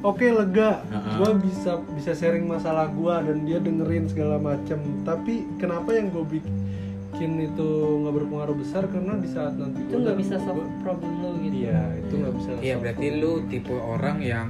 oke 0.00 0.26
lega. 0.26 0.70
Heeh. 0.84 1.14
gua 1.16 1.30
bisa 1.36 1.70
bisa 1.90 2.10
sharing 2.12 2.44
masalah 2.44 2.88
gua 2.90 3.20
dan 3.20 3.44
dia 3.44 3.58
dengerin 3.58 4.04
segala 4.06 4.36
macam 4.36 4.76
tapi 5.02 5.46
kenapa 5.56 5.92
yang 5.92 6.10
gue 6.10 6.24
bikin 6.32 7.30
itu 7.38 7.68
nggak 7.98 8.14
berpengaruh 8.14 8.56
besar? 8.56 8.82
Karena 8.86 9.14
di 9.14 9.28
saat 9.28 9.54
nanti 9.54 9.78
itu 9.80 9.94
nggak 9.94 10.16
bisa 10.16 10.34
solve 10.38 10.64
problem 10.80 11.12
lu 11.18 11.30
gitu. 11.40 11.54
Iya 11.62 11.80
itu 11.98 12.12
nggak 12.14 12.34
bisa 12.34 12.48
iya 12.58 12.74
berarti 12.74 13.06
lu 13.14 13.32
tipe 13.46 13.72
orang 13.72 14.18
yang 14.18 14.46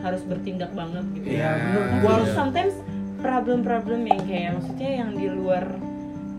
harus 0.00 0.20
bertindak 0.22 0.68
banget 0.70 1.04
gitu. 1.14 1.26
Iya, 1.30 1.48
bener. 1.54 2.02
Gua 2.02 2.12
harus- 2.18 2.34
sometimes 2.34 2.74
problem-problem 3.24 4.04
yang 4.04 4.22
kayak 4.28 4.50
maksudnya 4.60 4.90
yang 5.00 5.10
di 5.16 5.26
luar 5.32 5.64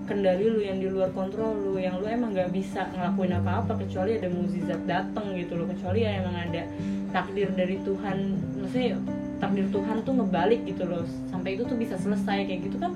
kendali 0.05 0.45
lu 0.45 0.61
yang 0.61 0.77
di 0.77 0.86
luar 0.86 1.09
kontrol 1.17 1.57
lu 1.57 1.81
yang 1.81 1.97
lu 1.97 2.05
emang 2.05 2.38
nggak 2.38 2.53
bisa 2.53 2.86
ngelakuin 2.93 3.33
apa-apa 3.41 3.73
kecuali 3.81 4.21
ada 4.21 4.29
mukjizat 4.29 4.86
datang 4.86 5.33
gitu 5.33 5.57
loh. 5.57 5.65
Kecuali 5.65 6.05
ya 6.05 6.21
emang 6.21 6.38
ada 6.38 6.61
takdir 7.09 7.49
dari 7.57 7.81
Tuhan. 7.81 8.38
Maksudnya 8.61 9.01
takdir 9.41 9.65
Tuhan 9.73 10.05
tuh 10.05 10.13
ngebalik 10.13 10.61
gitu 10.69 10.86
loh. 10.86 11.01
Sampai 11.33 11.57
itu 11.57 11.65
tuh 11.65 11.73
bisa 11.73 11.97
selesai. 11.97 12.45
Kayak 12.45 12.69
gitu 12.69 12.77
kan 12.77 12.93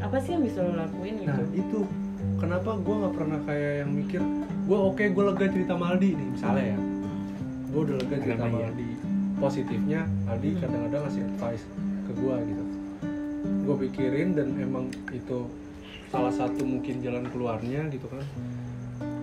apa 0.00 0.16
sih 0.18 0.34
yang 0.34 0.42
bisa 0.42 0.64
lo 0.64 0.74
lakuin 0.74 1.22
nah 1.22 1.36
gitu 1.38 1.44
itu 1.60 1.78
kenapa 2.40 2.74
gua 2.80 2.94
nggak 3.04 3.14
pernah 3.14 3.38
kayak 3.46 3.72
yang 3.84 3.90
mikir 3.94 4.20
gua 4.64 4.78
oke 4.90 5.04
gua 5.12 5.24
lega 5.30 5.46
cerita 5.52 5.76
sama 5.76 5.94
Aldi 5.94 6.10
nih 6.16 6.28
misalnya 6.34 6.64
ya. 6.74 6.78
Gua 7.70 7.80
udah 7.86 7.96
lega 8.02 8.16
cerita 8.18 8.42
sama 8.42 8.58
Iya. 8.58 8.66
Aldi. 8.72 8.90
Positifnya 9.38 10.00
Aldi 10.26 10.50
kadang-kadang 10.58 11.00
ngasih 11.06 11.22
advice 11.22 11.64
ke 12.08 12.12
gua 12.18 12.34
gitu 12.42 12.64
gue 13.40 13.76
pikirin 13.80 14.32
dan 14.32 14.52
emang 14.54 14.84
itu 15.10 15.46
salah 16.06 16.30
satu 16.30 16.60
mungkin 16.60 17.00
jalan 17.00 17.24
keluarnya 17.26 17.86
gitu 17.88 18.06
kan 18.06 18.22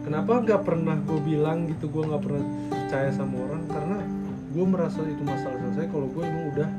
kenapa 0.01 0.39
nggak 0.39 0.61
pernah 0.63 0.95
gue 0.97 1.19
bilang 1.19 1.67
gitu 1.67 1.87
gue 1.87 2.03
nggak 2.03 2.21
pernah 2.21 2.43
percaya 2.69 3.09
sama 3.11 3.35
orang 3.41 3.63
karena 3.67 3.97
gue 4.47 4.65
merasa 4.65 4.99
itu 5.03 5.21
masalah 5.21 5.57
selesai 5.59 5.85
kalau 5.87 6.07
gue 6.07 6.23
emang 6.23 6.45
udah 6.51 6.69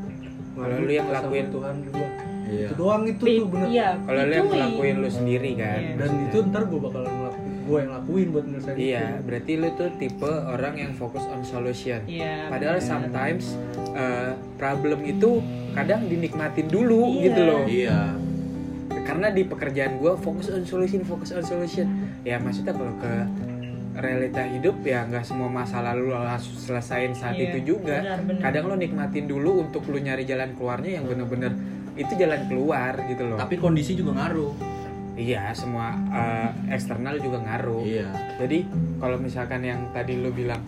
Kalau 0.59 0.75
lu 0.77 0.91
yang 0.91 1.07
ngelakuin. 1.07 1.47
Tuhan 1.49 1.77
gue 1.87 2.09
Iya. 2.49 2.65
itu 2.65 2.75
doang 2.75 3.05
itu 3.05 3.21
Be- 3.23 3.37
tuh 3.37 3.47
bener 3.47 3.69
iya, 3.69 3.89
kalau 4.01 4.23
lu 4.25 4.33
yang 4.33 4.49
ngelakuin 4.49 4.97
lu 4.97 5.09
sendiri 5.13 5.51
kan 5.55 5.79
Iya. 5.79 5.95
dan 5.95 6.11
itu 6.25 6.37
ntar 6.49 6.63
gue 6.65 6.81
bakalan 6.81 7.13
ngelakuin 7.13 7.53
gue 7.61 7.79
yang 7.79 7.93
lakuin 7.93 8.27
buat 8.33 8.45
nyelesain 8.49 8.75
Iya, 8.75 9.05
itu. 9.05 9.21
berarti 9.23 9.53
lu 9.53 9.69
tuh 9.71 9.91
tipe 9.95 10.25
orang 10.49 10.75
yang 10.75 10.93
fokus 10.97 11.25
on 11.29 11.45
solution. 11.45 12.01
Iya, 12.09 12.49
Padahal 12.49 12.81
bener. 12.81 12.89
sometimes 12.89 13.45
uh, 13.99 14.33
problem 14.55 15.03
itu 15.03 15.43
kadang 15.75 16.07
dinikmatin 16.07 16.67
dulu 16.67 17.13
Iya. 17.13 17.23
gitu 17.27 17.41
loh. 17.43 17.63
Iya. 17.67 18.01
Karena 19.03 19.29
di 19.29 19.43
pekerjaan 19.43 19.99
gua 19.99 20.15
fokus 20.15 20.49
on 20.49 20.63
solution, 20.63 21.03
fokus 21.03 21.33
on 21.33 21.43
solution. 21.43 21.89
Ya 22.23 22.39
maksudnya 22.39 22.73
kalau 22.73 22.93
ke 22.97 23.13
realita 23.99 24.47
hidup 24.47 24.79
ya 24.87 25.03
nggak 25.05 25.27
semua 25.27 25.51
masalah 25.51 25.91
lu 25.91 26.15
harus 26.15 26.47
selesain 26.55 27.11
saat 27.13 27.35
Iya, 27.35 27.51
itu 27.51 27.75
juga. 27.75 27.99
benar, 27.99 28.21
benar. 28.23 28.43
Kadang 28.47 28.65
lu 28.69 28.75
nikmatin 28.77 29.27
dulu 29.27 29.67
untuk 29.67 29.83
lu 29.91 29.99
nyari 29.99 30.23
jalan 30.23 30.55
keluarnya 30.55 31.03
yang 31.03 31.05
bener-bener 31.05 31.51
itu 31.99 32.15
jalan 32.15 32.47
keluar 32.47 32.95
gitu 33.05 33.27
loh. 33.27 33.35
Tapi 33.37 33.59
kondisi 33.59 33.99
juga 33.99 34.15
ngaruh. 34.15 34.55
iya, 35.19 35.51
semua 35.51 35.99
uh, 36.15 36.55
eksternal 36.71 37.19
juga 37.19 37.43
ngaruh. 37.43 37.83
Iya. 37.83 38.07
Jadi 38.39 38.71
kalau 39.03 39.19
misalkan 39.19 39.67
yang 39.67 39.91
tadi 39.91 40.15
lu 40.15 40.31
bilang 40.31 40.63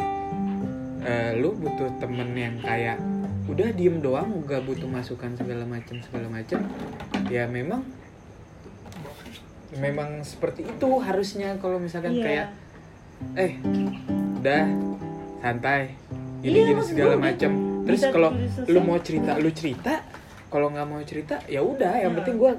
eh, 1.00 1.38
lu 1.38 1.54
butuh 1.54 1.86
temen 2.02 2.34
yang 2.34 2.58
kayak 2.58 2.98
udah 3.50 3.68
diem 3.72 3.98
doang 3.98 4.30
nggak 4.42 4.62
butuh 4.62 4.86
masukan 4.86 5.34
segala 5.34 5.66
macam 5.66 5.96
segala 6.00 6.26
macam 6.28 6.60
ya 7.26 7.44
memang 7.46 7.82
memang 9.74 10.22
seperti 10.22 10.66
itu 10.66 10.88
harusnya 10.98 11.54
kalau 11.58 11.78
misalkan 11.78 12.14
Iya. 12.14 12.22
kayak 12.22 12.46
eh 13.36 13.52
udah 14.40 14.64
santai 15.38 15.94
gini 16.40 16.50
Iya, 16.50 16.62
gini 16.64 16.70
maksud 16.74 16.92
segala 16.94 17.14
macam 17.16 17.50
terus 17.84 18.00
bisa 18.00 18.08
kalau 18.10 18.30
lu 18.66 18.80
mau 18.80 18.98
cerita 18.98 19.32
lu 19.36 19.50
cerita. 19.50 19.94
Kalau 20.50 20.66
nggak 20.66 20.82
mau 20.84 20.98
cerita 21.06 21.38
ya 21.46 21.62
udah. 21.62 22.02
Yang 22.02 22.10
Nah. 22.10 22.18
penting 22.18 22.36
gua 22.36 22.52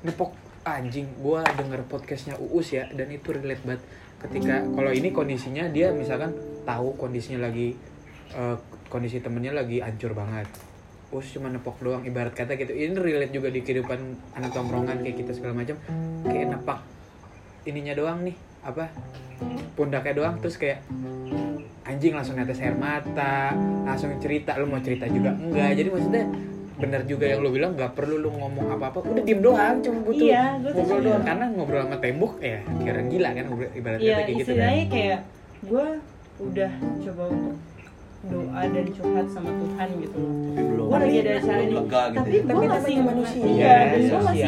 nepok 0.00 0.30
anjing 0.64 1.06
gua 1.20 1.44
denger 1.44 1.84
podcastnya 1.84 2.32
Uus 2.40 2.72
ya 2.72 2.88
dan 2.88 3.12
itu 3.12 3.28
relate 3.28 3.60
banget. 3.60 3.82
Ketika 4.16 4.64
kalau 4.64 4.88
ini 4.88 5.12
kondisinya 5.12 5.68
dia 5.68 5.92
misalkan 5.92 6.32
tahu 6.64 6.96
kondisinya 6.96 7.44
lagi 7.44 7.76
eh, 8.32 8.56
kondisi 8.86 9.18
temennya 9.18 9.52
lagi 9.52 9.78
hancur 9.78 10.12
banget. 10.12 10.46
Uus 11.08 11.30
cuma 11.30 11.46
nepok 11.46 11.78
doang 11.78 12.02
ibarat 12.02 12.34
kata 12.34 12.54
gitu. 12.54 12.70
Ini 12.70 12.92
relate 12.92 13.30
juga 13.30 13.48
di 13.48 13.62
kehidupan 13.62 13.98
anak 14.34 14.50
tongkrongan 14.50 15.00
kayak 15.00 15.16
kita 15.16 15.32
segala 15.32 15.54
macam. 15.54 15.78
Kayak 16.24 16.58
nepak 16.58 16.78
ininya 17.64 17.94
doang 17.94 18.22
nih 18.22 18.36
apa 18.62 18.90
pundaknya 19.74 20.14
doang. 20.14 20.34
Terus 20.40 20.56
kayak 20.56 20.82
anjing 21.84 22.12
langsung 22.12 22.34
netes 22.34 22.58
air 22.58 22.74
mata 22.74 23.54
langsung 23.86 24.10
cerita. 24.18 24.58
Lu 24.58 24.66
mau 24.66 24.82
cerita 24.82 25.06
juga? 25.06 25.30
Enggak. 25.32 25.78
Jadi 25.78 25.88
maksudnya 25.88 26.24
bener 26.76 27.08
juga 27.08 27.24
yang 27.24 27.40
lu 27.40 27.48
bilang 27.48 27.72
nggak 27.72 27.96
perlu 27.96 28.20
lu 28.20 28.28
ngomong 28.28 28.68
apa 28.68 28.92
apa 28.92 29.00
udah 29.00 29.24
diem 29.24 29.40
doang 29.40 29.80
cuma 29.80 29.96
butuh 30.04 30.26
Iya, 30.28 30.60
ngobrol 30.60 31.00
doang. 31.00 31.24
Karena 31.24 31.44
ngobrol 31.48 31.80
sama 31.80 31.96
tembok 31.96 32.34
ya 32.36 32.60
orang 32.84 33.08
gila 33.08 33.28
kan 33.32 33.44
ngobrol 33.48 33.70
ibarat 33.72 33.98
Iya, 33.98 34.16
kayak 34.20 34.36
gitu 34.36 34.52
kan. 34.52 34.70
kayak 34.92 35.20
gue 35.64 35.86
udah 36.36 36.70
coba 37.00 37.22
untuk 37.32 37.56
doa 38.26 38.62
dan 38.66 38.86
curhat 38.90 39.26
sama 39.30 39.50
Tuhan 39.52 39.88
gitu 39.98 40.16
loh. 40.16 40.32
Tapi 40.46 40.62
belum. 40.64 40.86
Gue 40.86 40.98
lagi 40.98 41.16
ada 41.18 41.32
acara 41.36 41.56
belum 41.56 41.66
nih, 41.66 41.76
lega 41.76 42.02
gitu. 42.02 42.16
tapi 42.16 42.30
ya. 42.30 42.40
gue 42.40 42.46
Tapi 42.46 42.66
masih 42.66 42.94
manusia. 43.00 43.42
Iya, 43.46 43.76
dan 43.86 44.00
gue 44.00 44.20
masih 44.22 44.44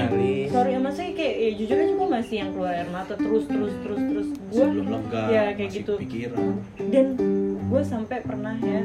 sorry 0.48 0.70
ya 0.72 0.78
maksudnya 0.80 1.12
kayak 1.12 1.34
ya 1.36 1.50
jujur 1.54 1.76
aja 1.76 1.92
gue 1.92 2.08
masih 2.08 2.36
yang 2.36 2.50
keluar 2.52 2.72
air 2.72 2.88
mata 2.88 3.14
terus 3.14 3.44
terus 3.44 3.74
terus 3.84 4.00
terus 4.00 4.28
gue 4.32 4.64
Sebelum 4.64 4.86
lega. 4.88 5.22
ya 5.28 5.42
kayak 5.52 5.68
masih 5.68 5.78
gitu 5.84 5.92
Pikiran. 6.00 6.46
dan 6.88 7.06
gue 7.68 7.82
sampai 7.84 8.18
pernah 8.24 8.56
ya 8.58 8.82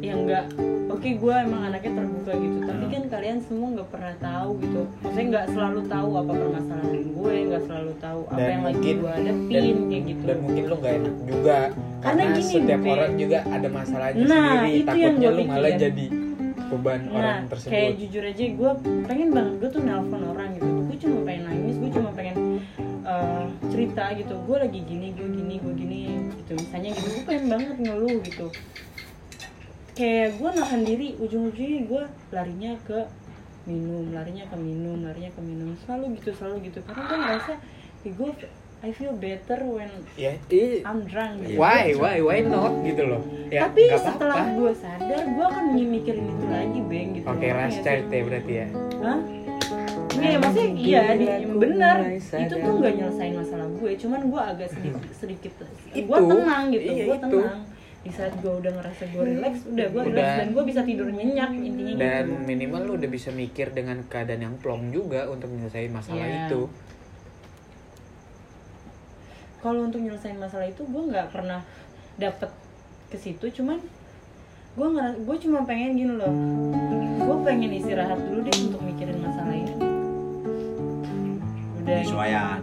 yang 0.00 0.18
enggak 0.22 0.44
oke 0.88 1.08
gue 1.10 1.34
emang 1.38 1.62
anaknya 1.64 1.92
terbuka 1.94 2.32
gitu 2.34 2.58
tapi 2.60 2.84
kan 2.88 3.02
kalian 3.08 3.38
semua 3.40 3.66
nggak 3.70 3.88
pernah 3.88 4.14
tahu 4.18 4.50
gitu. 4.58 4.80
Maksudnya 4.98 5.26
nggak 5.28 5.46
selalu 5.48 5.80
tahu 5.86 6.10
apa 6.16 6.32
permasalahan 6.34 6.98
gue 7.08 7.32
nggak 7.44 7.62
selalu 7.64 7.92
tahu 7.98 8.20
apa 8.24 8.36
Dan 8.36 8.48
yang 8.48 8.62
lagi 8.62 8.74
mungkin- 8.74 8.98
gue 8.98 9.10
dan, 9.10 9.18
hadapin 9.20 9.76
kayak 9.84 10.04
gitu. 10.04 10.22
dan 10.24 10.38
mungkin 10.38 10.62
lu 10.62 10.74
nggak 10.76 10.94
enak 10.96 11.14
juga 11.24 11.58
Karena 11.98 12.22
karena, 12.22 12.24
gini, 12.32 12.46
setiap 12.48 12.80
Be. 12.80 12.88
orang 12.88 13.12
juga 13.16 13.38
ada 13.44 13.68
masalahnya 13.68 14.22
Nah, 14.22 14.28
sendiri 14.28 14.70
itu 14.72 14.86
takutnya 14.86 15.28
lu 15.28 15.42
malah 15.44 15.72
jadi 15.74 16.06
beban 16.68 17.00
nah 17.00 17.16
orang 17.16 17.36
kayak 17.40 17.48
tersebut. 17.48 17.92
jujur 17.98 18.22
aja 18.24 18.44
gue 18.44 18.70
pengen 19.08 19.28
banget 19.32 19.54
gue 19.56 19.70
tuh 19.72 19.82
nelpon 19.82 20.22
orang 20.22 20.48
gitu 20.52 20.68
gue 20.68 20.96
cuma 20.98 21.18
pengen 21.24 21.42
nangis 21.44 21.76
gue 21.76 21.90
cuma 21.90 22.10
pengen 22.12 22.36
eh, 23.02 23.44
cerita 23.68 24.04
gitu. 24.12 24.34
Gue 24.44 24.56
lagi 24.58 24.80
gini 24.82 25.06
gue 25.10 25.28
gini 25.30 25.54
gue 25.56 25.72
gini 25.74 26.00
gitu. 26.36 26.52
Misalnya 26.54 26.90
gitu 26.92 27.08
gue 27.10 27.24
pengen 27.24 27.44
banget 27.48 27.76
ngeluh 27.78 28.18
gitu 28.20 28.46
kayak 29.98 30.38
gue 30.38 30.50
nahan 30.54 30.80
diri 30.86 31.18
ujung-ujungnya 31.18 31.80
gue 31.84 32.02
larinya 32.30 32.72
ke 32.86 32.98
minum 33.66 34.14
larinya 34.14 34.46
ke 34.46 34.54
minum 34.56 35.02
larinya 35.02 35.30
ke 35.34 35.42
minum 35.42 35.74
selalu 35.82 36.14
gitu 36.16 36.30
selalu 36.32 36.70
gitu 36.70 36.78
karena 36.86 37.02
gue 37.02 37.18
ngerasa 37.18 37.52
gue 38.06 38.30
I 38.78 38.94
feel 38.94 39.10
better 39.10 39.58
when 39.66 39.90
ya 40.14 40.38
i- 40.54 40.86
I'm 40.86 41.02
drunk 41.02 41.42
gitu. 41.42 41.58
why 41.58 41.90
why 41.98 42.22
why 42.22 42.38
not 42.46 42.78
gitu 42.86 43.10
loh 43.10 43.22
ya 43.50 43.66
tapi 43.66 43.90
nggak 43.90 44.06
setelah 44.06 44.36
apa-apa. 44.38 44.54
gue 44.54 44.72
sadar 44.72 45.22
gue 45.26 45.46
akan 45.50 45.64
mikirin 45.74 46.26
itu 46.30 46.46
lagi 46.46 46.80
beng 46.86 47.08
gitu 47.18 47.26
oke 47.26 47.42
last 47.42 47.58
nggak 47.58 47.70
sih? 47.74 47.82
child 47.82 48.06
ya 48.06 48.22
berarti 48.22 48.52
ya 48.54 48.66
Hah? 48.98 49.18
Iya, 50.18 50.34
maksudnya 50.42 50.70
iya, 50.74 51.02
di, 51.14 51.26
benar. 51.46 51.96
Itu 52.10 52.54
tuh 52.58 52.72
nggak 52.82 52.90
nyelesain 52.90 53.38
masalah 53.38 53.70
gue, 53.70 53.90
cuman 53.94 54.20
gue 54.26 54.40
agak 54.42 54.68
sedikit 54.74 55.02
sedikit 55.14 55.52
gue 55.94 56.18
tenang 56.26 56.62
gitu, 56.74 56.82
Iya, 56.82 57.04
gue 57.06 57.16
tenang. 57.22 57.60
Di 57.98 58.14
saat 58.14 58.32
gue 58.38 58.48
udah 58.48 58.72
ngerasa 58.72 59.10
gue 59.10 59.22
relax, 59.26 59.54
udah 59.66 59.86
gue 59.90 60.02
relax 60.06 60.22
Udah. 60.22 60.36
dan 60.38 60.48
gue 60.54 60.64
bisa 60.64 60.80
tidur 60.82 61.10
nyenyak 61.10 61.50
intinya 61.50 61.94
dan 61.98 62.24
gitu. 62.30 62.46
minimal 62.46 62.80
lu 62.86 62.92
udah 62.94 63.10
bisa 63.10 63.28
mikir 63.30 63.74
dengan 63.74 64.00
keadaan 64.06 64.42
yang 64.42 64.54
plong 64.56 64.88
juga 64.88 65.26
untuk 65.26 65.50
menyelesaikan 65.50 65.92
masalah 65.92 66.24
Iya. 66.24 66.46
itu 66.46 66.62
Kalau 69.58 69.80
untuk 69.82 69.98
nyelesain 69.98 70.38
masalah 70.38 70.70
itu 70.70 70.86
gue 70.86 71.02
nggak 71.04 71.34
pernah 71.34 71.66
dapet 72.14 72.46
ke 73.10 73.18
situ, 73.18 73.50
cuman 73.52 73.82
gue 74.72 74.86
ngeras, 74.86 75.18
gue 75.18 75.36
cuma 75.42 75.66
pengen 75.66 75.98
gini 75.98 76.14
loh, 76.14 76.30
gue 77.18 77.36
pengen 77.42 77.74
istirahat 77.74 78.22
dulu 78.22 78.46
deh 78.46 78.56
untuk 78.62 78.78
mikirin 78.78 79.18
masalah 79.18 79.50
ini. 79.50 79.74
Udah. 81.74 81.98
penyesuaian 81.98 82.60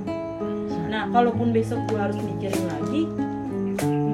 Nah, 0.85 1.11
kalaupun 1.11 1.51
besok 1.51 1.83
gue 1.91 1.99
harus 1.99 2.15
mikirin 2.15 2.63
lagi, 2.71 3.03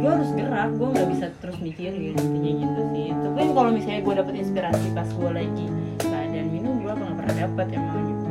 gue 0.02 0.10
harus 0.10 0.34
gerak, 0.34 0.70
gue 0.82 0.88
nggak 0.98 1.10
bisa 1.14 1.26
terus 1.38 1.58
mikirin 1.62 2.18
intinya 2.18 2.52
gitu 2.58 2.82
sih. 2.90 3.08
Tapi 3.14 3.54
kalau 3.54 3.70
misalnya 3.70 4.02
gue 4.02 4.14
dapet 4.18 4.34
inspirasi 4.42 4.88
pas 4.98 5.06
gue 5.06 5.30
lagi 5.30 5.66
keadaan 6.02 6.48
minum, 6.50 6.82
gue 6.82 6.90
nggak 6.90 7.18
pernah 7.22 7.36
dapet 7.38 7.68
emang 7.78 8.02
gitu. 8.10 8.30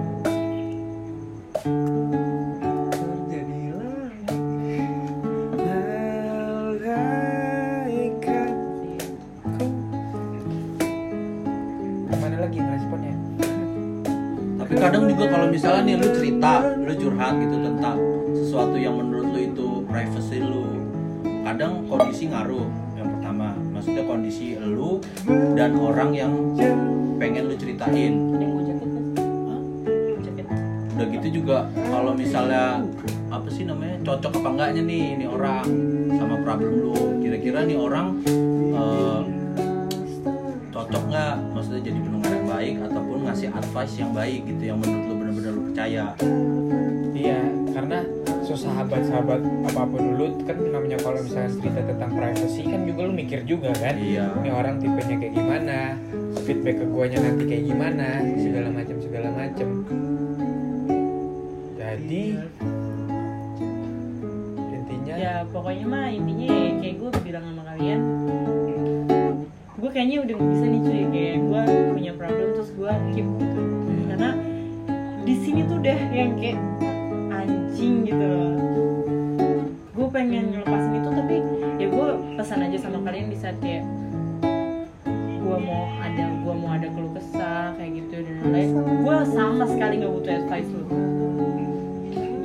mana 12.21 12.37
lagi 12.37 12.61
responnya 12.61 13.17
tapi 14.61 14.75
kadang 14.77 15.09
juga 15.09 15.25
kalau 15.33 15.47
misalnya 15.49 15.83
nih 15.89 15.97
lu 15.97 16.09
cerita 16.13 16.53
lu 16.77 16.93
curhat 17.01 17.35
gitu 17.41 17.57
tentang 17.65 17.97
sesuatu 18.37 18.77
yang 18.77 18.95
menurut 19.01 19.29
lu 19.33 19.41
itu 19.41 19.69
privacy 19.89 20.37
lu 20.45 20.80
kadang 21.51 21.83
kondisi 21.91 22.31
ngaruh. 22.31 22.63
Yang 22.95 23.09
pertama 23.19 23.47
maksudnya 23.75 24.05
kondisi 24.07 24.55
lu 24.55 25.03
dan 25.59 25.75
orang 25.75 26.11
yang 26.15 26.33
pengen 27.19 27.51
lu 27.51 27.55
ceritain. 27.59 28.15
Udah 30.95 31.07
gitu 31.11 31.29
juga 31.43 31.67
kalau 31.91 32.15
misalnya 32.15 32.87
apa 33.35 33.49
sih 33.51 33.67
namanya 33.67 33.99
cocok 34.07 34.33
apa 34.39 34.49
enggaknya 34.53 34.83
nih 34.87 35.05
ini 35.19 35.27
orang 35.27 35.67
sama 36.15 36.39
problem 36.47 36.73
lu? 36.87 36.95
Kira-kira 37.19 37.67
nih 37.67 37.79
orang 37.83 38.07
eh, 38.71 39.21
cocok 40.71 41.03
nggak? 41.11 41.35
Maksudnya 41.51 41.83
jadi 41.83 41.99
pendengar 41.99 42.31
yang 42.31 42.47
baik 42.47 42.75
ataupun 42.87 43.19
ngasih 43.27 43.49
advice 43.51 43.95
yang 43.99 44.13
baik 44.15 44.47
gitu 44.47 44.63
yang 44.71 44.79
menurut 44.79 45.03
lu 45.03 45.15
benar-benar 45.19 45.53
lu 45.59 45.63
percaya? 45.73 46.05
Iya 47.11 47.41
karena 47.75 47.99
sahabat-sahabat 48.57 49.41
apa 49.71 49.83
pun 49.87 50.03
dulu 50.15 50.27
kan 50.47 50.57
namanya 50.59 50.99
kalau 51.03 51.21
misalnya 51.23 51.51
cerita 51.59 51.81
tentang 51.87 52.11
privacy 52.15 52.63
kan 52.67 52.81
juga 52.87 53.01
lu 53.07 53.13
mikir 53.15 53.41
juga 53.47 53.71
kan 53.79 53.95
iya. 53.99 54.31
ini 54.41 54.51
orang 54.51 54.79
tipenya 54.79 55.17
kayak 55.19 55.35
gimana 55.35 55.79
feedback 56.47 56.77
ke 56.79 56.87
guanya 56.87 57.19
nanti 57.23 57.43
kayak 57.47 57.65
gimana 57.67 58.07
segala 58.39 58.69
macam 58.71 58.97
segala 59.03 59.29
macam. 59.35 59.69
Jadi 61.79 62.25
intinya 64.71 65.15
Ya 65.19 65.35
pokoknya 65.51 65.87
mah 65.91 66.07
intinya 66.11 66.47
ya, 66.49 66.71
kayak 66.79 66.97
gue 67.03 67.11
bilang 67.27 67.45
sama 67.51 67.63
kalian, 67.67 68.01
gue 69.79 69.91
kayaknya 69.91 70.17
udah 70.23 70.35
gak 70.39 70.49
bisa 70.55 70.65
nih 70.71 70.81
cuy. 70.87 71.03
Kayak 71.11 71.37
gue 71.43 71.63
punya 71.93 72.13
problem 72.15 72.49
terus 72.55 72.71
gue 72.73 72.93
keep 73.15 73.27
gitu. 73.27 73.63
Karena 74.11 74.31
di 75.27 75.35
sini 75.43 75.61
tuh 75.67 75.77
udah 75.83 75.99
yang 76.15 76.33
kayak 76.39 76.59
anjing 77.81 78.13
gitu. 78.13 78.33
Gue 79.97 80.07
pengen 80.13 80.53
ngelepasin 80.53 81.01
itu 81.01 81.09
tapi 81.17 81.37
ya 81.81 81.87
gue 81.89 82.09
pesan 82.37 82.61
aja 82.69 82.77
sama 82.77 83.01
kalian 83.09 83.33
di 83.33 83.39
saat 83.41 83.57
kayak 83.65 83.89
gue 85.17 85.57
mau 85.65 85.89
ada 85.97 86.25
gue 86.29 86.55
mau 86.61 86.71
ada 86.77 86.87
keluh 86.93 87.09
kesah 87.17 87.73
kayak 87.81 88.05
gitu 88.05 88.21
dan 88.21 88.37
lain-lain. 88.53 89.01
Gue 89.01 89.17
sama 89.33 89.65
sekali 89.65 89.97
nggak 89.97 90.13
butuh 90.13 90.33
advice 90.45 90.71
lu. 90.77 90.85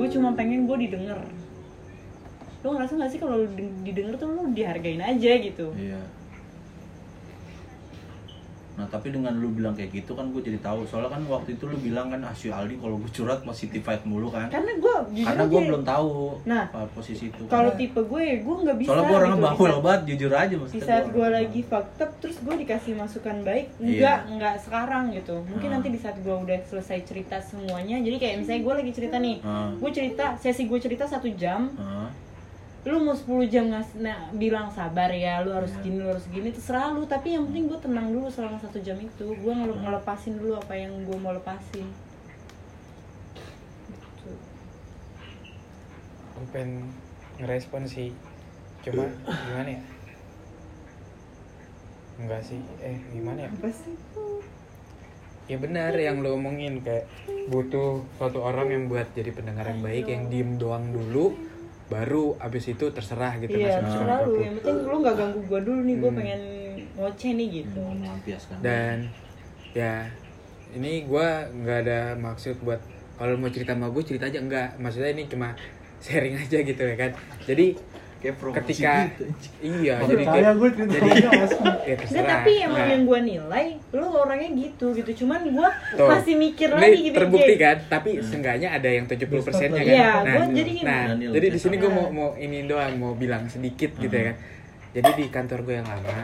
Gue 0.00 0.08
cuma 0.08 0.32
pengen 0.32 0.64
gue 0.64 0.76
didengar. 0.88 1.20
Lo 2.64 2.72
ngerasa 2.72 2.96
gak 2.96 3.10
sih 3.12 3.20
kalau 3.20 3.44
didengar 3.84 4.16
tuh 4.16 4.32
lo 4.32 4.48
dihargain 4.56 5.04
aja 5.04 5.32
gitu? 5.36 5.76
Iya 5.76 6.00
nah 8.76 8.84
tapi 8.86 9.08
dengan 9.08 9.32
lu 9.32 9.48
bilang 9.50 9.72
kayak 9.72 9.88
gitu 9.90 10.12
kan 10.12 10.28
gue 10.28 10.42
jadi 10.42 10.60
tahu 10.60 10.84
soalnya 10.84 11.08
kan 11.08 11.24
waktu 11.24 11.52
itu 11.52 11.64
lu 11.64 11.76
bilang 11.78 12.06
kan 12.06 12.20
ah 12.20 12.30
si 12.30 12.48
Aldi 12.48 12.76
kalau 12.76 12.96
gue 12.96 13.08
curhat 13.08 13.40
positif 13.40 13.80
vibe 13.80 14.04
mulu 14.04 14.28
kan 14.28 14.46
karena 14.46 14.72
gue 14.74 14.94
karena 15.18 15.44
gue 15.44 15.60
belum 15.62 15.82
tahu 15.82 16.12
Nah, 16.44 16.64
posisi 16.90 17.26
itu 17.26 17.40
kalau 17.46 17.72
Karena- 17.72 17.78
tipe 17.78 18.00
gue 18.02 18.24
gue 18.38 18.56
nggak 18.58 18.76
bisa 18.76 18.88
soalnya 18.90 19.02
gue 19.02 19.16
orangnya 19.16 19.36
gitu. 19.38 19.46
bawel 19.48 19.72
Di 19.72 19.80
banget 19.80 20.02
jujur 20.06 20.30
aja 20.30 20.46
di 20.46 20.56
maksudnya 20.58 20.84
saat 20.86 21.06
gue 21.08 21.28
lagi 21.30 21.60
fucked 21.62 21.98
up 21.98 22.10
terus 22.18 22.36
gue 22.38 22.54
dikasih 22.58 22.92
masukan 22.94 23.36
baik 23.42 23.66
Iya. 23.76 23.88
enggak 23.88 24.18
enggak 24.28 24.54
sekarang 24.60 25.04
gitu 25.10 25.36
mungkin 25.42 25.68
Ah. 25.68 25.74
nanti 25.74 25.88
di 25.88 25.98
saat 25.98 26.16
gue 26.18 26.34
udah 26.36 26.58
selesai 26.62 26.98
cerita 27.02 27.36
semuanya 27.38 27.96
jadi 27.98 28.16
kayak 28.18 28.34
misalnya 28.38 28.60
gue 28.62 28.74
lagi 28.76 28.92
cerita 28.92 29.16
nih 29.16 29.36
Ah. 29.40 29.72
gue 29.72 29.90
cerita 29.90 30.36
sesi 30.36 30.62
gue 30.64 30.78
cerita 30.78 31.04
satu 31.04 31.28
jam 31.30 31.72
Hah? 31.74 32.12
Lu 32.86 33.02
mau 33.02 33.18
10 33.18 33.50
jam 33.50 33.66
ngas 33.66 33.98
nah, 33.98 34.30
bilang 34.30 34.70
sabar 34.70 35.10
ya 35.10 35.42
lu 35.42 35.50
harus 35.50 35.74
Iya. 35.74 35.82
gini 35.82 35.96
lu 35.98 36.06
harus 36.06 36.26
gini 36.30 36.54
terserah 36.54 36.94
lu 36.94 37.02
tapi 37.02 37.34
yang 37.34 37.50
penting 37.50 37.66
gue 37.66 37.78
tenang 37.82 38.14
dulu 38.14 38.30
selama 38.30 38.62
satu 38.62 38.78
jam 38.78 38.94
itu. 39.02 39.26
Gue 39.26 39.52
ngele- 39.52 39.82
ngelepasin 39.82 40.38
dulu 40.38 40.54
apa 40.54 40.70
yang 40.78 40.94
gue 41.02 41.18
mau 41.18 41.34
lepasin. 41.34 41.86
Gitu. 43.90 44.30
aku 46.38 46.46
pengen 46.54 46.94
ngerespon 47.42 47.90
sih. 47.90 48.14
Cuma 48.86 49.10
gimana 49.26 49.66
ya? 49.66 49.82
Enggak 52.22 52.42
sih. 52.46 52.62
Eh 52.78 53.02
gimana 53.10 53.44
ya? 53.44 53.50
Apa 53.50 53.68
sih 53.74 53.98
ya 55.46 55.62
benar 55.62 55.94
yang 55.94 56.26
lo 56.26 56.34
omongin 56.34 56.82
kayak 56.82 57.06
butuh 57.46 58.02
suatu 58.18 58.42
orang 58.42 58.74
yang 58.74 58.84
buat 58.90 59.06
jadi 59.14 59.30
pendengar 59.30 59.70
yang 59.70 59.78
baik 59.78 60.10
yang 60.10 60.26
diem 60.26 60.58
doang 60.58 60.90
dulu 60.90 61.38
baru 61.86 62.34
abis 62.42 62.74
itu 62.74 62.90
terserah 62.90 63.38
gitu 63.38 63.54
iya 63.54 63.78
masuk 63.78 63.82
terserah 63.86 64.18
lu. 64.26 64.34
Yang 64.42 64.54
penting 64.58 64.76
lu 64.82 64.96
nggak 65.06 65.16
ganggu 65.16 65.40
gue 65.46 65.60
dulu 65.62 65.80
nih 65.86 65.96
gue 65.96 66.10
Hmm. 66.10 66.18
pengen 66.18 66.40
ngoceh 66.98 67.30
nih 67.38 67.48
gitu. 67.62 67.78
Hmm, 67.78 68.18
dan 68.58 68.96
ya 69.70 70.08
ini 70.74 71.06
gua 71.06 71.46
nggak 71.46 71.78
ada 71.86 72.00
maksud 72.18 72.58
buat 72.64 72.80
kalau 73.16 73.38
mau 73.38 73.48
cerita 73.48 73.72
sama 73.72 73.88
gue 73.88 74.02
cerita 74.02 74.26
aja 74.26 74.40
enggak 74.42 74.76
maksudnya 74.76 75.14
ini 75.14 75.24
cuma 75.30 75.54
sharing 76.04 76.34
aja 76.36 76.58
gitu 76.60 76.82
ya 76.82 76.96
kan. 76.98 77.10
Jadi 77.46 77.78
kayak 78.16 78.36
promosi 78.36 78.58
ketika 78.64 78.92
gitu, 79.06 79.24
iya 79.60 79.94
Oh, 80.00 80.08
jadi 80.08 80.24
kayak 80.24 80.52
gue 80.56 80.68
jadi 80.88 81.08
ya 81.20 81.30
Nggak, 81.30 81.96
terserah 82.00 82.26
tapi 82.26 82.52
emang 82.58 82.80
Nah, 82.80 82.88
yang 82.88 83.02
gue 83.04 83.20
nilai 83.22 83.66
lu 83.92 84.06
orangnya 84.08 84.50
gitu 84.56 84.86
gitu. 84.92 85.10
Cuman 85.22 85.40
gue 85.46 85.68
Tuh. 85.94 86.08
masih 86.08 86.34
mikir 86.34 86.68
ini 86.72 86.80
lagi 86.80 86.98
gitu 87.04 87.16
terbukti 87.16 87.54
kayak, 87.54 87.60
kan 87.60 87.76
tapi 87.92 88.10
seenggaknya 88.20 88.68
ada 88.72 88.88
yang 88.88 89.04
70% 89.04 89.20
persennya 89.42 89.82
kan? 89.82 89.94
Iya, 89.94 90.10
nah, 90.16 90.32
gua 90.32 90.44
jadi 90.50 90.72
nah 90.80 91.02
Daniel, 91.12 91.30
jadi 91.36 91.46
di 91.52 91.58
sini 91.58 91.76
gue 91.76 91.86
Nah. 91.86 91.96
mau 91.96 92.06
mau 92.08 92.28
ini 92.34 92.58
doang 92.64 92.92
mau 92.96 93.12
bilang 93.12 93.46
sedikit 93.46 93.94
gitu 93.96 94.10
ya 94.10 94.32
kan. 94.32 94.36
Jadi 94.92 95.10
di 95.14 95.24
kantor 95.28 95.58
gue 95.62 95.74
yang 95.76 95.86
lama 95.86 96.20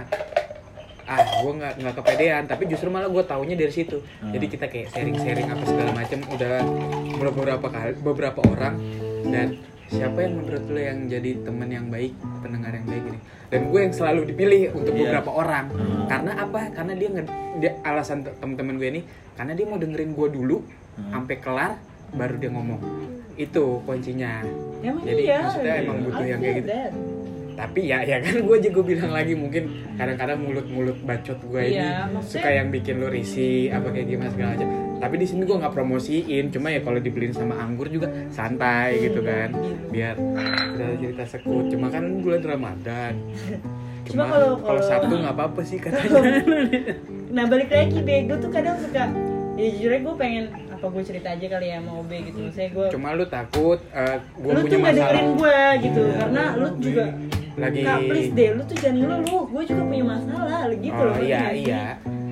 ah 1.02 1.18
gue 1.18 1.52
nggak 1.52 1.72
nggak 1.82 1.94
kepedean 1.98 2.42
tapi 2.46 2.62
justru 2.66 2.86
malah 2.86 3.10
gue 3.10 3.20
taunya 3.22 3.52
dari 3.52 3.68
situ. 3.68 3.98
Hmm. 4.22 4.30
jadi 4.30 4.46
kita 4.48 4.66
kayak 4.70 4.86
sharing 4.88 5.18
sharing 5.18 5.48
apa 5.50 5.64
segala 5.66 5.90
macam 5.92 6.18
udah 6.30 6.54
beberapa 7.18 7.66
kali 7.68 7.92
beberapa 7.98 8.40
orang 8.48 8.74
dan 9.26 9.58
siapa 9.92 10.18
yang 10.18 10.34
menurut 10.34 10.64
lo 10.66 10.80
yang 10.80 10.98
jadi 11.04 11.30
teman 11.38 11.68
yang 11.68 11.86
baik 11.86 12.12
pendengar 12.40 12.72
yang 12.72 12.86
baik 12.86 13.04
ini 13.04 13.18
dan 13.46 13.60
gue 13.68 13.80
yang 13.82 13.92
selalu 13.92 14.20
dipilih 14.26 14.72
untuk 14.72 14.90
Iya. 14.90 15.00
beberapa 15.06 15.30
orang 15.30 15.66
Hmm. 15.68 16.04
karena 16.06 16.32
apa 16.38 16.60
karena 16.72 16.92
dia 16.94 17.08
nge- 17.10 17.30
dia 17.58 17.72
alasan 17.82 18.18
te- 18.22 18.34
teman-teman 18.34 18.74
gue 18.74 18.88
ini 18.90 19.00
karena 19.32 19.52
dia 19.52 19.66
mau 19.66 19.76
dengerin 19.76 20.10
gue 20.10 20.28
dulu 20.30 20.56
Hmm. 20.92 21.10
sampai 21.10 21.36
kelar 21.38 21.72
baru 22.10 22.34
dia 22.36 22.50
ngomong 22.50 22.80
itu 23.34 23.64
kuncinya 23.82 24.44
emang 24.78 25.02
Jadi 25.02 25.22
iya 25.22 25.38
maksudnya 25.42 25.74
emang 25.78 25.98
butuh 26.02 26.20
I 26.20 26.30
yang 26.30 26.40
kayak 26.42 26.56
gitu. 26.58 26.68
that. 26.68 26.92
tapi 27.54 27.80
ya 27.84 27.98
ya 28.02 28.16
kan 28.18 28.34
gue 28.38 28.58
juga 28.62 28.80
bilang 28.82 29.10
lagi 29.10 29.34
mungkin 29.34 29.62
kadang-kadang 29.94 30.40
mulut-mulut 30.40 30.96
bacot 31.02 31.36
gue 31.38 31.60
ini 31.62 31.80
maksudnya- 32.10 32.24
suka 32.24 32.48
yang 32.50 32.68
bikin 32.68 32.96
lu 32.96 33.08
risih 33.08 33.68
apa 33.68 33.88
kayak 33.88 34.08
gimana 34.08 34.30
segala 34.30 34.48
macam 34.54 34.68
tapi 35.02 35.18
di 35.18 35.26
sini 35.26 35.42
gue 35.42 35.58
nggak 35.58 35.74
promosiin 35.74 36.54
cuma 36.54 36.70
ya 36.70 36.78
kalau 36.78 37.02
dibeliin 37.02 37.34
sama 37.34 37.58
anggur 37.58 37.90
juga 37.90 38.06
santai 38.30 39.02
gitu 39.02 39.18
kan 39.18 39.50
biar 39.90 40.14
cerita 40.14 40.94
cerita 40.94 41.24
sekut. 41.26 41.64
Cuma 41.66 41.90
kan 41.90 42.22
bulan 42.22 42.42
ramadan. 42.46 43.18
Cuma 44.06 44.06
cuma 44.06 44.22
kalau- 44.30 44.58
kalau 44.62 44.82
sabtu 44.82 45.14
nggak 45.18 45.34
apa-apa 45.34 45.60
sih 45.66 45.82
katanya. 45.82 46.22
Nah 47.34 47.48
balik 47.48 47.72
lagi 47.72 47.98
gue 47.98 48.36
tuh 48.38 48.50
kadang 48.52 48.76
suka 48.78 49.08
ya 49.56 49.68
jujur 49.74 49.90
gue 49.90 50.14
pengen 50.14 50.44
apa 50.68 50.86
gue 50.86 51.02
cerita 51.02 51.32
aja 51.32 51.46
kali 51.50 51.66
ya 51.66 51.82
sama 51.82 51.90
OB 51.98 52.10
gitu. 52.30 52.38
Saya 52.54 52.68
gue 52.70 52.86
cuma 52.94 53.08
lu 53.18 53.26
takut 53.26 53.80
gue 53.82 54.52
lu 54.52 54.60
punya 54.62 54.70
tuh 54.70 54.78
gak 54.78 54.86
masalah. 54.86 55.10
dengerin 55.10 55.28
gue 55.34 55.60
gitu 55.82 56.02
karena 56.14 56.42
lu 56.54 56.68
juga 56.78 57.04
lagi 57.52 57.80
kak 57.82 57.98
please 58.06 58.30
deh 58.38 58.48
lu 58.54 58.62
tuh 58.62 58.76
jangan 58.78 58.96
ngeluh. 59.02 59.44
Gue 59.50 59.62
juga 59.66 59.82
punya 59.82 60.04
masalah 60.06 60.60
gitu 60.70 60.94
oh 60.94 61.06
loh 61.10 61.18
iya 61.18 61.42
iya. 61.50 61.84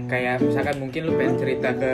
Kayak 0.07 0.39
misalkan 0.39 0.77
mungkin 0.79 1.01
lu 1.09 1.13
pengen 1.19 1.35
cerita 1.35 1.69
ke 1.75 1.93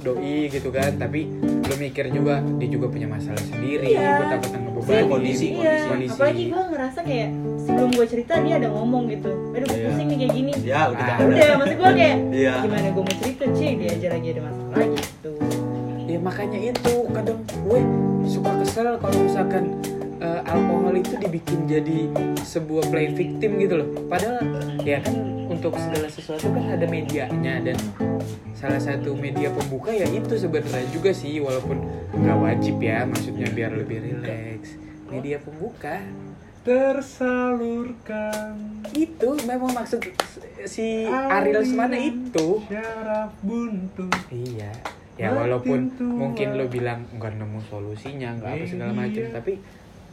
doi 0.00 0.48
gitu 0.48 0.68
kan 0.68 0.92
tapi 0.94 1.28
lu 1.40 1.74
mikir 1.74 2.08
juga 2.08 2.44
dia 2.56 2.68
juga 2.68 2.86
punya 2.88 3.08
masalah 3.08 3.40
sendiri 3.40 3.94
Iya. 3.94 4.20
gue 4.20 4.26
takut 4.30 4.50
kondisi, 4.84 5.56
iya, 5.56 5.88
kondisi. 5.88 6.12
apalagi 6.12 6.44
gue 6.52 6.62
ngerasa 6.68 6.98
kayak 7.00 7.28
sebelum 7.56 7.88
gue 7.88 8.06
cerita 8.06 8.36
dia 8.38 8.54
ada 8.60 8.68
ngomong 8.68 9.08
gitu 9.08 9.32
aduh 9.56 9.64
gue 9.64 9.78
Iya. 9.80 9.88
pusing 9.88 10.08
nih 10.12 10.18
kayak 10.20 10.32
gini 10.36 10.52
ya 10.60 10.80
udah 10.92 11.04
Ah, 11.08 11.16
udah 11.24 11.48
maksud 11.56 11.76
gue 11.80 11.90
kayak 11.96 12.16
Iya. 12.30 12.52
gimana 12.60 12.86
gue 12.92 13.02
mau 13.02 13.16
cerita 13.16 13.44
sih 13.56 13.70
dia 13.74 13.90
aja 13.90 14.08
lagi 14.12 14.26
ada 14.28 14.42
masalah 14.44 14.86
gitu 14.92 15.32
ya 16.04 16.18
makanya 16.20 16.58
itu 16.60 16.94
kadang 17.10 17.38
gue 17.42 17.80
suka 18.24 18.50
kesel 18.60 18.86
kalau 19.00 19.16
misalkan 19.18 19.64
eh, 20.20 20.40
alkohol 20.44 20.94
itu 20.94 21.14
dibikin 21.16 21.58
jadi 21.64 21.98
sebuah 22.44 22.84
play 22.86 23.08
victim 23.10 23.56
gitu 23.56 23.74
loh 23.80 23.88
padahal 24.04 24.36
ya 24.80 25.00
kan 25.00 25.16
untuk 25.44 25.76
segala 25.76 26.08
sesuatu 26.08 26.48
kan 26.50 26.64
ada 26.70 26.84
medianya 26.84 27.60
dan 27.62 27.76
salah 28.64 28.80
satu 28.80 29.12
media 29.12 29.52
pembuka 29.52 29.92
ya 29.92 30.08
itu 30.08 30.40
sebenarnya 30.40 30.88
juga 30.88 31.12
sih 31.12 31.36
walaupun 31.36 31.84
nggak 32.16 32.38
wajib 32.40 32.80
ya 32.80 33.04
maksudnya 33.04 33.44
biar 33.52 33.76
lebih 33.76 34.00
rileks 34.00 34.80
media 35.12 35.36
pembuka 35.36 36.00
tersalurkan 36.64 38.56
itu 38.96 39.28
memang 39.44 39.68
maksud 39.76 40.00
si 40.64 41.04
Ariel 41.04 41.60
Semana 41.60 41.92
itu 41.92 42.64
syaraf 42.64 43.36
buntu 43.44 44.08
iya 44.32 44.72
ya 45.20 45.28
walaupun 45.36 45.92
tua. 45.92 46.08
mungkin 46.24 46.56
lo 46.56 46.64
bilang 46.72 47.04
nggak 47.12 47.36
nemu 47.36 47.60
solusinya 47.68 48.32
nggak 48.40 48.48
apa 48.48 48.64
segala 48.64 48.92
macam 48.96 49.28
Iya. 49.28 49.36
tapi 49.36 49.60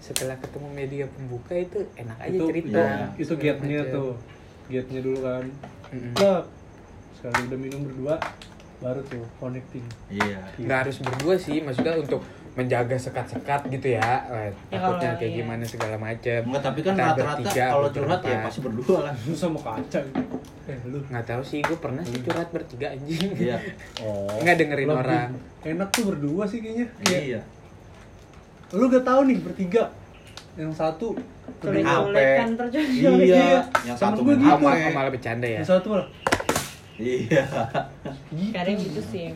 setelah 0.04 0.36
ketemu 0.44 0.68
media 0.76 1.06
pembuka 1.08 1.56
itu 1.56 1.88
enak 1.96 2.20
aja 2.20 2.36
itu 2.36 2.46
cerita 2.52 2.84
iya, 2.84 3.08
itu 3.16 3.32
macam. 3.80 3.96
tuh 3.96 4.12
gate-nya 4.68 5.00
dulu 5.08 5.20
kan 5.24 5.46
Mm-mm. 5.96 6.14
Cak. 6.20 6.44
Sekali. 7.22 7.40
Udah 7.48 7.60
minum 7.62 7.80
berdua 7.86 8.16
baru 8.82 8.98
tuh 9.06 9.22
connecting 9.38 9.86
iya. 10.10 10.42
Nggak 10.58 10.78
harus 10.90 10.98
berdua 11.06 11.38
sih 11.38 11.62
maksudnya 11.62 12.02
untuk 12.02 12.26
menjaga 12.52 12.98
sekat-sekat 13.00 13.70
gitu 13.72 13.96
ya. 13.96 14.26
Eh, 14.28 14.52
Ya, 14.74 14.82
takutnya 14.82 15.16
kayak 15.16 15.32
iya. 15.32 15.40
gimana 15.40 15.64
segala 15.64 15.96
macam 15.96 16.40
Enggak, 16.52 16.64
tapi 16.66 16.80
kan 16.84 16.94
rata-rata 17.00 17.48
kalau 17.48 17.90
curhat 17.94 18.22
ya 18.26 18.38
pasti 18.44 18.60
berdua 18.60 18.98
lah. 19.08 19.14
Lu 19.24 19.36
sama 19.38 19.60
kaca. 19.62 20.00
Gitu. 20.02 20.24
eh 20.68 20.80
lu. 20.90 21.00
Nggak 21.08 21.26
tahu 21.30 21.42
sih 21.46 21.60
gue 21.64 21.78
pernah 21.80 22.04
sih 22.04 22.20
curhat 22.26 22.50
bertiga 22.52 22.92
anjing. 22.92 23.32
Iya. 23.38 23.58
Oh. 24.04 24.28
Nggak 24.42 24.56
dengerin 24.60 24.88
lebih 24.90 25.00
orang. 25.00 25.30
enak 25.62 25.90
tuh 25.94 26.04
berdua 26.12 26.44
sih 26.50 26.60
kayaknya. 26.60 26.88
Iya. 27.08 27.42
Lu 28.76 28.90
gak 28.90 29.06
tahu 29.06 29.22
nih 29.30 29.38
bertiga. 29.40 29.84
Yang 30.60 30.74
satu 30.76 31.08
Apa? 31.16 31.72
culikan 32.12 32.50
terculik 32.60 33.30
iya. 33.30 33.64
Yang 33.88 33.98
satu 34.00 34.20
gue 34.28 34.36
main 34.36 34.60
gitu. 34.60 34.68
oh, 34.68 34.92
malah 34.92 35.12
bercanda 35.14 35.48
ya. 35.48 35.64
Yang 35.64 35.70
satu 35.80 35.88
malah 35.96 36.08
iya. 37.02 37.44
Gitu. 38.30 38.54
Kadang 38.54 38.78
gitu 38.78 39.02
sih 39.10 39.34
yang 39.34 39.36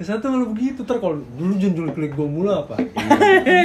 satu 0.00 0.32
malah 0.32 0.48
begitu 0.48 0.80
ter 0.80 0.96
kalau 0.96 1.20
dulu 1.36 1.60
jangan 1.60 1.76
jual 1.76 1.92
klik 1.92 2.12
gue 2.16 2.24
mula 2.24 2.64
apa? 2.64 2.80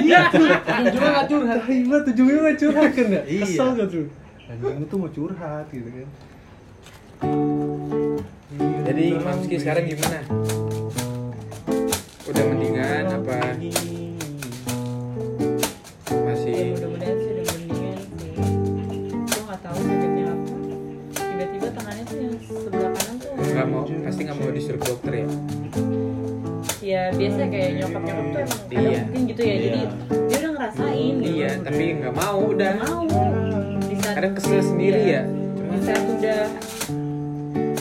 Iya. 0.03 0.27
Ujungnya 0.31 1.11
gak 1.23 1.27
curhat. 1.31 1.63
Iya 1.71 1.97
ujungnya 2.05 2.39
gak 2.43 2.57
curhat 2.59 2.91
kan 2.91 3.07
ya? 3.07 3.21
Iya. 3.23 3.43
kesel 3.47 3.67
gak 3.79 3.87
tuh? 3.87 4.07
Anjing 4.45 4.77
lu 4.77 4.85
tuh 4.85 4.97
mau 4.99 5.09
curhat 5.09 5.65
gitu 5.71 5.89
kan. 5.89 6.07
Jadi 8.85 9.05
Mamski 9.15 9.55
sekarang 9.63 9.87
gimana? 9.87 10.19
Udah 12.27 12.43
mendingan 12.51 13.07
apa? 13.15 13.55
Ya 16.11 16.19
masih 16.19 16.75
mudah-mudahan 16.75 17.15
sih 17.15 17.31
udah 17.31 17.45
mendingan 17.47 17.97
sih. 18.19 18.35
Gue 19.23 19.55
sakitnya 19.55 20.23
apa. 20.35 20.55
Tiba-tiba 21.15 21.67
tangannya 21.73 22.03
tuh 22.05 22.17
yang 22.19 22.35
sebelah 22.43 22.91
kanan 22.91 23.03
tuh 23.04 23.04
nggak 23.55 23.67
mau 23.71 23.83
pasti 23.87 24.21
nggak 24.27 24.37
mau 24.37 24.49
disuruh 24.51 24.79
ke 24.83 24.85
dokter 24.91 25.13
ya? 25.15 25.27
Ya 26.85 27.01
biasa 27.15 27.41
kayak 27.49 27.69
nyokap 27.81 28.01
nyokap 28.03 28.25
tuh 28.29 28.39
emang 28.43 28.61
Iya. 28.69 28.99
mungkin 29.07 29.21
gitu 29.31 29.41
ya 29.41 29.55
jadi 29.57 29.81
dia 30.27 30.37
udah 30.43 30.51
ngerasain 30.59 31.13
gitu. 31.17 31.31
Iya 31.33 31.49
tapi 31.63 31.83
nggak 32.03 32.13
mau 32.13 32.37
udah. 32.51 32.73
Udah 32.75 32.83
mau. 32.83 33.01
Di 33.87 33.95
saat 34.03 34.15
kadang 34.19 34.33
kesel 34.37 34.61
sendiri 34.61 34.99
iya. 35.01 35.21
ya. 35.23 35.71
Di 35.71 35.79
saat 35.81 36.03
udah 36.05 36.39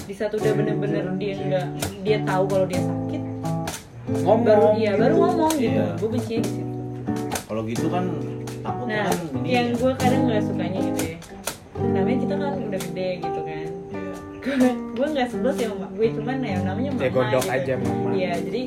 di 0.04 0.14
saat 0.14 0.32
udah 0.32 0.52
bener-bener 0.54 1.04
dia 1.18 1.34
nggak 1.36 1.66
dia 2.06 2.18
tahu 2.22 2.44
kalau 2.46 2.66
dia 2.70 2.80
sakit. 2.80 3.22
Ngomong. 4.24 4.46
Baru 4.46 4.66
iya 4.78 4.92
baru 4.94 5.14
ngomong 5.18 5.52
gitu. 5.58 5.74
Iya. 5.74 5.86
gue 5.98 6.08
benci 6.08 6.34
di 6.38 6.48
situ 6.48 6.72
kalau 7.44 7.62
gitu 7.68 7.86
kan 7.92 8.04
takutnya 8.64 9.04
nah 9.04 9.06
kan 9.12 9.18
ini 9.36 9.48
yang 9.52 9.68
ya. 9.68 9.76
gue 9.76 9.92
kadang 10.00 10.22
nggak 10.30 10.42
sukanya 10.48 10.80
gitu 10.80 11.02
ya. 11.02 11.16
Namanya 11.92 12.18
kita 12.24 12.34
kan 12.40 12.52
udah 12.56 12.80
gede 12.88 13.08
gitu 13.20 13.40
kan. 13.42 13.52
Iya. 13.52 13.53
Gue 14.94 15.06
nggak 15.08 15.28
sebel 15.28 15.50
sih 15.52 15.64
sama 15.64 15.76
mak 15.80 15.90
gue 15.92 16.06
cuman 16.12 16.36
ya 16.38 16.56
namanya 16.60 16.90
mama 16.90 17.02
Ya, 17.02 17.10
gitu. 17.10 17.50
aja, 17.50 17.74
mama. 17.76 18.08
iya 18.12 18.32
jadi 18.36 18.62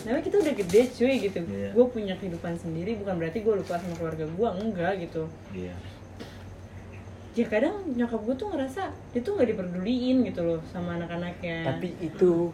namanya 0.00 0.24
kita 0.24 0.36
udah 0.38 0.54
gede 0.56 0.80
cuy 0.88 1.14
gitu 1.20 1.40
Iya. 1.44 1.68
gue 1.70 1.84
punya 1.86 2.14
kehidupan 2.16 2.54
sendiri 2.56 2.96
bukan 2.96 3.14
berarti 3.16 3.38
gue 3.40 3.54
lupa 3.54 3.74
sama 3.76 3.94
keluarga 3.94 4.24
gue 4.24 4.48
enggak 4.56 4.92
gitu 5.00 5.22
iya 5.52 5.74
ya 7.30 7.46
kadang 7.46 7.74
nyokap 7.88 8.20
gue 8.20 8.34
tuh 8.36 8.48
ngerasa 8.48 8.82
dia 9.12 9.20
tuh 9.20 9.32
nggak 9.34 9.48
diperduliin 9.48 10.16
gitu 10.24 10.40
loh 10.42 10.60
sama 10.66 10.96
anak-anaknya 10.96 11.62
tapi 11.64 11.94
itu 12.00 12.50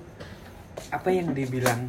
apa 0.90 1.09
yang 1.09 1.32
dibilang 1.32 1.88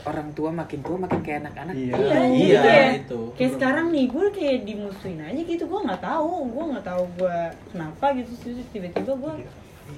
orang 0.00 0.32
tua 0.32 0.48
makin 0.50 0.80
tua 0.80 0.96
makin 0.96 1.20
kayak 1.20 1.44
anak-anak 1.44 1.74
Iya. 1.76 1.92
iya, 1.92 2.18
Iya, 2.24 2.60
kayak, 2.62 2.90
itu. 3.04 3.20
kayak 3.36 3.52
sekarang 3.52 3.86
nih 3.90 4.06
gue 4.08 4.26
kayak 4.32 4.58
dimusuhin 4.64 5.20
aja 5.20 5.42
gitu 5.42 5.64
gue 5.66 5.80
nggak 5.82 6.00
tahu 6.00 6.32
gue 6.48 6.64
nggak 6.72 6.86
tahu 6.86 7.04
gue 7.18 7.36
kenapa 7.68 8.06
gitu 8.16 8.30
tiba-tiba 8.70 9.12
gue 9.14 9.32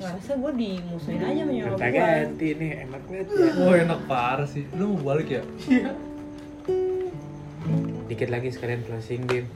ngerasa 0.00 0.32
gue 0.38 0.52
dimusuhin 0.56 1.22
aja 1.22 1.42
sama 1.44 1.52
nyokap 1.52 1.78
gue 1.78 1.90
ganti 1.92 2.48
nih 2.56 2.70
enak 2.88 3.02
banget 3.08 3.26
ya 3.32 3.52
wah 3.60 3.76
enak 3.76 4.00
parah 4.08 4.48
sih. 4.48 4.64
Lu 4.76 4.96
mau 4.96 5.12
balik 5.12 5.28
ya? 5.28 5.42
Dikit 8.08 8.28
lagi 8.28 8.48
sekalian 8.52 8.84
closing 8.84 9.24
game 9.24 9.48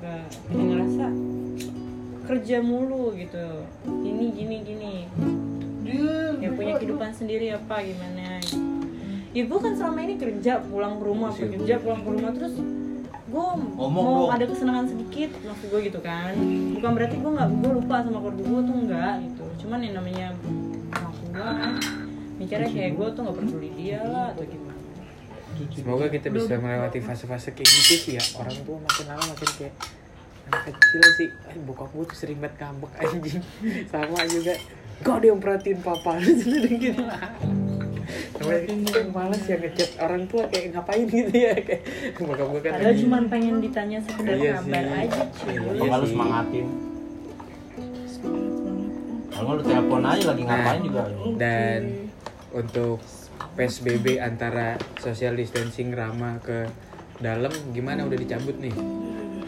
Nggak, 0.00 0.24
kayak 0.48 0.64
ngerasa 0.64 1.06
kerja 2.26 2.56
mulu 2.62 3.14
gitu. 3.14 3.46
Gini 3.86 4.26
gini 4.34 4.56
gini. 4.64 4.94
Ya 6.40 6.48
punya 6.54 6.78
kehidupan 6.78 7.10
sendiri 7.12 7.52
apa 7.54 7.82
gimana? 7.84 8.40
Ya 9.30 9.46
gue 9.46 9.58
kan 9.62 9.78
selama 9.78 10.02
ini 10.02 10.18
kerja 10.18 10.58
pulang 10.58 10.98
ke 10.98 11.04
rumah 11.06 11.30
kerja 11.30 11.78
pulang 11.78 12.02
ke 12.02 12.10
rumah 12.10 12.32
terus 12.34 12.54
gue 13.30 13.46
Ngomong 13.78 14.04
mau 14.04 14.26
dong. 14.26 14.30
ada 14.34 14.44
kesenangan 14.44 14.86
sedikit 14.86 15.30
maksud 15.40 15.66
gue 15.70 15.80
gitu 15.86 16.00
kan. 16.00 16.34
Bukan 16.74 16.90
berarti 16.90 17.16
gue 17.16 17.30
nggak 17.30 17.48
gue 17.54 17.70
lupa 17.72 17.94
sama 18.02 18.18
keluarga 18.18 18.42
gue 18.42 18.60
tuh 18.60 18.76
enggak 18.76 19.14
gitu. 19.22 19.44
Cuman 19.62 19.78
yang 19.80 19.94
namanya 19.96 20.26
tua 20.90 21.10
kan 21.30 21.72
mikirnya 22.36 22.68
kayak 22.68 22.92
gue 22.96 23.06
tuh 23.12 23.20
nggak 23.22 23.36
peduli 23.36 23.70
dia 23.76 24.00
lah 24.02 24.34
atau 24.34 24.42
gimana. 24.42 24.78
Semoga 25.70 26.06
kita 26.08 26.26
bisa 26.28 26.56
melewati 26.56 26.98
fase-fase 26.98 27.52
kayak 27.52 27.68
gitu 27.68 27.94
sih 27.96 28.12
ya. 28.16 28.24
Orang 28.34 28.56
tua 28.64 28.76
makin 28.80 29.04
lama 29.06 29.24
makin 29.30 29.48
kayak 29.54 29.74
anak 30.48 30.62
kecil 30.66 31.02
sih. 31.14 31.28
Eh, 31.46 31.58
bokap 31.62 31.90
gue 31.92 32.04
tuh 32.06 32.16
sering 32.16 32.38
banget 32.40 32.58
ngambek 32.58 32.92
anjing. 32.98 33.42
Sama 33.92 34.24
juga. 34.26 34.54
Kok 35.00 35.14
ada 35.16 35.26
yang 35.26 35.40
perhatiin 35.40 35.78
papa 35.80 36.18
lu 36.18 36.32
sendiri 36.34 36.92
gitu 38.40 38.72
Namanya 38.72 39.12
malas 39.12 39.42
ya 39.44 39.56
ngechat 39.56 39.90
orang 39.98 40.22
tua 40.24 40.44
kayak 40.46 40.66
ngapain 40.72 41.04
gitu 41.06 41.28
ya 41.30 41.52
kayak 41.54 41.82
bokap 42.18 42.46
gue 42.48 42.60
kan 42.60 42.72
padahal 42.74 42.94
cuma 42.96 43.16
pengen 43.26 43.54
ditanya 43.58 43.98
sekedar 44.00 44.32
Iya 44.32 44.52
kabar 44.58 44.80
sih. 44.82 44.96
aja 44.98 45.22
cuy 45.30 45.52
Iya 45.52 45.60
lu 45.92 46.00
sih. 46.00 46.10
semangatin 46.10 46.66
kalau 49.30 49.50
lu 49.54 49.62
telepon 49.62 50.02
aja 50.02 50.24
lagi 50.26 50.42
ngapain 50.42 50.66
Nah. 50.72 50.80
juga 50.82 51.02
dan 51.36 51.80
untuk 52.50 52.98
PSBB 53.50 54.06
antara 54.18 54.66
social 54.96 55.32
distancing 55.32 55.90
Rama 55.90 56.36
ke 56.38 56.68
dalam 57.18 57.52
gimana 57.70 58.02
udah 58.02 58.16
dicabut 58.16 58.56
nih 58.56 58.72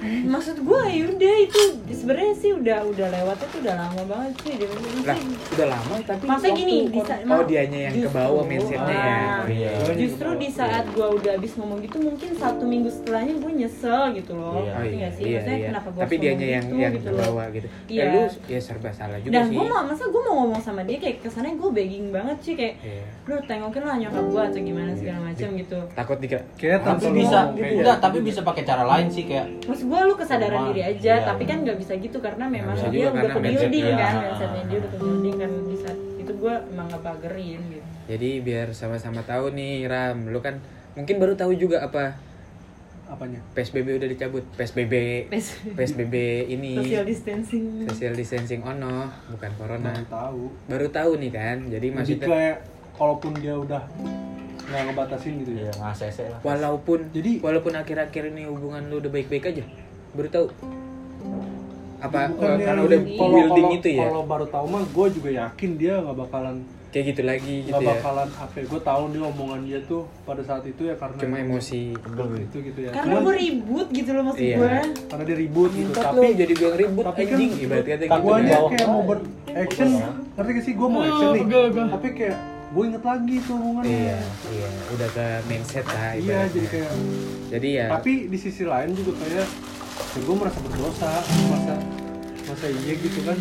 maksud 0.03 0.57
gue 0.59 0.81
yaudah 0.93 1.35
itu 1.41 1.61
sebenarnya 1.89 2.35
sih 2.35 2.51
udah 2.53 2.79
udah 2.85 3.07
lewatnya 3.09 3.47
tuh 3.47 3.59
udah 3.61 3.75
lama 3.77 4.03
banget 4.05 4.33
sih 4.37 4.53
dia 4.55 4.69
lah 4.69 5.19
udah 5.49 5.67
lama 5.69 5.95
tapi 6.03 6.25
Masa 6.25 6.47
gini, 6.51 6.77
di 6.87 7.01
saat- 7.01 7.23
oh 7.25 7.43
dianya 7.45 7.79
yang 7.85 7.95
ke 7.97 8.09
bawah 8.09 8.43
Justru, 8.43 8.51
mindsetnya 8.51 8.97
ya 8.97 9.15
ah, 9.15 9.39
oh, 9.39 9.47
iya 9.49 9.71
Iya. 9.73 9.95
justru 9.97 10.29
di 10.35 10.49
saat 10.49 10.85
gue 10.89 11.07
udah 11.13 11.33
abis 11.35 11.53
ngomong 11.55 11.79
gitu 11.81 11.97
mungkin 11.99 12.31
satu 12.33 12.63
minggu 12.63 12.89
setelahnya 12.89 13.35
gue 13.37 13.53
nyesel 13.55 14.03
gitu 14.13 14.33
loh 14.33 14.51
Iya. 14.55 14.73
Oh 14.73 14.75
Ngerti 14.75 14.89
iya, 14.89 14.99
nggak 14.99 15.13
sih 15.13 15.23
iya, 15.23 15.33
maksudnya 15.33 15.57
iya. 15.57 15.69
kenapa 15.69 15.89
gue 15.89 16.01
Tapi 16.03 16.15
dianya 16.19 16.47
yang 16.51 16.65
yang 16.73 16.93
gitu 16.93 17.05
ke 17.05 17.21
bawah 17.21 17.47
gitu. 17.49 17.67
Iya. 17.87 18.01
Ya 18.01 18.05
lu 18.09 18.21
ya 18.49 18.61
serba 18.61 18.91
salah 18.91 19.19
juga 19.19 19.33
dan 19.33 19.45
sih. 19.45 19.55
gue 19.55 19.65
mau 19.65 19.83
masa 19.83 20.05
gue 20.05 20.23
mau 20.23 20.35
ngomong 20.37 20.61
sama 20.61 20.81
dia 20.83 20.99
kayak 20.99 21.17
kesannya 21.21 21.55
gue 21.55 21.71
begging 21.71 22.07
banget 22.09 22.39
sih 22.41 22.55
kayak 22.55 22.75
Iya. 22.81 23.05
lu 23.25 23.35
tengokin 23.45 23.83
lah 23.83 23.97
nyokap 23.99 24.25
gue 24.25 24.43
atau 24.45 24.61
gimana 24.61 24.91
segala 24.93 25.19
macam 25.23 25.49
gitu 25.55 25.79
Takut 25.93 26.17
dikira 26.19 26.43
Kayak 26.55 26.79
tapi 26.83 27.07
bisa 27.13 27.39
enggak 27.49 27.71
gitu. 27.71 28.03
tapi 28.03 28.19
bisa 28.21 28.41
pakai 28.43 28.63
cara 28.63 28.85
lain 28.85 29.07
sih 29.07 29.25
kayak 29.25 29.47
maksud 29.63 29.87
gue 29.93 30.01
lu 30.03 30.15
kesadaran 30.17 30.63
diri 30.67 30.83
aja 30.83 31.13
Iya, 31.13 31.27
tapi 31.29 31.43
iya. 31.45 31.51
kan 31.53 31.59
nggak 31.61 31.79
bisa 31.79 31.93
gitu 31.95 32.19
karena 32.19 32.45
memang 32.49 32.73
bisa 32.73 32.89
dia 32.89 32.97
juga 32.97 33.09
udah 33.11 33.21
karena 33.21 33.29
ke 33.29 33.39
mindset 33.39 33.61
building 33.63 33.85
dia. 33.85 34.01
kan 34.01 34.15
mindsetnya 34.19 34.63
dia 34.65 34.77
udah 34.79 34.91
ke 34.91 34.99
building 34.99 35.37
kan 35.37 35.51
di 35.63 35.77
saat 35.77 35.99
itu 36.17 36.33
gue 36.33 36.55
emang 36.67 36.87
nggak 36.89 37.03
pagerin 37.03 37.61
gitu 37.69 37.87
Jadi 38.03 38.31
biar 38.41 38.67
sama-sama 38.73 39.21
tahu 39.23 39.45
nih 39.53 39.87
Ram, 39.87 40.27
lu 40.27 40.41
kan 40.41 40.59
mungkin 40.93 41.15
baru 41.17 41.33
tahu 41.33 41.53
juga 41.55 41.81
apa 41.83 42.17
apanya 43.05 43.45
PSBB 43.53 43.89
udah 43.95 44.09
dicabut. 44.09 44.41
PSBB 44.57 44.93
PSBB. 45.29 45.77
PSBB 45.77 46.15
ini 46.49 46.81
social 46.81 47.05
distancing 47.05 47.65
social 47.85 48.13
distancing 48.13 48.61
ono, 48.63 49.05
bukan 49.29 49.51
corona. 49.55 49.93
baru 49.93 50.07
tahu 50.09 50.43
Baru 50.67 50.87
tahu 50.89 51.11
nih 51.19 51.31
kan. 51.31 51.57
Jadi 51.63 51.71
jadi 51.71 51.87
maksudnya 51.93 52.27
kayak 52.27 52.57
kalaupun 52.93 53.33
dia 53.37 53.55
udah 53.55 53.83
nggak 54.65 54.83
ngebatasin 54.85 55.33
gitu 55.39 55.53
ya 55.55 55.63
ya 55.65 55.73
ngasese 55.77 56.25
lah 56.27 56.39
walaupun 56.41 56.99
Jadi- 57.11 57.41
walaupun 57.41 57.73
akhir-akhir 57.75 58.23
ini 58.29 58.43
hubungan 58.45 58.83
lu 58.87 58.99
udah 58.99 59.11
baik-baik 59.11 59.45
aja. 59.49 59.65
Baru 60.13 60.29
tahu. 60.29 60.47
Apa 61.99 62.27
Bukan 62.29 62.51
dia- 62.53 62.67
karena 62.67 62.83
udah 62.83 62.99
kalau- 62.99 63.31
building 63.33 63.49
kalau- 63.65 63.79
itu 63.79 63.89
ya? 63.89 64.03
kalau 64.05 64.23
baru 64.25 64.47
tahu 64.49 64.67
mah 64.69 64.83
gue 64.85 65.07
juga 65.13 65.31
yakin 65.33 65.71
dia 65.77 65.95
nggak 65.97 66.19
bakalan 66.19 66.57
Kayak 66.91 67.05
gitu 67.09 67.23
lagi 67.25 67.55
gitu 67.63 67.73
nggak 67.73 67.81
ya. 67.81 67.93
bakalan 67.97 68.29
apa 68.29 68.57
gue 68.61 68.81
tahu 68.83 69.03
dia 69.09 69.23
omongan 69.25 69.61
dia 69.63 69.81
tuh 69.83 70.03
pada 70.23 70.43
saat 70.43 70.61
itu 70.63 70.83
ya 70.83 70.95
karena 70.95 71.17
Cuma 71.17 71.37
emosi. 71.39 71.95
itu 71.95 72.57
gitu 72.61 72.79
ya 72.83 72.91
karena 72.93 73.17
gue 73.19 73.35
ribut 73.39 73.87
gitu 73.89 74.11
loh 74.13 74.23
maksud 74.27 74.45
Iya. 74.45 74.57
gue 74.59 74.73
karena 75.09 75.25
dia 75.25 75.37
ribut 75.39 75.71
gitu 75.73 75.89
Ngentot 75.89 76.05
tapi 76.05 76.19
lu 76.19 76.35
jadi 76.35 76.53
gue 76.53 76.67
yang 76.67 76.79
ribut 76.79 77.05
tapi 77.07 77.23
kan 77.23 77.33
anjing 77.33 77.53
ibarat 77.57 77.85
kata 77.87 77.97
gitu 77.97 78.13
gue 78.13 78.35
bawah. 78.45 78.69
kayak 78.69 78.87
mau 78.87 79.03
ber 79.03 79.19
action 79.49 79.89
ngerti 80.37 80.51
gak 80.53 80.65
sih 80.65 80.75
gue 80.75 80.89
mau 80.91 81.01
action 81.01 81.31
nih 81.33 81.45
tapi 81.89 82.09
kayak 82.13 82.37
gue 82.73 82.83
inget 82.83 83.05
lagi 83.05 83.37
tuh 83.43 83.55
omongannya. 83.55 83.93
Iya, 83.93 84.19
iya, 84.49 84.69
udah 84.91 85.09
ke 85.09 85.27
mindset 85.45 85.85
lah 85.85 86.17
iya 86.17 86.49
jadi 86.49 86.67
kayak 86.67 86.93
Jadi 87.53 87.69
ya 87.71 87.87
tapi 87.91 88.13
di 88.27 88.39
sisi 88.39 88.65
lain 88.65 88.97
juga 88.97 89.13
kayak 89.21 89.45
ya 89.45 90.19
gue 90.19 90.35
merasa 90.35 90.59
berdosa 90.59 91.11
masa 91.49 91.75
masa 92.43 92.67
iya 92.73 92.95
gitu 92.97 93.21
kan. 93.23 93.37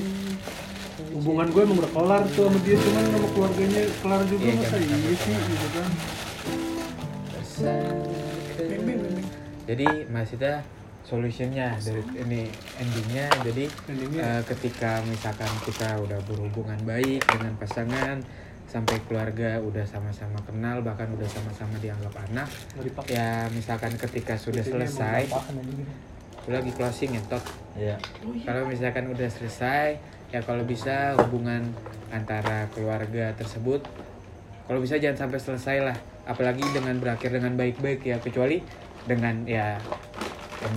Hubungan 1.11 1.47
gue 1.47 1.61
emang 1.61 1.79
udah 1.79 1.91
kelar 1.91 2.21
tuh 2.29 2.47
sama 2.47 2.59
dia 2.61 2.75
cuman 2.75 3.03
sama 3.05 3.27
keluarganya 3.31 3.81
kelar 3.99 4.21
juga 4.27 4.43
Iya, 4.43 4.55
masa 4.57 4.77
iya 4.77 5.13
sih 5.15 5.35
gitu 5.35 5.67
kan. 5.71 5.87
Jadi 9.63 9.87
maksudnya 10.09 10.55
solutionnya 11.01 11.75
dari 11.77 12.01
ini 12.17 12.41
endingnya 12.77 13.25
jadi 13.41 13.65
Endingnya. 13.87 14.21
eh, 14.21 14.41
ketika 14.45 14.99
misalkan 15.05 15.49
kita 15.63 15.97
udah 15.99 16.19
berhubungan 16.25 16.77
baik 16.83 17.23
dengan 17.25 17.53
pasangan 17.57 18.17
sampai 18.71 19.03
keluarga 19.03 19.59
udah 19.59 19.83
sama-sama 19.83 20.39
kenal 20.47 20.79
bahkan 20.79 21.11
udah 21.11 21.27
sama-sama 21.27 21.75
dianggap 21.83 22.15
anak 22.31 22.47
ya 23.11 23.51
misalkan 23.51 23.91
ketika 23.99 24.39
sudah 24.39 24.63
selesai 24.63 25.27
aku 26.41 26.49
lagi 26.57 26.73
closing 26.73 27.13
ya 27.13 27.21
tot. 27.29 27.43
Iya. 27.77 27.95
Kalau 28.49 28.65
misalkan 28.65 29.05
udah 29.13 29.29
selesai 29.29 30.01
ya 30.33 30.39
kalau 30.41 30.65
bisa 30.65 31.13
hubungan 31.21 31.69
antara 32.09 32.65
keluarga 32.73 33.35
tersebut 33.37 33.85
kalau 34.65 34.79
bisa 34.81 34.97
jangan 34.97 35.27
sampai 35.29 35.37
selesai 35.37 35.77
lah. 35.85 35.97
Apalagi 36.25 36.65
dengan 36.73 36.97
berakhir 36.97 37.29
dengan 37.29 37.53
baik-baik 37.53 38.01
ya 38.01 38.17
kecuali 38.17 38.57
dengan 39.05 39.45
ya 39.45 39.77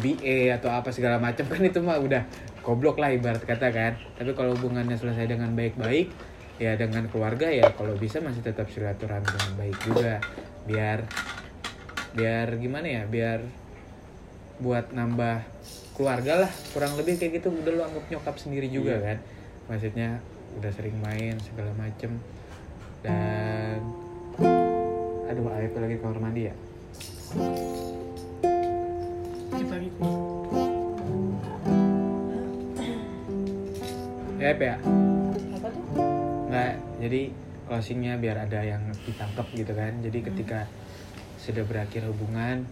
MBA 0.01 0.53
atau 0.61 0.69
apa 0.69 0.93
segala 0.93 1.17
macam 1.17 1.49
kan 1.53 1.65
itu 1.65 1.81
mah 1.81 1.97
udah 1.97 2.29
goblok 2.61 3.01
lah 3.01 3.17
ibarat 3.17 3.41
kata 3.41 3.73
kan. 3.73 3.97
Tapi 4.21 4.37
kalau 4.37 4.53
hubungannya 4.53 5.01
selesai 5.01 5.33
dengan 5.33 5.57
baik-baik 5.57 6.34
ya 6.55 6.79
dengan 6.79 7.11
keluarga 7.11 7.51
ya 7.51 7.67
kalau 7.75 7.99
bisa 7.99 8.23
masih 8.23 8.43
tetap 8.43 8.71
silaturahmi 8.71 9.27
dengan 9.27 9.53
baik 9.59 9.79
juga. 9.83 10.23
Biar 10.65 11.05
biar 12.15 12.47
gimana 12.63 12.87
ya 12.87 13.03
biar 13.11 13.43
buat 14.63 14.95
nambah 14.95 15.43
keluarga 15.99 16.47
lah 16.47 16.53
kurang 16.71 16.95
lebih 16.95 17.19
kayak 17.19 17.43
gitu. 17.43 17.51
Udah 17.51 17.73
lu 17.75 17.83
anggap 17.83 18.05
nyokap 18.11 18.37
sendiri 18.39 18.71
juga 18.71 18.99
kan? 19.03 19.19
Maksudnya 19.67 20.23
udah 20.61 20.71
sering 20.71 20.95
main 21.03 21.37
segala 21.43 21.75
macem. 21.75 22.19
Dan 23.03 23.79
aduh 25.29 25.51
Aep 25.59 25.75
lagi 25.75 25.97
kamar 25.99 26.19
mandi 26.23 26.49
ya? 26.49 26.55
Kita 34.45 34.65
ya 34.65 34.77
ya 34.77 35.14
nggak 36.55 36.73
jadi 37.03 37.23
closingnya 37.67 38.15
biar 38.23 38.37
ada 38.47 38.61
yang 38.63 38.83
ditangkap 39.03 39.47
gitu 39.59 39.73
kan. 39.75 39.93
Jadi 39.99 40.19
ketika 40.23 40.71
sudah 41.43 41.67
berakhir 41.67 42.07
hubungan 42.07 42.63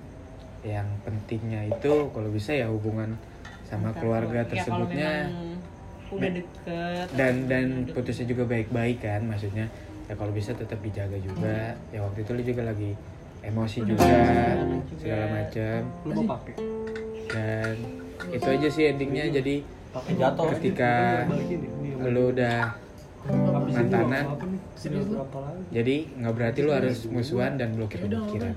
yang 0.63 0.87
pentingnya 1.03 1.67
itu 1.67 1.93
kalau 2.15 2.31
bisa 2.31 2.55
ya 2.55 2.71
hubungan 2.71 3.19
sama 3.67 3.91
Antar 3.91 3.99
keluarga. 3.99 4.41
Ya, 4.47 4.49
tersebutnya. 4.49 5.13
udah 6.13 6.29
deket 6.29 7.07
dan 7.17 7.49
dan 7.49 7.89
udah- 7.89 7.97
putusnya 7.97 8.29
juga 8.29 8.45
baik-baik 8.45 9.01
kan 9.01 9.25
maksudnya. 9.27 9.67
Ya 10.07 10.15
kalau 10.15 10.31
bisa 10.31 10.53
tetap 10.53 10.79
dijaga 10.85 11.17
juga. 11.19 11.73
Ya 11.89 12.05
waktu 12.05 12.21
itu 12.23 12.31
lu 12.37 12.43
juga 12.45 12.63
lagi 12.69 12.93
emosi 13.43 13.79
juga 13.83 14.07
juga. 14.07 15.01
segala 15.01 15.25
macam 15.33 15.79
lu 16.05 16.13
mau 16.21 16.37
pakai? 16.37 16.55
Dan 17.33 17.75
itu 18.29 18.45
aja 18.45 18.69
sih 18.69 18.85
endingnya. 18.93 19.25
Jadi 19.33 19.65
pakai 19.89 20.13
jatuh. 20.21 20.47
ketika 20.53 20.93
lu 22.13 22.29
udah 22.29 22.77
mantanan. 23.73 24.25
jadi 25.71 25.97
nggak 26.19 26.35
berarti 26.35 26.59
lu 26.67 26.75
harus 26.75 27.07
musuhan 27.07 27.55
dan 27.55 27.79
blokir 27.79 28.03
udah, 28.03 28.27
pemikiran. 28.27 28.55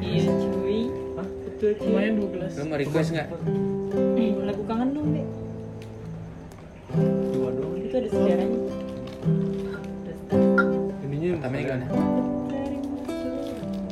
iya 0.00 0.32
cuy. 0.32 0.88
Betul 1.46 1.72
Lumayan 1.88 2.20
lu 2.20 2.28
mau 2.68 2.76
request 2.76 3.16
nggak? 3.16 3.28
Eh, 4.16 4.30
lagu 4.44 4.62
kangen 4.68 4.88
dong 4.92 5.08
deh 5.12 5.26
dua 7.32 7.50
doang. 7.52 7.76
Itu 7.76 7.96
ada 7.96 8.08
sejarahnya. 8.08 8.58
Ininya 11.04 11.28
gimana? 11.44 11.86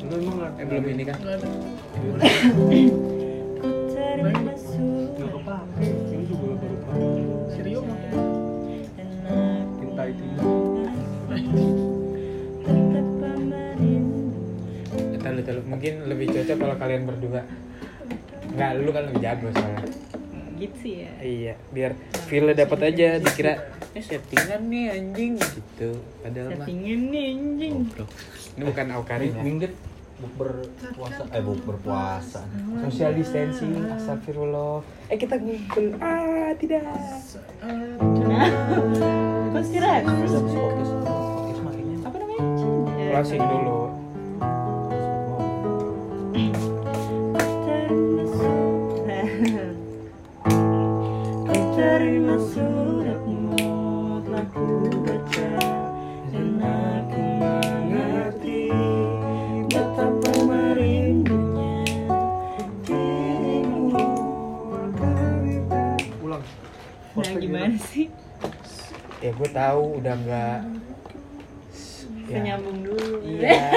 Lu 0.05 0.15
emang 0.21 0.37
ada 0.41 0.61
eh 0.61 0.65
belum 0.69 0.85
ini 0.89 1.05
kan 1.09 1.17
Nggak. 1.21 1.41
Mungkin 15.63 16.11
lebih 16.11 16.35
cocok 16.35 16.57
kalau 16.59 16.75
kalian 16.75 17.07
berdua. 17.07 17.47
Nggak 18.55 18.71
lu 18.83 18.91
kan 18.91 19.03
lebih 19.07 19.21
jago 19.23 19.47
soalnya. 19.55 19.87
Gitu 20.55 20.77
sih 20.83 20.95
ya. 21.07 21.13
Iya 21.23 21.55
biar 21.71 21.93
feelnya 22.27 22.55
dapat 22.67 22.95
aja 22.95 23.19
dikira 23.23 23.55
eh 23.95 24.03
settingan 24.03 24.67
nih 24.71 24.91
anjing 24.91 25.39
gitu. 25.39 25.99
Padahal 26.23 26.55
mah 26.55 26.67
settingan 26.67 27.01
nih 27.15 27.25
anjing. 27.35 27.75
Ini 28.55 28.63
bukan 28.63 28.87
aukarin 28.95 29.35
ya? 29.35 29.43
Minggu 29.43 29.67
berpuasa 30.39 31.27
eh 31.35 31.43
bu 31.43 31.59
berpuasa 31.59 32.47
social 32.87 33.13
distancing 33.19 33.83
astagfirullah. 33.99 34.87
Eh 35.11 35.19
kita 35.19 35.43
ngumpul. 35.43 35.99
Ah 35.99 36.55
tidak. 36.55 36.87
Konspirasi 39.51 40.07
makinnya 41.67 41.99
apa 42.07 42.17
namanya? 42.19 42.43
Closing 43.11 43.43
dulu 43.43 43.94
suratmu 52.39 53.55
telah 54.27 54.45
ku 54.51 54.67
baca 55.07 55.51
dan 56.35 56.49
aku 56.59 57.23
mengerti 57.39 58.63
betapa 59.71 60.31
merindunya 60.43 61.75
dirimu. 62.83 63.95
ulang 66.19 66.45
Nah 67.15 67.33
gimana 67.39 67.77
sih? 67.79 68.11
ya 69.23 69.33
gue 69.33 69.51
tahu 69.51 69.83
udah 70.03 70.15
nggak 70.21 70.59
Ya. 72.25 72.41
Nyambung 72.41 72.81
dulu. 72.89 73.21
Iya. 73.21 73.69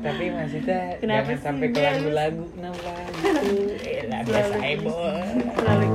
Tapi 0.00 0.32
maksudnya 0.32 0.96
Kenapa 0.96 1.28
jangan 1.28 1.36
sih, 1.36 1.44
sampai 1.44 1.66
ke 1.76 1.80
lagu-lagu 1.84 2.44
kenapa 2.56 2.88
gitu. 3.12 3.52
Eh, 3.84 4.00
lah 4.08 4.20
biasa 4.24 4.48
Selalu 4.48 4.64
aja, 4.64 4.72
gitu. 4.72 4.88
Bos. 4.88 5.28
Selalu 5.60 5.86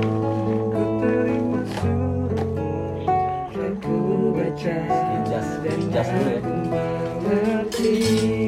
baca 4.52 4.74
Jas, 5.24 5.48
jas 5.88 6.08
dulu 6.12 6.28
ya. 6.28 6.40
Aku 6.44 7.18
mengerti 7.24 8.41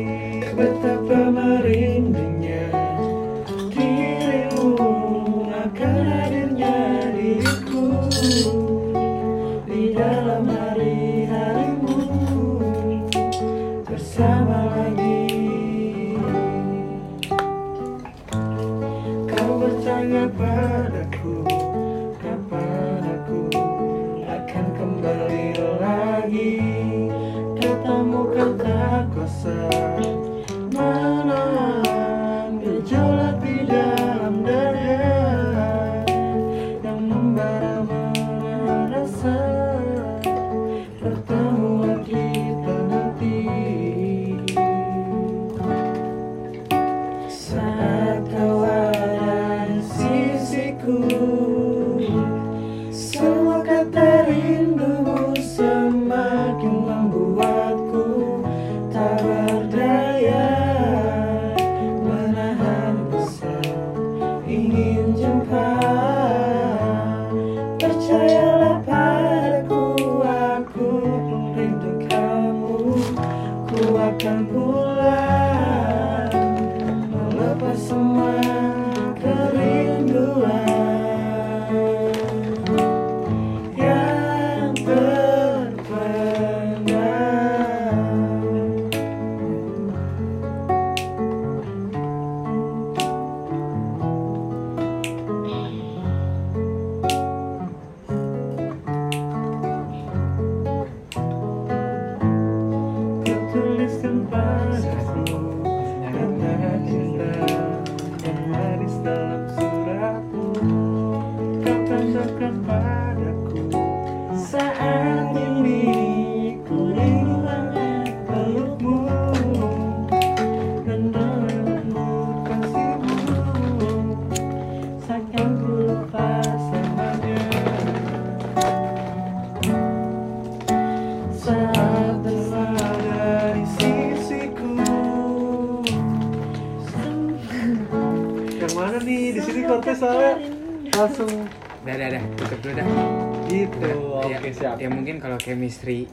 chemistry 145.44 146.08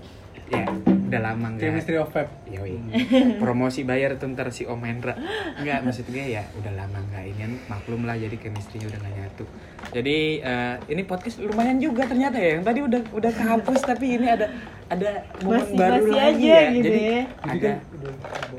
ya 0.52 0.68
udah 1.12 1.32
lama 1.32 1.56
enggak. 1.56 1.72
Chemistry 1.72 1.96
of 1.96 2.12
Fab. 2.12 2.28
Yoi. 2.48 2.76
Promosi 3.40 3.88
bayar 3.88 4.20
tuh 4.20 4.32
ntar 4.36 4.52
si 4.52 4.68
Om 4.68 4.84
Hendra. 4.84 5.16
Enggak, 5.60 5.84
maksud 5.88 6.12
gue 6.12 6.24
ya 6.24 6.44
udah 6.60 6.72
lama 6.76 7.00
enggak 7.00 7.24
ini 7.32 7.40
kan 7.40 7.54
maklum 7.72 8.04
lah 8.04 8.20
jadi 8.20 8.36
chemistry-nya 8.36 8.92
udah 8.92 9.00
gak 9.00 9.14
nyatu. 9.16 9.46
Jadi 9.96 10.18
eh, 10.44 10.76
ini 10.92 11.02
podcast 11.08 11.40
lumayan 11.40 11.80
juga 11.80 12.04
ternyata 12.04 12.36
ya. 12.36 12.60
Yang 12.60 12.64
tadi 12.68 12.80
udah 12.84 13.02
udah 13.16 13.32
kehapus 13.32 13.80
tapi 13.84 14.06
ini 14.20 14.28
ada 14.28 14.48
ada 14.92 15.24
momen 15.40 15.72
Basi-basi 15.72 15.80
baru 15.80 16.12
lagi 16.12 16.48
aja 16.52 16.52
ya. 16.52 16.72
gitu 16.76 16.86
Jadi 16.92 17.00
ya. 17.00 17.22
ada 17.48 17.72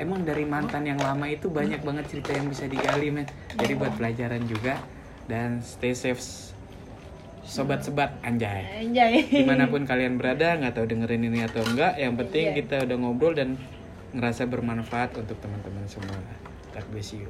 emang 0.01 0.21
dari 0.25 0.45
mantan 0.49 0.83
yang 0.89 1.01
lama 1.01 1.29
itu 1.29 1.53
banyak 1.53 1.81
banget 1.85 2.05
cerita 2.09 2.33
yang 2.33 2.49
bisa 2.49 2.65
digali 2.65 3.13
men. 3.13 3.29
Jadi 3.61 3.73
buat 3.77 3.93
pelajaran 4.01 4.45
juga 4.49 4.81
dan 5.29 5.61
stay 5.61 5.93
safe 5.93 6.21
sobat 7.43 7.83
sebat 7.83 8.15
anjay 8.23 8.65
Anjay. 8.81 9.27
di 9.41 9.45
mana 9.45 9.67
pun 9.67 9.83
kalian 9.83 10.17
berada 10.17 10.55
nggak 10.57 10.73
tahu 10.73 10.87
dengerin 10.87 11.27
ini 11.27 11.43
atau 11.43 11.63
enggak 11.63 11.97
yang 11.97 12.15
penting 12.15 12.51
Iya. 12.51 12.57
kita 12.57 12.77
udah 12.87 12.97
ngobrol 12.97 13.35
dan 13.35 13.59
ngerasa 14.13 14.47
bermanfaat 14.47 15.17
untuk 15.17 15.37
teman-teman 15.39 15.85
semua 15.87 16.17
God 16.71 16.87
bless 16.89 17.13
you 17.13 17.27